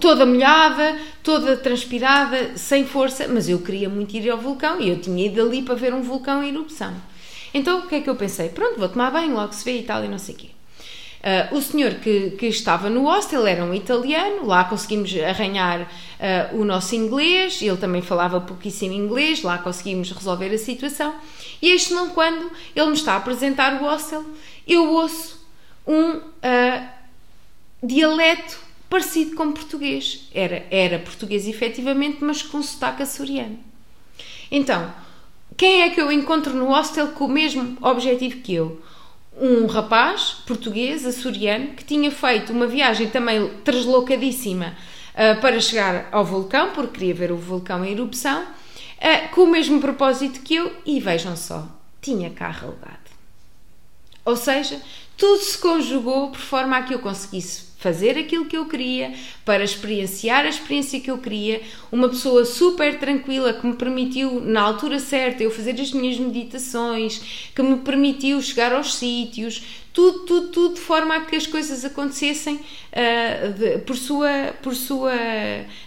Toda 0.00 0.26
molhada, 0.26 0.98
toda 1.22 1.56
transpirada, 1.56 2.56
sem 2.56 2.84
força, 2.86 3.26
mas 3.28 3.48
eu 3.48 3.58
queria 3.60 3.88
muito 3.88 4.14
ir 4.14 4.30
ao 4.30 4.38
vulcão 4.38 4.80
e 4.80 4.88
eu 4.88 4.98
tinha 4.98 5.26
ido 5.26 5.40
ali 5.40 5.62
para 5.62 5.74
ver 5.74 5.94
um 5.94 6.02
vulcão 6.02 6.42
em 6.42 6.50
erupção. 6.50 6.94
Então 7.54 7.80
o 7.80 7.86
que 7.86 7.96
é 7.96 8.00
que 8.00 8.10
eu 8.10 8.16
pensei? 8.16 8.48
Pronto, 8.48 8.78
vou 8.78 8.88
tomar 8.88 9.10
banho, 9.10 9.34
logo 9.34 9.52
se 9.52 9.64
vê 9.64 9.78
e 9.78 9.82
tal 9.82 10.04
e 10.04 10.08
não 10.08 10.18
sei 10.18 10.34
o 10.34 10.38
quê. 10.38 10.48
Uh, 11.22 11.56
o 11.56 11.62
senhor 11.62 11.94
que, 11.94 12.30
que, 12.30 12.46
estava 12.46 12.90
no 12.90 13.04
hostel 13.04 13.46
era 13.46 13.64
um 13.64 13.72
italiano, 13.72 14.44
lá 14.44 14.64
conseguimos 14.64 15.14
arranhar 15.16 15.82
uh, 15.82 16.60
o 16.60 16.64
nosso 16.64 16.96
inglês, 16.96 17.62
ele 17.62 17.76
também 17.76 18.02
falava 18.02 18.40
pouquíssimo 18.40 18.92
inglês, 18.92 19.40
lá 19.40 19.56
conseguimos 19.58 20.10
resolver 20.10 20.52
a 20.52 20.58
situação. 20.58 21.14
E 21.60 21.70
este 21.70 21.94
não 21.94 22.10
quando 22.10 22.50
ele 22.74 22.86
me 22.86 22.94
está 22.94 23.12
a 23.12 23.16
apresentar 23.18 23.80
o 23.80 23.84
hostel, 23.84 24.24
eu 24.66 24.90
ouço 24.90 25.46
um 25.86 26.16
uh, 26.16 26.88
dialeto 27.80 28.58
parecido 28.92 29.34
com 29.34 29.52
português. 29.52 30.28
Era, 30.34 30.66
era 30.70 30.98
português 30.98 31.48
efetivamente, 31.48 32.18
mas 32.20 32.42
com 32.42 32.62
sotaque 32.62 33.02
açoriano. 33.02 33.58
Então, 34.50 34.92
quem 35.56 35.80
é 35.80 35.88
que 35.88 35.98
eu 35.98 36.12
encontro 36.12 36.52
no 36.52 36.66
hostel 36.66 37.08
com 37.08 37.24
o 37.24 37.28
mesmo 37.28 37.78
objetivo 37.80 38.42
que 38.42 38.52
eu? 38.52 38.82
um 39.40 39.64
rapaz 39.64 40.42
português, 40.46 41.06
açoriano, 41.06 41.68
que 41.68 41.82
tinha 41.82 42.10
feito 42.10 42.52
uma 42.52 42.66
viagem 42.66 43.08
também 43.08 43.50
deslocadíssima 43.64 44.76
uh, 45.14 45.40
para 45.40 45.58
chegar 45.58 46.10
ao 46.12 46.22
vulcão, 46.22 46.72
porque 46.72 46.98
queria 46.98 47.14
ver 47.14 47.32
o 47.32 47.36
vulcão 47.38 47.82
em 47.82 47.92
erupção, 47.92 48.42
uh, 48.42 49.34
com 49.34 49.44
o 49.44 49.50
mesmo 49.50 49.80
propósito 49.80 50.40
que 50.40 50.56
eu, 50.56 50.70
e 50.84 51.00
vejam 51.00 51.34
só, 51.34 51.66
tinha 52.02 52.28
carro 52.28 52.68
alugado. 52.68 52.98
Ou 54.22 54.36
seja, 54.36 54.78
tudo 55.16 55.42
se 55.42 55.56
conjugou 55.56 56.30
por 56.30 56.40
forma 56.40 56.76
a 56.76 56.82
que 56.82 56.92
eu 56.92 56.98
conseguisse 56.98 57.71
fazer 57.82 58.16
aquilo 58.16 58.46
que 58.46 58.56
eu 58.56 58.66
queria, 58.66 59.12
para 59.44 59.64
experienciar 59.64 60.44
a 60.44 60.48
experiência 60.48 61.00
que 61.00 61.10
eu 61.10 61.18
queria, 61.18 61.60
uma 61.90 62.08
pessoa 62.08 62.44
super 62.44 62.98
tranquila 62.98 63.52
que 63.52 63.66
me 63.66 63.74
permitiu, 63.74 64.40
na 64.40 64.62
altura 64.62 64.98
certa, 64.98 65.42
eu 65.42 65.50
fazer 65.50 65.80
as 65.80 65.92
minhas 65.92 66.18
meditações, 66.18 67.50
que 67.54 67.62
me 67.62 67.76
permitiu 67.78 68.40
chegar 68.40 68.72
aos 68.72 68.94
sítios, 68.94 69.62
tudo, 69.92 70.20
tudo, 70.20 70.48
tudo 70.48 70.74
de 70.74 70.80
forma 70.80 71.16
a 71.16 71.20
que 71.20 71.36
as 71.36 71.46
coisas 71.46 71.84
acontecessem 71.84 72.54
uh, 72.54 73.52
de, 73.52 73.78
por, 73.80 73.94
sua, 73.94 74.54
por 74.62 74.74
sua 74.74 75.12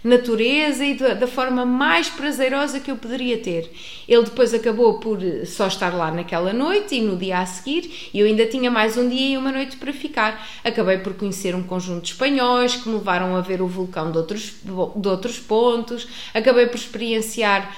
natureza 0.03 0.85
e 0.85 0.93
da 0.93 1.27
forma 1.27 1.65
mais 1.65 2.07
prazerosa 2.07 2.79
que 2.79 2.91
eu 2.91 2.97
poderia 2.97 3.37
ter. 3.39 3.71
Ele 4.07 4.23
depois 4.23 4.53
acabou 4.53 4.99
por 4.99 5.19
só 5.47 5.67
estar 5.67 5.93
lá 5.93 6.11
naquela 6.11 6.53
noite 6.53 6.95
e 6.95 7.01
no 7.01 7.17
dia 7.17 7.39
a 7.39 7.45
seguir, 7.47 8.09
eu 8.13 8.27
ainda 8.27 8.45
tinha 8.45 8.69
mais 8.69 8.95
um 8.95 9.09
dia 9.09 9.33
e 9.33 9.37
uma 9.37 9.51
noite 9.51 9.75
para 9.77 9.91
ficar. 9.91 10.47
Acabei 10.63 10.99
por 10.99 11.15
conhecer 11.15 11.55
um 11.55 11.63
conjunto 11.63 12.03
de 12.03 12.11
espanhóis 12.11 12.75
que 12.75 12.87
me 12.87 12.95
levaram 12.95 13.35
a 13.35 13.41
ver 13.45 13.61
o 13.61 13.67
vulcão 13.67 14.11
de 14.11 14.17
outros, 14.17 14.55
de 14.63 15.07
outros 15.07 15.39
pontos, 15.39 16.07
acabei 16.33 16.65
por 16.65 16.75
experienciar 16.75 17.75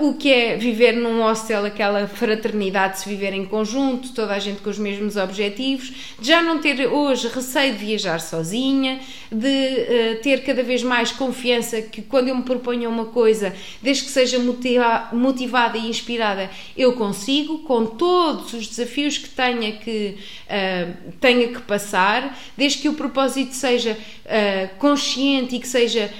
uh, 0.00 0.08
o 0.08 0.14
que 0.14 0.32
é 0.32 0.56
viver 0.56 0.92
num 0.92 1.22
hostel, 1.22 1.64
aquela 1.64 2.06
fraternidade 2.06 2.94
de 2.94 3.00
se 3.00 3.08
viver 3.08 3.32
em 3.32 3.44
conjunto, 3.44 4.12
toda 4.12 4.34
a 4.34 4.38
gente 4.38 4.60
com 4.60 4.70
os 4.70 4.78
mesmos 4.78 5.16
objetivos 5.16 5.92
de 6.18 6.28
já 6.28 6.42
não 6.42 6.58
ter 6.58 6.86
hoje 6.86 7.28
receio 7.28 7.72
de 7.72 7.84
viajar 7.84 8.20
sozinha, 8.20 9.00
de 9.30 9.46
uh, 9.46 10.22
ter 10.22 10.44
cada 10.44 10.62
vez 10.62 10.82
mais 10.82 11.10
confiança 11.10 11.82
que 11.82 12.02
quando 12.02 12.28
eu 12.28 12.36
me 12.36 12.42
proponho 12.42 12.88
uma 12.88 13.06
coisa, 13.06 13.54
desde 13.82 14.04
que 14.04 14.10
seja 14.10 14.38
motiva 14.38 15.08
motivada 15.12 15.76
e 15.76 15.88
inspirada, 15.88 16.50
eu 16.76 16.92
consigo, 16.94 17.60
com 17.60 17.84
todos 17.84 18.52
os 18.52 18.68
desafios 18.68 19.18
que 19.18 19.28
tenha 19.28 19.72
que, 19.72 20.16
uh, 20.44 21.12
tenha 21.20 21.48
que 21.48 21.60
passar, 21.62 22.38
desde 22.56 22.78
que 22.78 22.88
o 22.88 22.94
propósito 22.94 23.54
seja 23.54 23.92
uh, 23.92 24.78
consciente 24.78 25.07
e 25.16 25.58
que 25.58 25.68
seja 25.68 26.10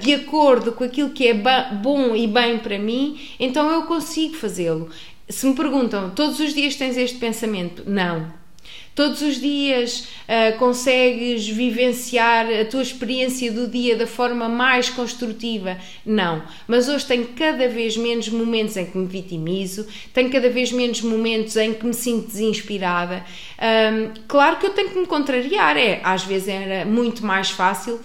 de 0.00 0.14
acordo 0.14 0.72
com 0.72 0.84
aquilo 0.84 1.10
que 1.10 1.26
é 1.26 1.34
bom 1.34 2.14
e 2.14 2.26
bem 2.26 2.58
para 2.58 2.78
mim, 2.78 3.18
então 3.40 3.70
eu 3.70 3.82
consigo 3.82 4.34
fazê-lo. 4.34 4.90
Se 5.28 5.46
me 5.46 5.54
perguntam, 5.54 6.10
todos 6.10 6.38
os 6.38 6.54
dias 6.54 6.76
tens 6.76 6.96
este 6.96 7.18
pensamento? 7.18 7.82
Não 7.86 8.30
Todos 8.96 9.20
os 9.20 9.38
dias 9.38 10.08
uh, 10.24 10.56
consegues 10.58 11.46
vivenciar 11.46 12.46
a 12.46 12.64
tua 12.64 12.80
experiência 12.80 13.52
do 13.52 13.68
dia 13.68 13.94
da 13.94 14.06
forma 14.06 14.48
mais 14.48 14.88
construtiva? 14.88 15.76
Não. 16.04 16.42
Mas 16.66 16.88
hoje 16.88 17.04
tenho 17.04 17.26
cada 17.36 17.68
vez 17.68 17.94
menos 17.94 18.30
momentos 18.30 18.74
em 18.74 18.86
que 18.86 18.96
me 18.96 19.06
vitimizo, 19.06 19.86
tenho 20.14 20.30
cada 20.30 20.48
vez 20.48 20.72
menos 20.72 21.02
momentos 21.02 21.56
em 21.56 21.74
que 21.74 21.84
me 21.84 21.92
sinto 21.92 22.28
desinspirada. 22.28 23.22
Um, 23.60 24.12
claro 24.26 24.56
que 24.56 24.64
eu 24.64 24.70
tenho 24.70 24.88
que 24.88 24.98
me 24.98 25.06
contrariar, 25.06 25.76
é. 25.76 26.00
Às 26.02 26.24
vezes 26.24 26.48
era 26.48 26.86
muito 26.86 27.22
mais 27.22 27.50
fácil, 27.50 28.00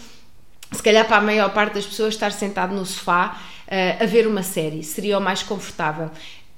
se 0.72 0.82
calhar 0.82 1.06
para 1.06 1.18
a 1.18 1.22
maior 1.22 1.54
parte 1.54 1.76
das 1.76 1.86
pessoas, 1.86 2.14
estar 2.14 2.32
sentado 2.32 2.74
no 2.74 2.86
sofá 2.86 3.42
uh, 3.68 4.04
a 4.04 4.06
ver 4.06 4.26
uma 4.28 4.44
série, 4.44 4.84
seria 4.84 5.18
o 5.18 5.22
mais 5.22 5.44
confortável. 5.44 6.10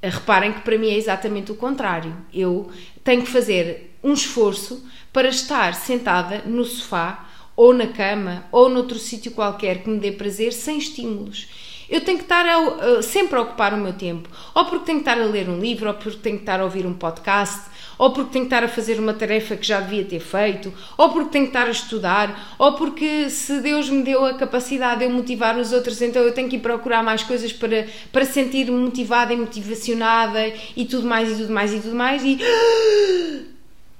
Reparem 0.01 0.53
que 0.53 0.61
para 0.61 0.77
mim 0.77 0.89
é 0.89 0.97
exatamente 0.97 1.51
o 1.51 1.55
contrário. 1.55 2.15
Eu 2.33 2.69
tenho 3.03 3.23
que 3.23 3.29
fazer 3.29 3.97
um 4.03 4.13
esforço 4.13 4.85
para 5.13 5.29
estar 5.29 5.73
sentada 5.75 6.43
no 6.45 6.65
sofá 6.65 7.29
ou 7.55 7.73
na 7.73 7.87
cama 7.87 8.45
ou 8.51 8.67
noutro 8.67 8.99
sítio 8.99 9.31
qualquer 9.31 9.83
que 9.83 9.89
me 9.89 9.99
dê 9.99 10.11
prazer 10.11 10.51
sem 10.51 10.77
estímulos. 10.77 11.47
Eu 11.89 12.01
tenho 12.01 12.17
que 12.17 12.23
estar 12.23 12.45
a, 12.45 13.01
sempre 13.01 13.37
a 13.37 13.41
ocupar 13.41 13.73
o 13.73 13.77
meu 13.77 13.93
tempo, 13.93 14.29
ou 14.53 14.65
porque 14.65 14.85
tenho 14.85 14.99
que 14.99 15.09
estar 15.09 15.21
a 15.21 15.25
ler 15.25 15.49
um 15.49 15.59
livro, 15.59 15.87
ou 15.87 15.93
porque 15.93 16.17
tenho 16.17 16.37
que 16.37 16.43
estar 16.43 16.59
a 16.59 16.63
ouvir 16.63 16.85
um 16.85 16.93
podcast, 16.93 17.69
ou 17.97 18.11
porque 18.11 18.31
tenho 18.31 18.45
que 18.45 18.53
estar 18.53 18.63
a 18.63 18.67
fazer 18.67 18.99
uma 18.99 19.13
tarefa 19.13 19.55
que 19.55 19.65
já 19.65 19.79
devia 19.79 20.03
ter 20.03 20.19
feito, 20.19 20.73
ou 20.97 21.09
porque 21.09 21.29
tenho 21.29 21.45
que 21.45 21.49
estar 21.49 21.67
a 21.67 21.71
estudar, 21.71 22.55
ou 22.57 22.73
porque 22.73 23.29
se 23.29 23.59
Deus 23.59 23.89
me 23.89 24.03
deu 24.03 24.25
a 24.25 24.33
capacidade 24.33 24.99
de 24.99 25.05
eu 25.05 25.09
motivar 25.09 25.57
os 25.57 25.71
outros, 25.71 26.01
então 26.01 26.21
eu 26.21 26.33
tenho 26.33 26.49
que 26.49 26.55
ir 26.55 26.59
procurar 26.59 27.03
mais 27.03 27.23
coisas 27.23 27.51
para, 27.53 27.87
para 28.11 28.25
sentir-me 28.25 28.77
motivada 28.77 29.33
e 29.33 29.37
motivacionada 29.37 30.53
e 30.75 30.85
tudo 30.85 31.07
mais 31.07 31.31
e 31.31 31.35
tudo 31.41 31.53
mais 31.53 31.73
e 31.73 31.79
tudo 31.79 31.95
mais 31.95 32.23
e 32.23 32.37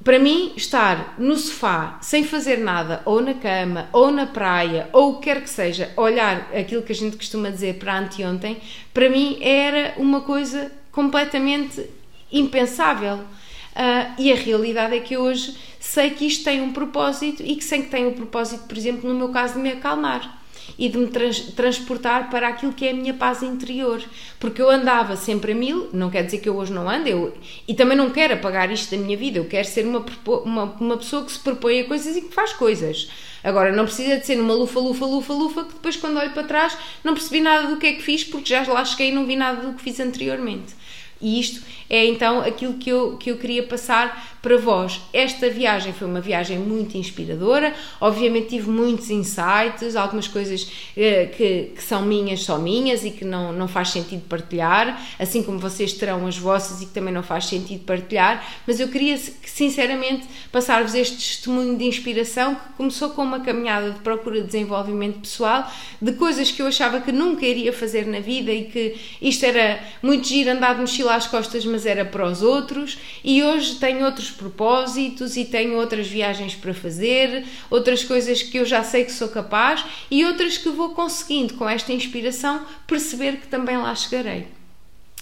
para 0.04 0.20
mim, 0.20 0.52
estar 0.56 1.16
no 1.18 1.36
sofá 1.38 1.98
sem 2.02 2.24
fazer 2.24 2.58
nada, 2.58 3.02
ou 3.06 3.22
na 3.22 3.34
cama, 3.34 3.88
ou 3.94 4.12
na 4.12 4.26
praia, 4.26 4.90
ou 4.92 5.12
o 5.12 5.16
que 5.16 5.24
quer 5.24 5.42
que 5.42 5.50
seja, 5.50 5.92
olhar 5.96 6.52
aquilo 6.54 6.82
que 6.82 6.92
a 6.92 6.96
gente 6.96 7.16
costuma 7.16 7.50
dizer 7.50 7.76
para 7.76 8.00
anteontem, 8.00 8.58
para 8.94 9.10
mim 9.10 9.38
era 9.42 9.94
uma 9.98 10.22
coisa 10.22 10.72
completamente 10.92 11.90
impensável. 12.32 13.16
Uh, 13.16 14.14
e 14.20 14.32
a 14.32 14.36
realidade 14.36 14.96
é 14.96 15.00
que 15.00 15.18
hoje 15.18 15.58
sei 15.80 16.12
que 16.12 16.28
isto 16.28 16.44
tem 16.44 16.62
um 16.62 16.72
propósito 16.72 17.42
e 17.42 17.56
que 17.56 17.64
sei 17.64 17.82
que 17.82 17.90
tem 17.90 18.06
um 18.06 18.14
propósito, 18.14 18.68
por 18.68 18.78
exemplo, 18.78 19.10
no 19.10 19.16
meu 19.16 19.30
caso, 19.30 19.56
de 19.56 19.60
me 19.60 19.72
acalmar 19.72 20.43
e 20.78 20.90
de 20.90 20.98
me 20.98 21.08
trans 21.08 21.40
transportar 21.54 22.30
para 22.30 22.48
aquilo 22.48 22.74
que 22.74 22.86
é 22.86 22.92
a 22.92 22.94
minha 22.94 23.14
paz 23.14 23.44
interior. 23.44 24.02
Porque 24.40 24.62
eu 24.62 24.70
andava 24.70 25.16
sempre 25.16 25.52
a 25.52 25.56
mil, 25.56 25.90
não 25.94 26.10
quer 26.10 26.24
dizer 26.24 26.40
que 26.40 26.50
eu 26.50 26.56
hoje 26.56 26.72
não 26.72 26.90
ando, 26.90 27.08
eu, 27.08 27.34
e 27.68 27.74
também 27.74 27.98
não 27.98 28.10
quero 28.10 28.34
apagar 28.34 28.72
isto 28.72 28.96
da 28.96 29.02
minha 29.02 29.18
vida, 29.18 29.40
eu 29.40 29.46
quero 29.46 29.68
ser 29.68 29.86
uma, 29.86 30.06
uma, 30.46 30.64
uma 30.80 30.98
pessoa 30.98 31.24
que 31.24 31.32
se 31.32 31.40
propõe 31.40 31.82
a 31.82 31.86
coisas 31.86 32.16
e 32.16 32.22
que 32.22 32.34
faz 32.34 32.54
coisas. 32.54 33.10
Agora, 33.44 33.74
não 33.74 33.84
precisa 33.84 34.18
de 34.18 34.26
ser 34.26 34.40
uma 34.40 34.54
lufa, 34.54 34.80
lufa, 34.80 35.06
lufa, 35.06 35.34
lufa, 35.34 35.64
que 35.66 35.74
depois 35.74 35.98
quando 35.98 36.18
olho 36.18 36.32
para 36.32 36.44
trás 36.44 36.78
não 37.04 37.14
percebi 37.14 37.42
nada 37.42 37.68
do 37.68 37.78
que 37.78 37.88
é 37.88 37.94
que 37.94 38.02
fiz 38.02 38.24
porque 38.24 38.50
já 38.50 38.64
lá 38.64 38.86
cheguei 38.86 39.10
e 39.10 39.12
não 39.12 39.26
vi 39.26 39.36
nada 39.36 39.68
do 39.68 39.74
que 39.74 39.82
fiz 39.82 40.00
anteriormente. 40.00 40.74
E 41.20 41.40
isto 41.40 41.62
é 41.94 42.08
então 42.08 42.42
aquilo 42.42 42.74
que 42.74 42.90
eu, 42.90 43.18
que 43.18 43.30
eu 43.30 43.38
queria 43.38 43.62
passar 43.62 44.34
para 44.42 44.58
vós. 44.58 45.00
Esta 45.14 45.48
viagem 45.48 45.94
foi 45.94 46.08
uma 46.08 46.20
viagem 46.20 46.58
muito 46.58 46.98
inspiradora, 46.98 47.72
obviamente 48.02 48.48
tive 48.48 48.68
muitos 48.68 49.12
insights, 49.12 49.96
algumas 49.96 50.28
coisas 50.28 50.70
eh, 50.98 51.28
que, 51.38 51.72
que 51.76 51.84
são 51.84 52.02
minhas, 52.02 52.42
só 52.42 52.58
minhas 52.58 53.06
e 53.06 53.12
que 53.12 53.24
não, 53.24 53.54
não 53.54 53.68
faz 53.68 53.90
sentido 53.90 54.24
partilhar, 54.28 55.00
assim 55.20 55.44
como 55.44 55.60
vocês 55.60 55.94
terão 55.94 56.26
as 56.26 56.36
vossas 56.36 56.82
e 56.82 56.88
que 56.88 56.92
também 56.92 57.14
não 57.14 57.22
faz 57.22 57.46
sentido 57.46 57.86
partilhar, 57.86 58.44
mas 58.66 58.80
eu 58.80 58.88
queria 58.88 59.16
sinceramente 59.46 60.28
passar-vos 60.52 60.96
este 60.96 61.16
testemunho 61.16 61.78
de 61.78 61.86
inspiração 61.86 62.56
que 62.56 62.74
começou 62.76 63.12
com 63.12 63.22
uma 63.22 63.40
caminhada 63.40 63.92
de 63.92 64.00
procura 64.00 64.42
de 64.42 64.48
desenvolvimento 64.48 65.20
pessoal, 65.20 65.72
de 66.02 66.12
coisas 66.14 66.50
que 66.52 66.62
eu 66.62 66.68
achava 66.68 67.00
que 67.00 67.12
nunca 67.12 67.46
iria 67.46 67.72
fazer 67.72 68.08
na 68.08 68.20
vida 68.20 68.52
e 68.52 68.64
que 68.66 68.96
isto 69.22 69.46
era 69.46 69.80
muito 70.02 70.28
giro 70.28 70.50
andar 70.50 70.74
de 70.74 70.82
mochila 70.82 71.16
às 71.16 71.28
costas, 71.28 71.64
mas 71.66 71.83
era 71.86 72.06
para 72.06 72.26
os 72.26 72.42
outros, 72.42 72.98
e 73.24 73.44
hoje 73.44 73.76
tenho 73.76 74.06
outros 74.06 74.32
propósitos 74.32 75.36
e 75.38 75.46
tenho 75.46 75.78
outras 75.78 76.08
viagens 76.08 76.56
para 76.56 76.74
fazer, 76.74 77.46
outras 77.70 78.04
coisas 78.04 78.42
que 78.42 78.58
eu 78.58 78.66
já 78.66 78.84
sei 78.84 79.06
que 79.06 79.12
sou 79.12 79.30
capaz 79.30 79.84
e 80.10 80.26
outras 80.26 80.58
que 80.58 80.70
vou 80.70 80.90
conseguindo 80.90 81.54
com 81.56 81.68
esta 81.68 81.94
inspiração 81.94 82.66
perceber 82.88 83.38
que 83.38 83.48
também 83.48 83.78
lá 83.78 83.94
chegarei. 83.96 84.63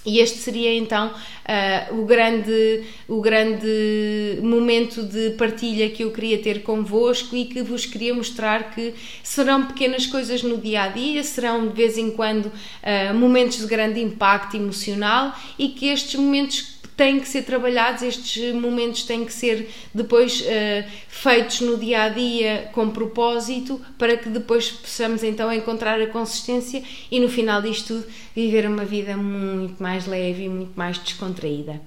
E 0.04 0.20
este 0.20 0.40
seria 0.40 0.76
então 0.76 1.10
uh, 1.12 2.00
o, 2.00 2.06
grande, 2.06 2.84
o 3.08 3.22
grande 3.22 4.40
momento 4.42 5.04
de 5.04 5.32
partilha 5.32 5.90
que 5.90 6.04
eu 6.04 6.12
queria 6.12 6.40
ter 6.40 6.64
convosco 6.64 7.36
e 7.36 7.46
que 7.46 7.62
vos 7.62 7.86
queria 7.86 8.14
mostrar 8.14 8.72
que 8.72 8.96
serão 9.22 9.68
pequenas 9.68 10.08
coisas 10.08 10.42
no 10.42 10.58
dia 10.58 10.84
a 10.84 10.88
dia, 10.88 11.24
serão 11.24 11.68
de 11.68 11.74
vez 11.74 12.00
em 12.00 12.10
quando 12.10 12.48
uh, 12.48 13.14
momentos 13.14 13.60
de 13.60 13.68
grande 13.68 14.02
impacto 14.02 14.58
emocional 14.58 15.38
e 15.58 15.70
que 15.70 15.88
estes 15.88 16.20
momentos 16.20 16.81
têm 17.02 17.20
que 17.20 17.28
ser 17.28 17.42
trabalhados, 17.42 18.04
estes 18.04 18.54
momentos 18.54 19.02
têm 19.02 19.26
que 19.26 19.34
ser 19.34 19.72
depois 19.92 20.42
uh, 20.42 20.88
feitos 21.08 21.62
no 21.62 21.76
dia 21.76 22.04
a 22.04 22.10
dia 22.10 22.70
com 22.74 22.92
propósito 22.92 23.82
para 23.98 24.16
que 24.16 24.30
depois 24.30 24.70
possamos 24.70 25.24
então 25.24 25.52
encontrar 25.52 26.00
a 26.00 26.06
consistência 26.06 26.84
e 27.10 27.20
no 27.20 27.28
final 27.28 27.60
disto 27.60 27.88
tudo 27.88 28.06
viver 28.36 28.68
uma 28.68 28.86
vida 28.86 29.18
muito 29.18 29.82
mais 29.82 30.06
leve 30.06 30.44
e 30.44 30.50
muito 30.50 30.74
mais 30.76 31.00
descontraída. 31.00 31.82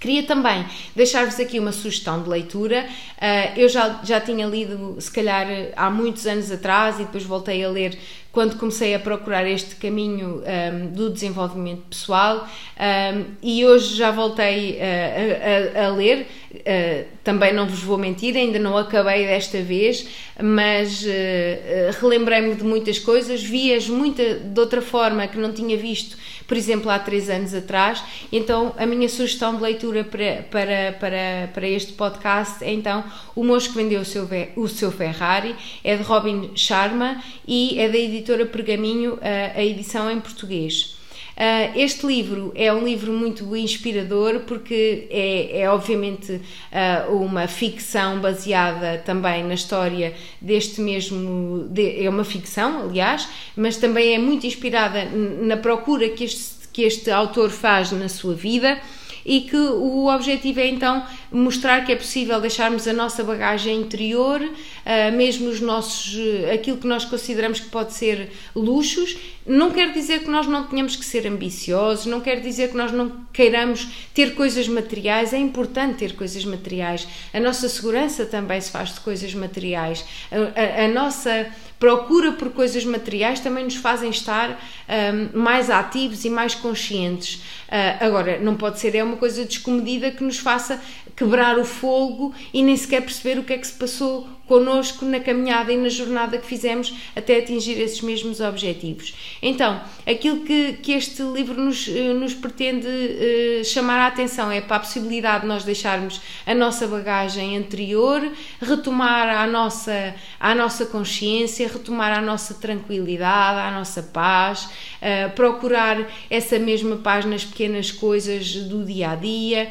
Queria 0.00 0.22
também 0.22 0.66
deixar-vos 0.96 1.38
aqui 1.38 1.60
uma 1.60 1.70
sugestão 1.70 2.22
de 2.22 2.28
leitura. 2.28 2.88
Uh, 3.18 3.60
eu 3.60 3.68
já, 3.68 4.00
já 4.02 4.18
tinha 4.18 4.46
lido, 4.46 4.96
se 4.98 5.12
calhar, 5.12 5.46
há 5.76 5.90
muitos 5.90 6.26
anos 6.26 6.50
atrás 6.50 6.98
e 6.98 7.04
depois 7.04 7.22
voltei 7.22 7.62
a 7.62 7.68
ler 7.68 7.96
quando 8.32 8.56
comecei 8.56 8.94
a 8.94 8.98
procurar 8.98 9.46
este 9.46 9.76
caminho 9.76 10.42
um, 10.42 10.86
do 10.86 11.10
desenvolvimento 11.10 11.82
pessoal 11.82 12.48
um, 12.48 13.24
e 13.42 13.64
hoje 13.66 13.94
já 13.94 14.10
voltei 14.10 14.78
uh, 14.78 15.78
a, 15.78 15.84
a, 15.84 15.88
ler. 15.90 16.26
Uh, 16.52 17.06
também 17.24 17.52
não 17.54 17.66
vos 17.66 17.82
vou 17.82 17.96
mentir, 17.96 18.36
ainda 18.36 18.58
não 18.58 18.76
acabei 18.76 19.26
desta 19.26 19.62
vez, 19.62 20.06
mas 20.42 21.02
uh, 21.02 22.00
relembrei-me 22.00 22.54
de 22.54 22.64
muitas 22.64 22.98
coisas, 22.98 23.42
vi-as 23.42 23.88
muita 23.88 24.34
de 24.34 24.60
outra 24.60 24.82
forma 24.82 25.26
que 25.26 25.38
não 25.38 25.52
tinha 25.52 25.76
visto, 25.76 26.16
por 26.46 26.56
exemplo, 26.56 26.90
há 26.90 26.98
três 26.98 27.30
anos 27.30 27.54
atrás. 27.54 28.02
Então, 28.30 28.74
a 28.76 28.84
minha 28.84 29.08
sugestão 29.08 29.56
de 29.56 29.62
leitura 29.62 30.04
para, 30.04 30.44
para, 30.50 30.96
para, 30.98 31.50
para 31.54 31.68
este 31.68 31.92
podcast 31.92 32.62
é 32.62 32.72
então 32.72 33.04
O 33.34 33.44
Moço 33.44 33.70
que 33.70 33.76
Vendeu 33.76 34.00
o 34.00 34.04
Seu, 34.04 34.28
o 34.56 34.68
seu 34.68 34.92
Ferrari, 34.92 35.54
é 35.82 35.96
de 35.96 36.02
Robin 36.02 36.50
Sharma 36.54 37.22
e 37.46 37.80
é 37.80 37.88
da 37.88 37.96
editora 37.96 38.22
editora 38.32 38.46
Pergaminho 38.46 39.18
a 39.54 39.62
edição 39.62 40.10
em 40.10 40.20
português. 40.20 40.96
Uh, 41.36 41.78
este 41.78 42.06
livro 42.06 42.52
é 42.54 42.72
um 42.72 42.84
livro 42.84 43.12
muito 43.12 43.56
inspirador 43.56 44.40
porque 44.40 45.08
é, 45.10 45.62
é 45.62 45.70
obviamente 45.70 46.32
uh, 46.32 47.16
uma 47.16 47.48
ficção 47.48 48.20
baseada 48.20 49.02
também 49.04 49.42
na 49.42 49.54
história 49.54 50.14
deste 50.40 50.80
mesmo. 50.80 51.68
De, 51.70 52.04
é 52.04 52.08
uma 52.08 52.24
ficção, 52.24 52.82
aliás, 52.82 53.28
mas 53.56 53.76
também 53.76 54.14
é 54.14 54.18
muito 54.18 54.46
inspirada 54.46 55.04
na 55.04 55.56
procura 55.56 56.08
que 56.10 56.24
este, 56.24 56.68
que 56.72 56.82
este 56.82 57.10
autor 57.10 57.50
faz 57.50 57.92
na 57.92 58.08
sua 58.08 58.34
vida 58.34 58.78
e 59.24 59.42
que 59.42 59.56
o 59.56 60.06
objetivo 60.06 60.60
é 60.60 60.68
então 60.68 61.04
mostrar 61.30 61.84
que 61.84 61.92
é 61.92 61.96
possível 61.96 62.40
deixarmos 62.40 62.86
a 62.86 62.92
nossa 62.92 63.22
bagagem 63.24 63.80
interior, 63.80 64.40
uh, 64.40 65.16
mesmo 65.16 65.48
os 65.48 65.60
nossos, 65.60 66.14
uh, 66.14 66.52
aquilo 66.52 66.76
que 66.76 66.86
nós 66.86 67.04
consideramos 67.04 67.60
que 67.60 67.68
pode 67.68 67.92
ser 67.94 68.30
luxos. 68.54 69.16
Não 69.46 69.70
quer 69.70 69.92
dizer 69.92 70.20
que 70.20 70.30
nós 70.30 70.46
não 70.46 70.64
tenhamos 70.64 70.94
que 70.94 71.04
ser 71.04 71.26
ambiciosos, 71.26 72.06
não 72.06 72.20
quer 72.20 72.40
dizer 72.40 72.70
que 72.70 72.76
nós 72.76 72.92
não 72.92 73.24
queiramos 73.32 73.88
ter 74.14 74.34
coisas 74.34 74.68
materiais, 74.68 75.32
é 75.32 75.38
importante 75.38 75.98
ter 75.98 76.14
coisas 76.14 76.44
materiais. 76.44 77.06
A 77.32 77.40
nossa 77.40 77.68
segurança 77.68 78.24
também 78.24 78.60
se 78.60 78.70
faz 78.70 78.94
de 78.94 79.00
coisas 79.00 79.34
materiais. 79.34 80.04
a, 80.30 80.82
a, 80.82 80.84
a 80.84 80.88
nossa 80.88 81.50
procura 81.82 82.30
por 82.30 82.50
coisas 82.50 82.84
materiais 82.84 83.40
também 83.40 83.64
nos 83.64 83.74
fazem 83.74 84.08
estar 84.08 84.50
um, 84.52 85.36
mais 85.36 85.68
ativos 85.68 86.24
e 86.24 86.30
mais 86.30 86.54
conscientes. 86.54 87.42
Uh, 87.66 88.04
agora, 88.06 88.38
não 88.38 88.54
pode 88.54 88.78
ser 88.78 88.94
é 88.94 89.02
uma 89.02 89.16
coisa 89.16 89.44
descomedida 89.44 90.12
que 90.12 90.22
nos 90.22 90.38
faça 90.38 90.80
quebrar 91.16 91.58
o 91.58 91.64
fogo 91.64 92.34
e 92.52 92.62
nem 92.62 92.76
sequer 92.76 93.02
perceber 93.02 93.38
o 93.38 93.44
que 93.44 93.52
é 93.52 93.58
que 93.58 93.66
se 93.66 93.74
passou 93.74 94.26
connosco 94.46 95.06
na 95.06 95.20
caminhada 95.20 95.72
e 95.72 95.76
na 95.76 95.88
jornada 95.88 96.36
que 96.36 96.46
fizemos 96.46 96.94
até 97.16 97.38
atingir 97.38 97.80
esses 97.80 98.02
mesmos 98.02 98.40
objetivos. 98.40 99.14
Então, 99.40 99.80
aquilo 100.06 100.40
que, 100.40 100.74
que 100.74 100.92
este 100.92 101.22
livro 101.22 101.58
nos, 101.58 101.88
eh, 101.88 102.12
nos 102.12 102.34
pretende 102.34 102.86
uh, 102.86 103.64
chamar 103.64 103.98
a 104.00 104.06
atenção 104.08 104.50
é 104.50 104.60
para 104.60 104.76
a 104.76 104.80
possibilidade 104.80 105.42
de 105.42 105.46
nós 105.46 105.64
deixarmos 105.64 106.20
a 106.46 106.54
nossa 106.54 106.86
bagagem 106.86 107.56
anterior, 107.56 108.30
retomar 108.60 109.28
a 109.28 109.46
nossa, 109.46 110.14
a 110.38 110.54
nossa 110.54 110.84
consciência, 110.84 111.68
retomar 111.68 112.12
a 112.12 112.20
nossa 112.20 112.54
tranquilidade, 112.54 113.58
a 113.58 113.70
nossa 113.70 114.02
paz, 114.02 114.64
uh, 114.64 115.30
procurar 115.34 116.06
essa 116.28 116.58
mesma 116.58 116.96
paz 116.96 117.24
nas 117.24 117.44
pequenas 117.44 117.90
coisas 117.90 118.54
do 118.54 118.84
dia 118.84 119.12
a 119.12 119.14
dia 119.14 119.70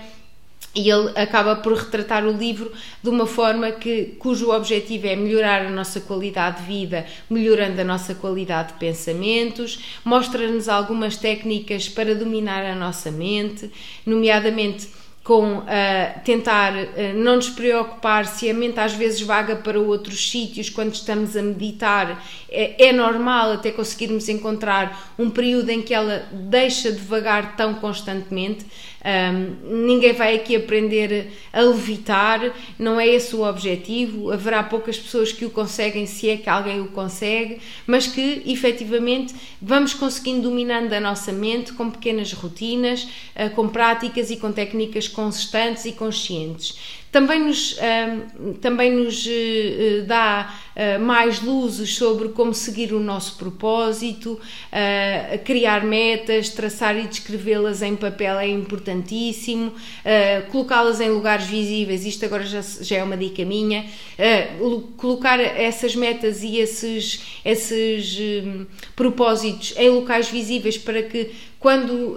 e 0.73 0.89
ele 0.89 1.11
acaba 1.15 1.55
por 1.57 1.73
retratar 1.73 2.25
o 2.25 2.31
livro 2.31 2.71
de 3.03 3.09
uma 3.09 3.25
forma 3.25 3.71
que, 3.71 4.15
cujo 4.17 4.51
objetivo 4.51 5.07
é 5.07 5.15
melhorar 5.15 5.65
a 5.65 5.69
nossa 5.69 5.99
qualidade 5.99 6.61
de 6.61 6.67
vida, 6.67 7.05
melhorando 7.29 7.81
a 7.81 7.83
nossa 7.83 8.15
qualidade 8.15 8.73
de 8.73 8.79
pensamentos, 8.79 9.79
mostra-nos 10.05 10.69
algumas 10.69 11.17
técnicas 11.17 11.89
para 11.89 12.15
dominar 12.15 12.65
a 12.65 12.75
nossa 12.75 13.11
mente, 13.11 13.69
nomeadamente 14.05 15.01
com 15.23 15.59
uh, 15.59 15.65
tentar 16.25 16.73
uh, 16.73 16.87
não 17.15 17.35
nos 17.35 17.49
preocupar 17.49 18.25
se 18.25 18.49
a 18.49 18.53
mente 18.53 18.79
às 18.79 18.93
vezes 18.93 19.21
vaga 19.21 19.55
para 19.55 19.79
outros 19.79 20.31
sítios 20.31 20.69
quando 20.69 20.93
estamos 20.93 21.37
a 21.37 21.41
meditar. 21.43 22.23
É, 22.49 22.87
é, 22.87 22.91
normal 22.91 23.53
até 23.53 23.71
conseguirmos 23.71 24.27
encontrar 24.29 25.13
um 25.17 25.29
período 25.29 25.69
em 25.69 25.81
que 25.81 25.93
ela 25.93 26.27
deixa 26.31 26.91
de 26.91 26.99
vagar 26.99 27.55
tão 27.55 27.75
constantemente. 27.75 28.65
Um, 29.03 29.85
ninguém 29.87 30.13
vai 30.13 30.35
aqui 30.35 30.55
aprender 30.55 31.31
a 31.51 31.61
levitar, 31.61 32.53
não 32.77 32.99
é 32.99 33.07
esse 33.07 33.35
o 33.35 33.43
objetivo. 33.43 34.31
Haverá 34.31 34.61
poucas 34.61 34.97
pessoas 34.97 35.31
que 35.31 35.43
o 35.43 35.49
conseguem, 35.49 36.05
se 36.05 36.29
é 36.29 36.37
que 36.37 36.49
alguém 36.49 36.79
o 36.81 36.87
consegue, 36.89 37.59
mas 37.87 38.05
que 38.05 38.43
efetivamente 38.45 39.33
vamos 39.59 39.93
conseguindo 39.93 40.49
dominando 40.49 40.93
a 40.93 40.99
nossa 40.99 41.31
mente 41.31 41.73
com 41.73 41.89
pequenas 41.89 42.31
rotinas, 42.33 43.03
uh, 43.35 43.49
com 43.55 43.67
práticas 43.67 44.29
e 44.29 44.37
com 44.37 44.51
técnicas 44.51 45.07
constantes 45.07 45.85
e 45.85 45.91
conscientes 45.93 47.00
também 47.11 47.41
nos, 47.41 47.77
também 48.61 48.91
nos 48.91 49.27
eh, 49.27 50.03
dá 50.07 50.57
eh, 50.73 50.97
mais 50.97 51.41
luzes 51.41 51.93
sobre 51.95 52.29
como 52.29 52.53
seguir 52.53 52.93
o 52.93 52.99
nosso 53.01 53.37
propósito, 53.37 54.39
criar 55.43 55.83
metas, 55.83 56.49
traçar 56.49 56.97
e 56.97 57.07
descrevê-las 57.07 57.81
em 57.81 57.95
papel 57.95 58.39
é 58.39 58.47
importantíssimo, 58.47 59.73
colocá-las 60.51 61.01
em 61.01 61.09
lugares 61.09 61.45
visíveis, 61.45 62.05
isto 62.05 62.23
agora 62.23 62.45
já, 62.45 62.61
já 62.61 62.97
é 62.97 63.03
uma 63.03 63.17
dica 63.17 63.43
minha, 63.43 63.85
colocar 64.97 65.39
essas 65.39 65.95
metas 65.95 66.43
e 66.43 66.57
esses, 66.57 67.39
esses 67.43 68.17
propósitos 68.95 69.73
em 69.77 69.89
locais 69.89 70.29
visíveis 70.29 70.77
para 70.77 71.03
que 71.03 71.31
quando 71.59 72.15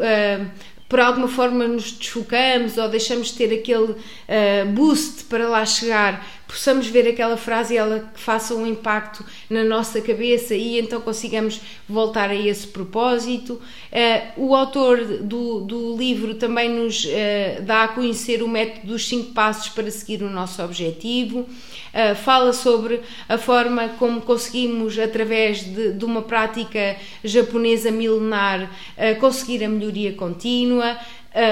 por 0.88 1.00
alguma 1.00 1.28
forma 1.28 1.66
nos 1.66 1.92
desfocamos 1.92 2.76
ou 2.76 2.88
deixamos 2.88 3.28
de 3.28 3.34
ter 3.34 3.54
aquele 3.54 3.92
uh, 3.92 4.66
boost 4.72 5.24
para 5.24 5.48
lá 5.48 5.64
chegar, 5.64 6.24
possamos 6.54 6.86
ver 6.86 7.08
aquela 7.08 7.36
frase 7.36 7.74
e 7.74 7.76
ela 7.76 8.12
faça 8.14 8.54
um 8.54 8.64
impacto 8.64 9.24
na 9.50 9.64
nossa 9.64 10.00
cabeça 10.00 10.54
e 10.54 10.78
então 10.78 11.00
consigamos 11.00 11.60
voltar 11.88 12.30
a 12.30 12.34
esse 12.34 12.68
propósito. 12.68 13.54
Uh, 13.90 14.48
o 14.48 14.54
autor 14.54 15.04
do, 15.04 15.62
do 15.62 15.96
livro 15.96 16.36
também 16.36 16.70
nos 16.70 17.04
uh, 17.06 17.62
dá 17.62 17.82
a 17.82 17.88
conhecer 17.88 18.40
o 18.40 18.46
método 18.46 18.86
dos 18.86 19.08
cinco 19.08 19.32
passos 19.32 19.68
para 19.70 19.90
seguir 19.90 20.22
o 20.22 20.30
nosso 20.30 20.62
objetivo. 20.62 21.40
Uh, 21.40 22.14
fala 22.14 22.52
sobre 22.52 23.00
a 23.28 23.36
forma 23.36 23.88
como 23.98 24.20
conseguimos, 24.20 24.96
através 24.96 25.58
de, 25.64 25.92
de 25.92 26.04
uma 26.04 26.22
prática 26.22 26.96
japonesa 27.24 27.90
milenar, 27.90 28.70
conseguir 29.18 29.64
a 29.64 29.68
melhoria 29.68 30.12
contínua. 30.12 30.96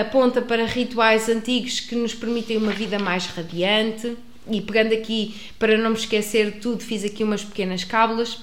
Aponta 0.01 0.41
para 0.41 0.65
rituais 0.65 1.29
antigos 1.29 1.81
que 1.81 1.97
nos 1.97 2.15
permitem 2.15 2.57
uma 2.57 2.71
vida 2.71 3.01
mais 3.01 3.27
radiante 3.27 4.17
e 4.51 4.61
pegando 4.61 4.93
aqui, 4.93 5.35
para 5.59 5.77
não 5.77 5.91
me 5.91 5.97
esquecer 5.97 6.53
de 6.53 6.61
tudo, 6.61 6.83
fiz 6.83 7.05
aqui 7.05 7.23
umas 7.23 7.45
pequenas 7.45 7.85
cábulas. 7.85 8.41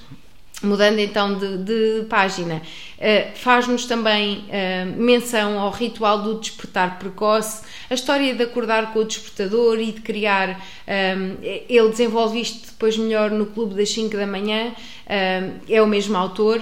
Mudando 0.61 0.99
então 0.99 1.39
de, 1.39 1.57
de 1.59 2.05
página, 2.09 2.55
uh, 2.57 3.37
faz-nos 3.37 3.85
também 3.85 4.39
uh, 4.49 5.01
menção 5.01 5.57
ao 5.57 5.71
ritual 5.71 6.21
do 6.21 6.37
despertar 6.37 6.99
precoce, 6.99 7.63
a 7.89 7.93
história 7.93 8.35
de 8.35 8.43
acordar 8.43 8.91
com 8.91 8.99
o 8.99 9.05
despertador 9.05 9.79
e 9.79 9.93
de 9.93 10.01
criar. 10.01 10.59
Um, 10.85 11.37
eh, 11.41 11.63
ele 11.69 11.87
desenvolve 11.87 12.41
isto 12.41 12.71
depois 12.71 12.97
melhor 12.97 13.31
no 13.31 13.45
Clube 13.45 13.73
das 13.73 13.89
5 13.91 14.17
da 14.17 14.27
manhã, 14.27 14.73
um, 14.75 15.73
é 15.73 15.81
o 15.81 15.87
mesmo 15.87 16.17
autor. 16.17 16.59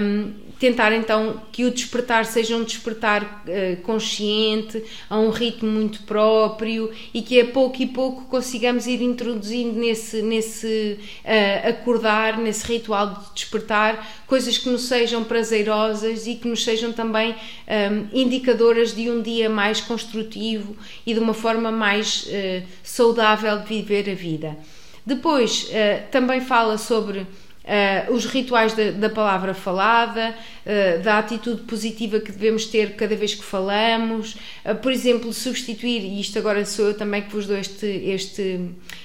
Um, 0.00 0.32
tentar 0.62 0.92
então 0.92 1.42
que 1.50 1.64
o 1.64 1.72
despertar 1.72 2.24
seja 2.24 2.56
um 2.56 2.62
despertar 2.62 3.42
uh, 3.48 3.82
consciente, 3.82 4.80
a 5.10 5.18
um 5.18 5.30
ritmo 5.30 5.68
muito 5.68 6.04
próprio 6.04 6.88
e 7.12 7.20
que 7.20 7.40
a 7.40 7.46
pouco 7.46 7.82
e 7.82 7.86
pouco 7.88 8.26
consigamos 8.26 8.86
ir 8.86 9.02
introduzindo 9.02 9.76
nesse, 9.76 10.22
nesse 10.22 11.00
uh, 11.24 11.68
acordar, 11.68 12.38
nesse 12.38 12.64
ritual 12.64 13.08
de 13.08 13.34
despertar, 13.34 14.22
coisas 14.24 14.56
que 14.56 14.68
nos 14.68 14.82
sejam 14.82 15.24
prazerosas 15.24 16.28
e 16.28 16.36
que 16.36 16.46
nos 16.46 16.62
sejam 16.62 16.92
também 16.92 17.32
um, 17.32 17.36
ehm, 17.66 18.06
indicadoras 18.12 18.94
de 18.94 19.10
um 19.10 19.20
dia 19.20 19.50
mais 19.50 19.80
construtivo 19.80 20.76
e 21.04 21.12
de 21.12 21.18
uma 21.18 21.34
forma 21.34 21.72
mais 21.72 22.22
uh, 22.28 22.62
saudável 22.84 23.58
de 23.58 23.66
viver 23.66 24.08
a 24.08 24.14
vida. 24.14 24.56
Depois, 25.04 25.68
também 26.12 26.40
fala 26.40 26.78
sobre 26.78 27.26
Uh, 27.62 28.12
os 28.12 28.24
rituais 28.24 28.72
da, 28.72 28.90
da 28.90 29.08
palavra 29.08 29.54
falada, 29.54 30.34
uh, 30.66 31.02
da 31.02 31.18
atitude 31.18 31.62
positiva 31.62 32.18
que 32.18 32.32
devemos 32.32 32.66
ter 32.66 32.96
cada 32.96 33.14
vez 33.14 33.36
que 33.36 33.44
falamos, 33.44 34.34
uh, 34.64 34.74
por 34.74 34.90
exemplo, 34.90 35.32
substituir, 35.32 36.00
e 36.00 36.20
isto 36.20 36.36
agora 36.40 36.64
sou 36.64 36.88
eu 36.88 36.94
também 36.94 37.22
que 37.22 37.32
vos 37.32 37.46
dou 37.46 37.56
este, 37.56 37.86
este, 37.86 38.60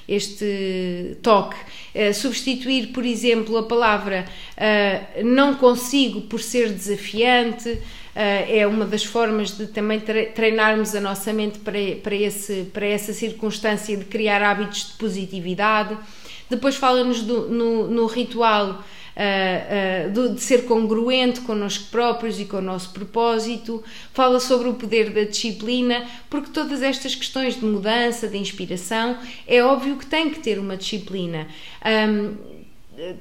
este 0.09 1.17
toque, 1.21 1.55
substituir, 2.13 2.87
por 2.87 3.05
exemplo, 3.05 3.57
a 3.57 3.63
palavra 3.63 4.25
não 5.23 5.55
consigo 5.55 6.21
por 6.21 6.39
ser 6.39 6.69
desafiante. 6.69 7.79
é 8.15 8.65
uma 8.67 8.85
das 8.85 9.03
formas 9.03 9.57
de 9.57 9.67
também 9.67 9.99
treinarmos 9.99 10.95
a 10.95 11.01
nossa 11.01 11.33
mente 11.33 11.59
para, 11.59 11.79
para, 12.03 12.15
esse, 12.15 12.67
para 12.71 12.85
essa 12.85 13.13
circunstância 13.13 13.97
de 13.97 14.05
criar 14.05 14.43
hábitos 14.43 14.87
de 14.87 14.93
positividade. 14.93 15.97
Depois 16.49 16.75
fala-nos 16.75 17.21
no, 17.21 17.87
no 17.87 18.05
ritual 18.05 18.83
Uh, 19.17 20.09
uh, 20.15 20.35
de 20.35 20.39
ser 20.39 20.65
congruente 20.65 21.41
connosco 21.41 21.85
próprios 21.89 22.39
e 22.39 22.45
com 22.45 22.57
o 22.57 22.61
nosso 22.61 22.91
propósito, 22.91 23.83
fala 24.13 24.39
sobre 24.39 24.69
o 24.69 24.75
poder 24.75 25.09
da 25.09 25.23
disciplina, 25.23 26.05
porque 26.29 26.51
todas 26.51 26.83
estas 26.83 27.15
questões 27.15 27.55
de 27.55 27.65
mudança, 27.65 28.27
de 28.27 28.37
inspiração, 28.37 29.17
é 29.47 29.63
óbvio 29.63 29.97
que 29.97 30.05
tem 30.05 30.29
que 30.29 30.39
ter 30.39 30.59
uma 30.59 30.77
disciplina. 30.77 31.47
Um, 31.83 32.35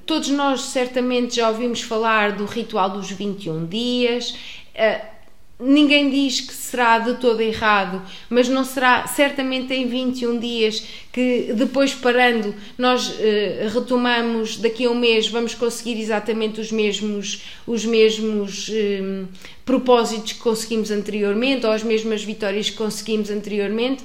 todos 0.05 0.29
nós 0.29 0.61
certamente 0.61 1.37
já 1.37 1.49
ouvimos 1.49 1.81
falar 1.81 2.33
do 2.33 2.45
ritual 2.45 2.91
dos 2.91 3.11
21 3.11 3.65
dias. 3.65 4.33
Uh, 4.75 5.16
Ninguém 5.59 6.11
diz 6.11 6.43
que 6.43 6.53
será 6.53 6.99
de 6.99 7.15
todo 7.15 7.41
errado, 7.41 8.03
mas 8.29 8.47
não 8.47 8.63
será 8.63 9.07
certamente 9.07 9.73
em 9.73 9.87
21 9.87 10.39
dias 10.39 10.87
que 11.11 11.55
depois 11.55 11.95
parando 11.95 12.55
nós 12.77 13.15
eh, 13.19 13.67
retomamos 13.73 14.59
daqui 14.59 14.85
a 14.85 14.91
um 14.91 14.95
mês 14.95 15.29
vamos 15.29 15.55
conseguir 15.55 15.99
exatamente 15.99 16.61
os 16.61 16.71
mesmos 16.71 17.43
os 17.67 17.87
mesmos 17.87 18.71
eh, 18.71 19.25
propósitos 19.67 20.33
que 20.33 20.39
conseguimos 20.39 20.91
anteriormente 20.91 21.67
ou 21.67 21.73
as 21.73 21.83
mesmas 21.83 22.23
vitórias 22.23 22.71
que 22.71 22.77
conseguimos 22.77 23.31
anteriormente 23.31 24.03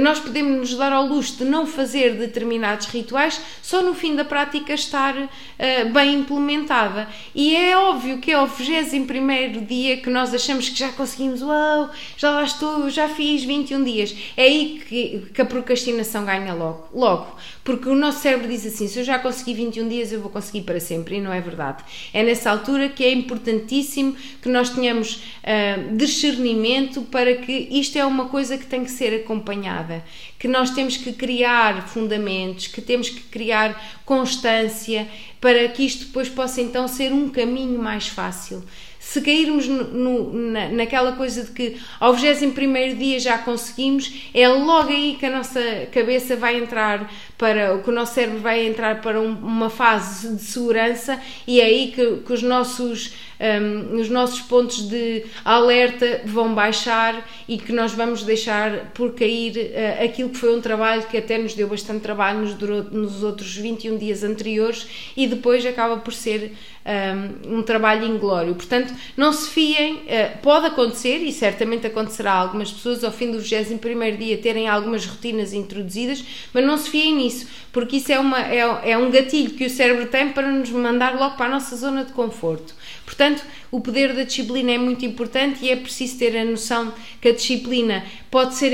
nós 0.00 0.18
podemos 0.18 0.58
nos 0.58 0.76
dar 0.76 0.92
ao 0.92 1.06
luxo 1.06 1.36
de 1.36 1.44
não 1.44 1.66
fazer 1.66 2.14
determinados 2.14 2.86
rituais, 2.86 3.40
só 3.62 3.82
no 3.82 3.94
fim 3.94 4.16
da 4.16 4.24
prática 4.24 4.72
estar 4.72 5.14
uh, 5.16 5.92
bem 5.92 6.14
implementada. 6.14 7.08
E 7.34 7.54
é 7.54 7.76
óbvio 7.76 8.18
que 8.18 8.30
é 8.30 8.34
ao 8.34 8.46
21 8.46 9.64
dia 9.64 9.96
que 9.98 10.10
nós 10.10 10.34
achamos 10.34 10.68
que 10.68 10.78
já 10.78 10.90
conseguimos, 10.90 11.42
uau, 11.42 11.90
já 12.16 12.30
lá 12.30 12.44
estou, 12.44 12.90
já 12.90 13.08
fiz 13.08 13.44
21 13.44 13.84
dias. 13.84 14.16
É 14.36 14.44
aí 14.44 14.82
que, 14.88 15.26
que 15.32 15.42
a 15.42 15.44
procrastinação 15.44 16.24
ganha 16.24 16.54
logo. 16.54 16.88
Logo, 16.92 17.36
porque 17.64 17.88
o 17.88 17.94
nosso 17.94 18.20
cérebro 18.20 18.46
diz 18.46 18.66
assim: 18.66 18.86
se 18.86 18.98
eu 18.98 19.04
já 19.04 19.18
consegui 19.18 19.54
21 19.54 19.88
dias, 19.88 20.12
eu 20.12 20.20
vou 20.20 20.30
conseguir 20.30 20.60
para 20.60 20.78
sempre, 20.78 21.16
e 21.16 21.20
não 21.20 21.32
é 21.32 21.40
verdade. 21.40 21.82
É 22.12 22.22
nessa 22.22 22.50
altura 22.50 22.90
que 22.90 23.02
é 23.02 23.10
importantíssimo 23.10 24.14
que 24.42 24.50
nós 24.50 24.68
tenhamos 24.68 25.16
uh, 25.16 25.96
discernimento 25.96 27.02
para 27.02 27.34
que 27.36 27.52
isto 27.70 27.98
é 27.98 28.04
uma 28.04 28.26
coisa 28.26 28.58
que 28.58 28.66
tem 28.66 28.84
que 28.84 28.90
ser 28.90 29.14
acompanhada, 29.14 30.04
que 30.38 30.46
nós 30.46 30.70
temos 30.70 30.98
que 30.98 31.14
criar 31.14 31.88
fundamentos, 31.88 32.66
que 32.66 32.82
temos 32.82 33.08
que 33.08 33.22
criar 33.22 34.00
constância 34.04 35.08
para 35.40 35.66
que 35.68 35.84
isto 35.84 36.06
depois 36.06 36.28
possa 36.28 36.60
então 36.60 36.86
ser 36.86 37.12
um 37.12 37.30
caminho 37.30 37.78
mais 37.78 38.08
fácil. 38.08 38.62
Se 38.98 39.20
cairmos 39.20 39.68
no, 39.68 39.84
no, 39.84 40.32
na, 40.32 40.68
naquela 40.70 41.12
coisa 41.12 41.44
de 41.44 41.50
que 41.52 41.76
ao 42.00 42.14
21 42.14 42.96
dia 42.96 43.20
já 43.20 43.36
conseguimos, 43.36 44.30
é 44.32 44.48
logo 44.48 44.88
aí 44.88 45.16
que 45.20 45.26
a 45.26 45.30
nossa 45.30 45.60
cabeça 45.92 46.34
vai 46.34 46.56
entrar 46.56 47.12
para 47.36 47.78
que 47.78 47.90
o 47.90 47.92
nosso 47.92 48.14
cérebro 48.14 48.38
vai 48.40 48.66
entrar 48.66 49.00
para 49.00 49.20
um, 49.20 49.32
uma 49.32 49.70
fase 49.70 50.34
de 50.34 50.42
segurança 50.42 51.20
e 51.46 51.60
é 51.60 51.64
aí 51.64 51.92
que, 51.92 52.18
que 52.18 52.32
os 52.32 52.42
nossos 52.42 53.12
um, 53.40 54.00
os 54.00 54.08
nossos 54.08 54.40
pontos 54.40 54.88
de 54.88 55.24
alerta 55.44 56.22
vão 56.24 56.54
baixar 56.54 57.26
e 57.48 57.58
que 57.58 57.72
nós 57.72 57.92
vamos 57.92 58.22
deixar 58.22 58.92
por 58.92 59.12
cair 59.12 59.56
uh, 59.56 60.04
aquilo 60.04 60.30
que 60.30 60.36
foi 60.36 60.56
um 60.56 60.60
trabalho 60.60 61.02
que 61.08 61.16
até 61.16 61.36
nos 61.36 61.54
deu 61.54 61.68
bastante 61.68 62.00
trabalho 62.00 62.40
nos, 62.40 62.54
durou, 62.54 62.84
nos 62.84 63.22
outros 63.22 63.54
21 63.56 63.98
dias 63.98 64.22
anteriores 64.22 64.86
e 65.16 65.26
depois 65.26 65.64
acaba 65.66 65.96
por 65.96 66.12
ser 66.12 66.52
um, 66.84 67.58
um 67.58 67.62
trabalho 67.62 68.06
inglório. 68.06 68.54
Portanto, 68.54 68.94
não 69.16 69.32
se 69.32 69.50
fiem, 69.50 69.94
uh, 69.94 70.38
pode 70.42 70.66
acontecer 70.66 71.18
e 71.18 71.32
certamente 71.32 71.86
acontecerá 71.86 72.32
a 72.32 72.38
algumas 72.38 72.70
pessoas 72.70 73.02
ao 73.02 73.12
fim 73.12 73.30
do 73.30 73.40
21 73.40 74.16
dia 74.16 74.38
terem 74.38 74.68
algumas 74.68 75.06
rotinas 75.06 75.52
introduzidas, 75.52 76.24
mas 76.52 76.64
não 76.64 76.76
se 76.76 76.90
fiem 76.90 77.23
porque 77.72 77.96
isso 77.96 78.12
é, 78.12 78.18
uma, 78.18 78.40
é, 78.40 78.90
é 78.92 78.98
um 78.98 79.10
gatilho 79.10 79.50
que 79.50 79.66
o 79.66 79.70
cérebro 79.70 80.06
tem 80.06 80.30
para 80.30 80.50
nos 80.50 80.70
mandar 80.70 81.16
logo 81.18 81.36
para 81.36 81.46
a 81.46 81.50
nossa 81.50 81.76
zona 81.76 82.04
de 82.04 82.12
conforto. 82.12 82.74
Portanto, 83.04 83.42
o 83.70 83.80
poder 83.80 84.14
da 84.14 84.22
disciplina 84.22 84.72
é 84.72 84.78
muito 84.78 85.04
importante 85.04 85.64
e 85.64 85.70
é 85.70 85.76
preciso 85.76 86.18
ter 86.18 86.36
a 86.36 86.44
noção 86.44 86.92
que 87.20 87.28
a 87.28 87.32
disciplina 87.32 88.04
pode 88.30 88.54
ser 88.54 88.72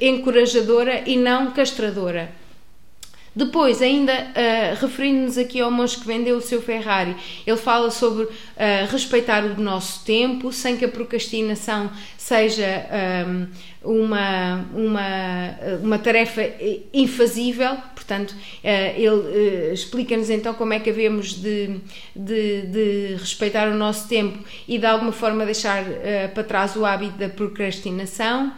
encorajadora 0.00 1.02
e 1.06 1.16
não 1.16 1.50
castradora. 1.50 2.42
Depois, 3.34 3.80
ainda 3.80 4.12
uh, 4.12 4.78
referindo-nos 4.78 5.38
aqui 5.38 5.58
ao 5.58 5.70
monge 5.70 5.96
que 5.96 6.06
vendeu 6.06 6.36
o 6.36 6.42
seu 6.42 6.60
Ferrari, 6.60 7.16
ele 7.46 7.56
fala 7.56 7.90
sobre 7.90 8.24
uh, 8.24 8.30
respeitar 8.90 9.42
o 9.42 9.58
nosso 9.58 10.04
tempo, 10.04 10.52
sem 10.52 10.76
que 10.76 10.84
a 10.84 10.88
procrastinação 10.88 11.90
seja 12.22 12.86
um, 13.84 14.04
uma, 14.04 14.64
uma, 14.74 15.78
uma 15.82 15.98
tarefa 15.98 16.42
infazível. 16.94 17.76
Portanto, 17.94 18.30
uh, 18.30 18.36
ele 18.96 19.72
explica-nos 19.72 20.30
então 20.30 20.54
como 20.54 20.72
é 20.72 20.78
que 20.78 20.90
havemos 20.90 21.34
de, 21.34 21.80
de, 22.14 22.62
de, 22.62 23.16
respeitar 23.18 23.68
o 23.68 23.74
nosso 23.74 24.08
tempo 24.08 24.38
e 24.68 24.78
de 24.78 24.86
alguma 24.86 25.12
forma 25.12 25.44
deixar 25.44 25.84
para 26.32 26.44
trás 26.44 26.76
o 26.76 26.84
hábito 26.84 27.18
da 27.18 27.28
procrastinação. 27.28 28.52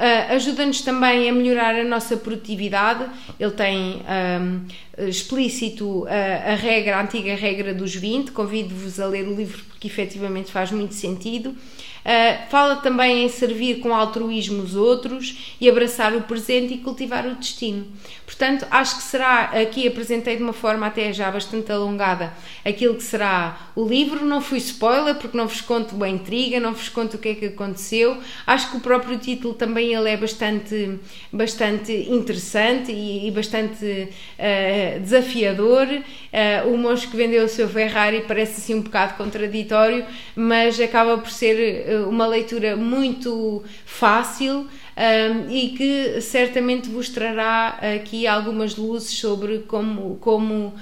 Uh, 0.00 0.32
Ajuda-nos 0.34 0.80
também 0.80 1.28
a 1.28 1.32
melhorar 1.32 1.74
a 1.74 1.84
nossa 1.84 2.16
produtividade. 2.16 3.04
Ele 3.38 3.50
tem 3.50 4.00
um, 4.40 5.06
explícito 5.06 6.04
uh, 6.04 6.08
a 6.08 6.54
regra, 6.54 6.96
a 6.96 7.02
antiga 7.02 7.34
regra 7.34 7.74
dos 7.74 7.94
20. 7.94 8.30
Convido-vos 8.30 8.98
a 8.98 9.06
ler 9.06 9.28
o 9.28 9.34
livro 9.34 9.62
porque 9.68 9.88
efetivamente 9.88 10.50
faz 10.50 10.70
muito 10.70 10.94
sentido. 10.94 11.54
Uh, 12.00 12.50
fala 12.50 12.76
também 12.76 13.24
em 13.24 13.28
servir 13.28 13.80
com 13.80 13.94
altruísmo 13.94 14.62
os 14.62 14.74
outros 14.74 15.56
e 15.60 15.68
abraçar 15.68 16.14
o 16.14 16.22
presente 16.22 16.74
e 16.74 16.78
cultivar 16.78 17.26
o 17.26 17.34
destino. 17.34 17.86
Portanto, 18.24 18.64
acho 18.70 18.96
que 18.96 19.02
será, 19.02 19.50
aqui 19.60 19.86
apresentei 19.86 20.36
de 20.36 20.42
uma 20.42 20.52
forma 20.52 20.86
até 20.86 21.12
já 21.12 21.30
bastante 21.30 21.70
alongada, 21.70 22.32
aquilo 22.64 22.94
que 22.94 23.02
será 23.02 23.70
o 23.74 23.84
livro. 23.86 24.24
Não 24.24 24.40
fui 24.40 24.58
spoiler 24.58 25.16
porque 25.16 25.36
não 25.36 25.46
vos 25.46 25.60
conto 25.60 26.02
a 26.02 26.08
intriga, 26.08 26.60
não 26.60 26.72
vos 26.72 26.88
conto 26.88 27.14
o 27.14 27.18
que 27.18 27.30
é 27.30 27.34
que 27.34 27.46
aconteceu. 27.46 28.16
Acho 28.46 28.70
que 28.70 28.76
o 28.76 28.80
próprio 28.80 29.18
título 29.18 29.52
também 29.52 29.92
ele 29.92 30.08
é 30.08 30.16
bastante, 30.16 30.98
bastante 31.32 31.92
interessante 31.92 32.92
e, 32.92 33.26
e 33.26 33.30
bastante 33.30 33.84
uh, 33.84 35.00
desafiador. 35.00 35.86
Uh, 35.88 36.72
o 36.72 36.78
monstro 36.78 37.10
que 37.10 37.16
vendeu 37.16 37.44
o 37.44 37.48
seu 37.48 37.68
Ferrari 37.68 38.24
parece 38.26 38.60
assim 38.60 38.74
um 38.74 38.82
bocado 38.82 39.14
contraditório, 39.14 40.06
mas 40.36 40.80
acaba 40.80 41.18
por 41.18 41.30
ser 41.30 41.58
eh, 41.58 41.89
uma 42.08 42.26
leitura 42.26 42.76
muito 42.76 43.62
fácil 43.84 44.66
um, 44.96 45.50
e 45.50 45.70
que 45.70 46.20
certamente 46.20 46.88
vos 46.88 47.08
trará 47.08 47.78
aqui 47.96 48.26
algumas 48.26 48.76
luzes 48.76 49.18
sobre 49.18 49.60
como, 49.60 50.16
como 50.16 50.66
uh, 50.66 50.74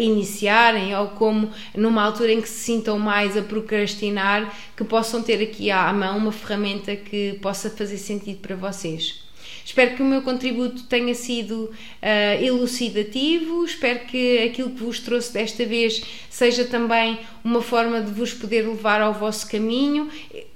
iniciarem 0.00 0.94
ou 0.96 1.08
como, 1.08 1.50
numa 1.74 2.02
altura 2.02 2.32
em 2.32 2.40
que 2.40 2.48
se 2.48 2.64
sintam 2.64 2.98
mais 2.98 3.36
a 3.36 3.42
procrastinar, 3.42 4.54
que 4.76 4.84
possam 4.84 5.22
ter 5.22 5.42
aqui 5.42 5.70
à 5.70 5.92
mão 5.92 6.18
uma 6.18 6.32
ferramenta 6.32 6.94
que 6.94 7.38
possa 7.40 7.70
fazer 7.70 7.98
sentido 7.98 8.40
para 8.40 8.56
vocês. 8.56 9.25
Espero 9.66 9.96
que 9.96 10.02
o 10.02 10.04
meu 10.06 10.22
contributo 10.22 10.84
tenha 10.84 11.12
sido 11.12 11.64
uh, 11.64 12.40
elucidativo, 12.40 13.64
espero 13.64 14.06
que 14.06 14.38
aquilo 14.44 14.70
que 14.70 14.84
vos 14.84 15.00
trouxe 15.00 15.32
desta 15.32 15.66
vez 15.66 16.04
seja 16.30 16.64
também 16.66 17.18
uma 17.42 17.60
forma 17.60 18.00
de 18.00 18.12
vos 18.12 18.32
poder 18.32 18.62
levar 18.62 19.00
ao 19.00 19.12
vosso 19.12 19.50
caminho. 19.50 20.08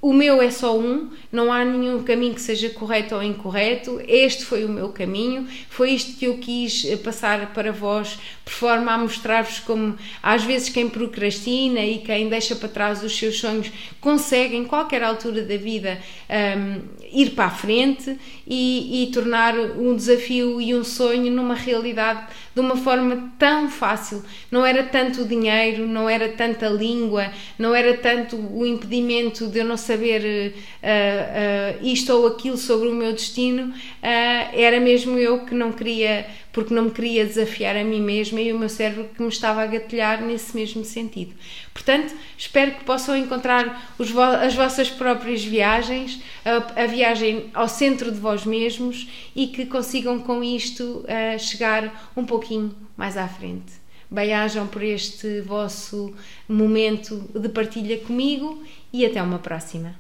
O 0.02 0.14
meu 0.14 0.40
é 0.40 0.50
só 0.50 0.78
um, 0.78 1.10
não 1.30 1.52
há 1.52 1.62
nenhum 1.62 2.02
caminho 2.02 2.34
que 2.34 2.40
seja 2.40 2.70
correto 2.70 3.14
ou 3.14 3.22
incorreto. 3.22 4.00
Este 4.08 4.46
foi 4.46 4.64
o 4.64 4.68
meu 4.68 4.88
caminho, 4.88 5.46
foi 5.68 5.90
isto 5.90 6.18
que 6.18 6.24
eu 6.24 6.38
quis 6.38 6.86
eh, 6.86 6.96
passar 6.96 7.52
para 7.52 7.70
vós, 7.70 8.18
por 8.42 8.52
forma 8.52 8.92
a 8.92 8.96
mostrar-vos 8.98 9.60
como 9.60 9.98
às 10.22 10.42
vezes 10.42 10.70
quem 10.70 10.88
procrastina 10.88 11.80
e 11.80 11.98
quem 11.98 12.30
deixa 12.30 12.56
para 12.56 12.68
trás 12.68 13.04
os 13.04 13.14
seus 13.14 13.38
sonhos 13.38 13.70
consegue 14.00 14.56
em 14.56 14.64
qualquer 14.64 15.02
altura 15.02 15.42
da 15.42 15.56
vida 15.58 16.00
um, 16.30 16.80
ir 17.12 17.30
para 17.30 17.46
a 17.46 17.50
frente 17.50 18.16
e, 18.46 19.04
e 19.04 19.12
tornar 19.12 19.54
um 19.54 19.94
desafio 19.94 20.60
e 20.62 20.74
um 20.74 20.82
sonho 20.82 21.30
numa 21.30 21.54
realidade 21.54 22.26
de 22.60 22.66
uma 22.66 22.76
forma 22.76 23.32
tão 23.38 23.68
fácil. 23.70 24.22
Não 24.50 24.64
era 24.64 24.82
tanto 24.82 25.22
o 25.22 25.24
dinheiro, 25.28 25.86
não 25.86 26.08
era 26.08 26.28
tanta 26.28 26.68
língua, 26.68 27.30
não 27.58 27.74
era 27.74 27.96
tanto 27.96 28.36
o 28.36 28.66
impedimento 28.66 29.46
de 29.46 29.58
eu 29.58 29.64
não 29.64 29.76
saber 29.76 30.54
uh, 30.82 31.80
uh, 31.80 31.86
isto 31.86 32.12
ou 32.12 32.26
aquilo 32.26 32.56
sobre 32.56 32.88
o 32.88 32.94
meu 32.94 33.12
destino, 33.12 33.68
uh, 33.68 33.74
era 34.52 34.78
mesmo 34.80 35.18
eu 35.18 35.40
que 35.44 35.54
não 35.54 35.72
queria 35.72 36.26
porque 36.52 36.74
não 36.74 36.84
me 36.84 36.90
queria 36.90 37.24
desafiar 37.24 37.76
a 37.76 37.84
mim 37.84 38.00
mesma 38.00 38.40
e 38.40 38.52
o 38.52 38.58
meu 38.58 38.68
cérebro 38.68 39.08
que 39.14 39.22
me 39.22 39.28
estava 39.28 39.62
a 39.62 39.66
gatilhar 39.66 40.22
nesse 40.22 40.54
mesmo 40.56 40.84
sentido. 40.84 41.34
Portanto, 41.72 42.14
espero 42.36 42.72
que 42.72 42.84
possam 42.84 43.16
encontrar 43.16 43.92
os, 43.98 44.16
as 44.16 44.54
vossas 44.54 44.90
próprias 44.90 45.44
viagens, 45.44 46.20
a, 46.44 46.82
a, 46.82 46.86
viagem 46.86 47.50
ao 47.54 47.68
centro 47.68 48.10
de 48.10 48.18
vós 48.18 48.44
mesmos 48.44 49.08
e 49.34 49.46
que 49.46 49.66
consigam 49.66 50.18
com 50.20 50.42
isto 50.42 51.04
uh, 51.04 51.38
chegar 51.38 52.10
um 52.16 52.24
pouquinho 52.24 52.74
mais 52.96 53.16
à 53.16 53.28
frente. 53.28 53.80
Bem-ajam 54.10 54.66
por 54.66 54.82
este 54.82 55.40
vosso 55.42 56.12
momento 56.48 57.30
de 57.32 57.48
partilha 57.48 57.96
comigo 57.98 58.62
e 58.92 59.06
até 59.06 59.22
uma 59.22 59.38
próxima. 59.38 59.94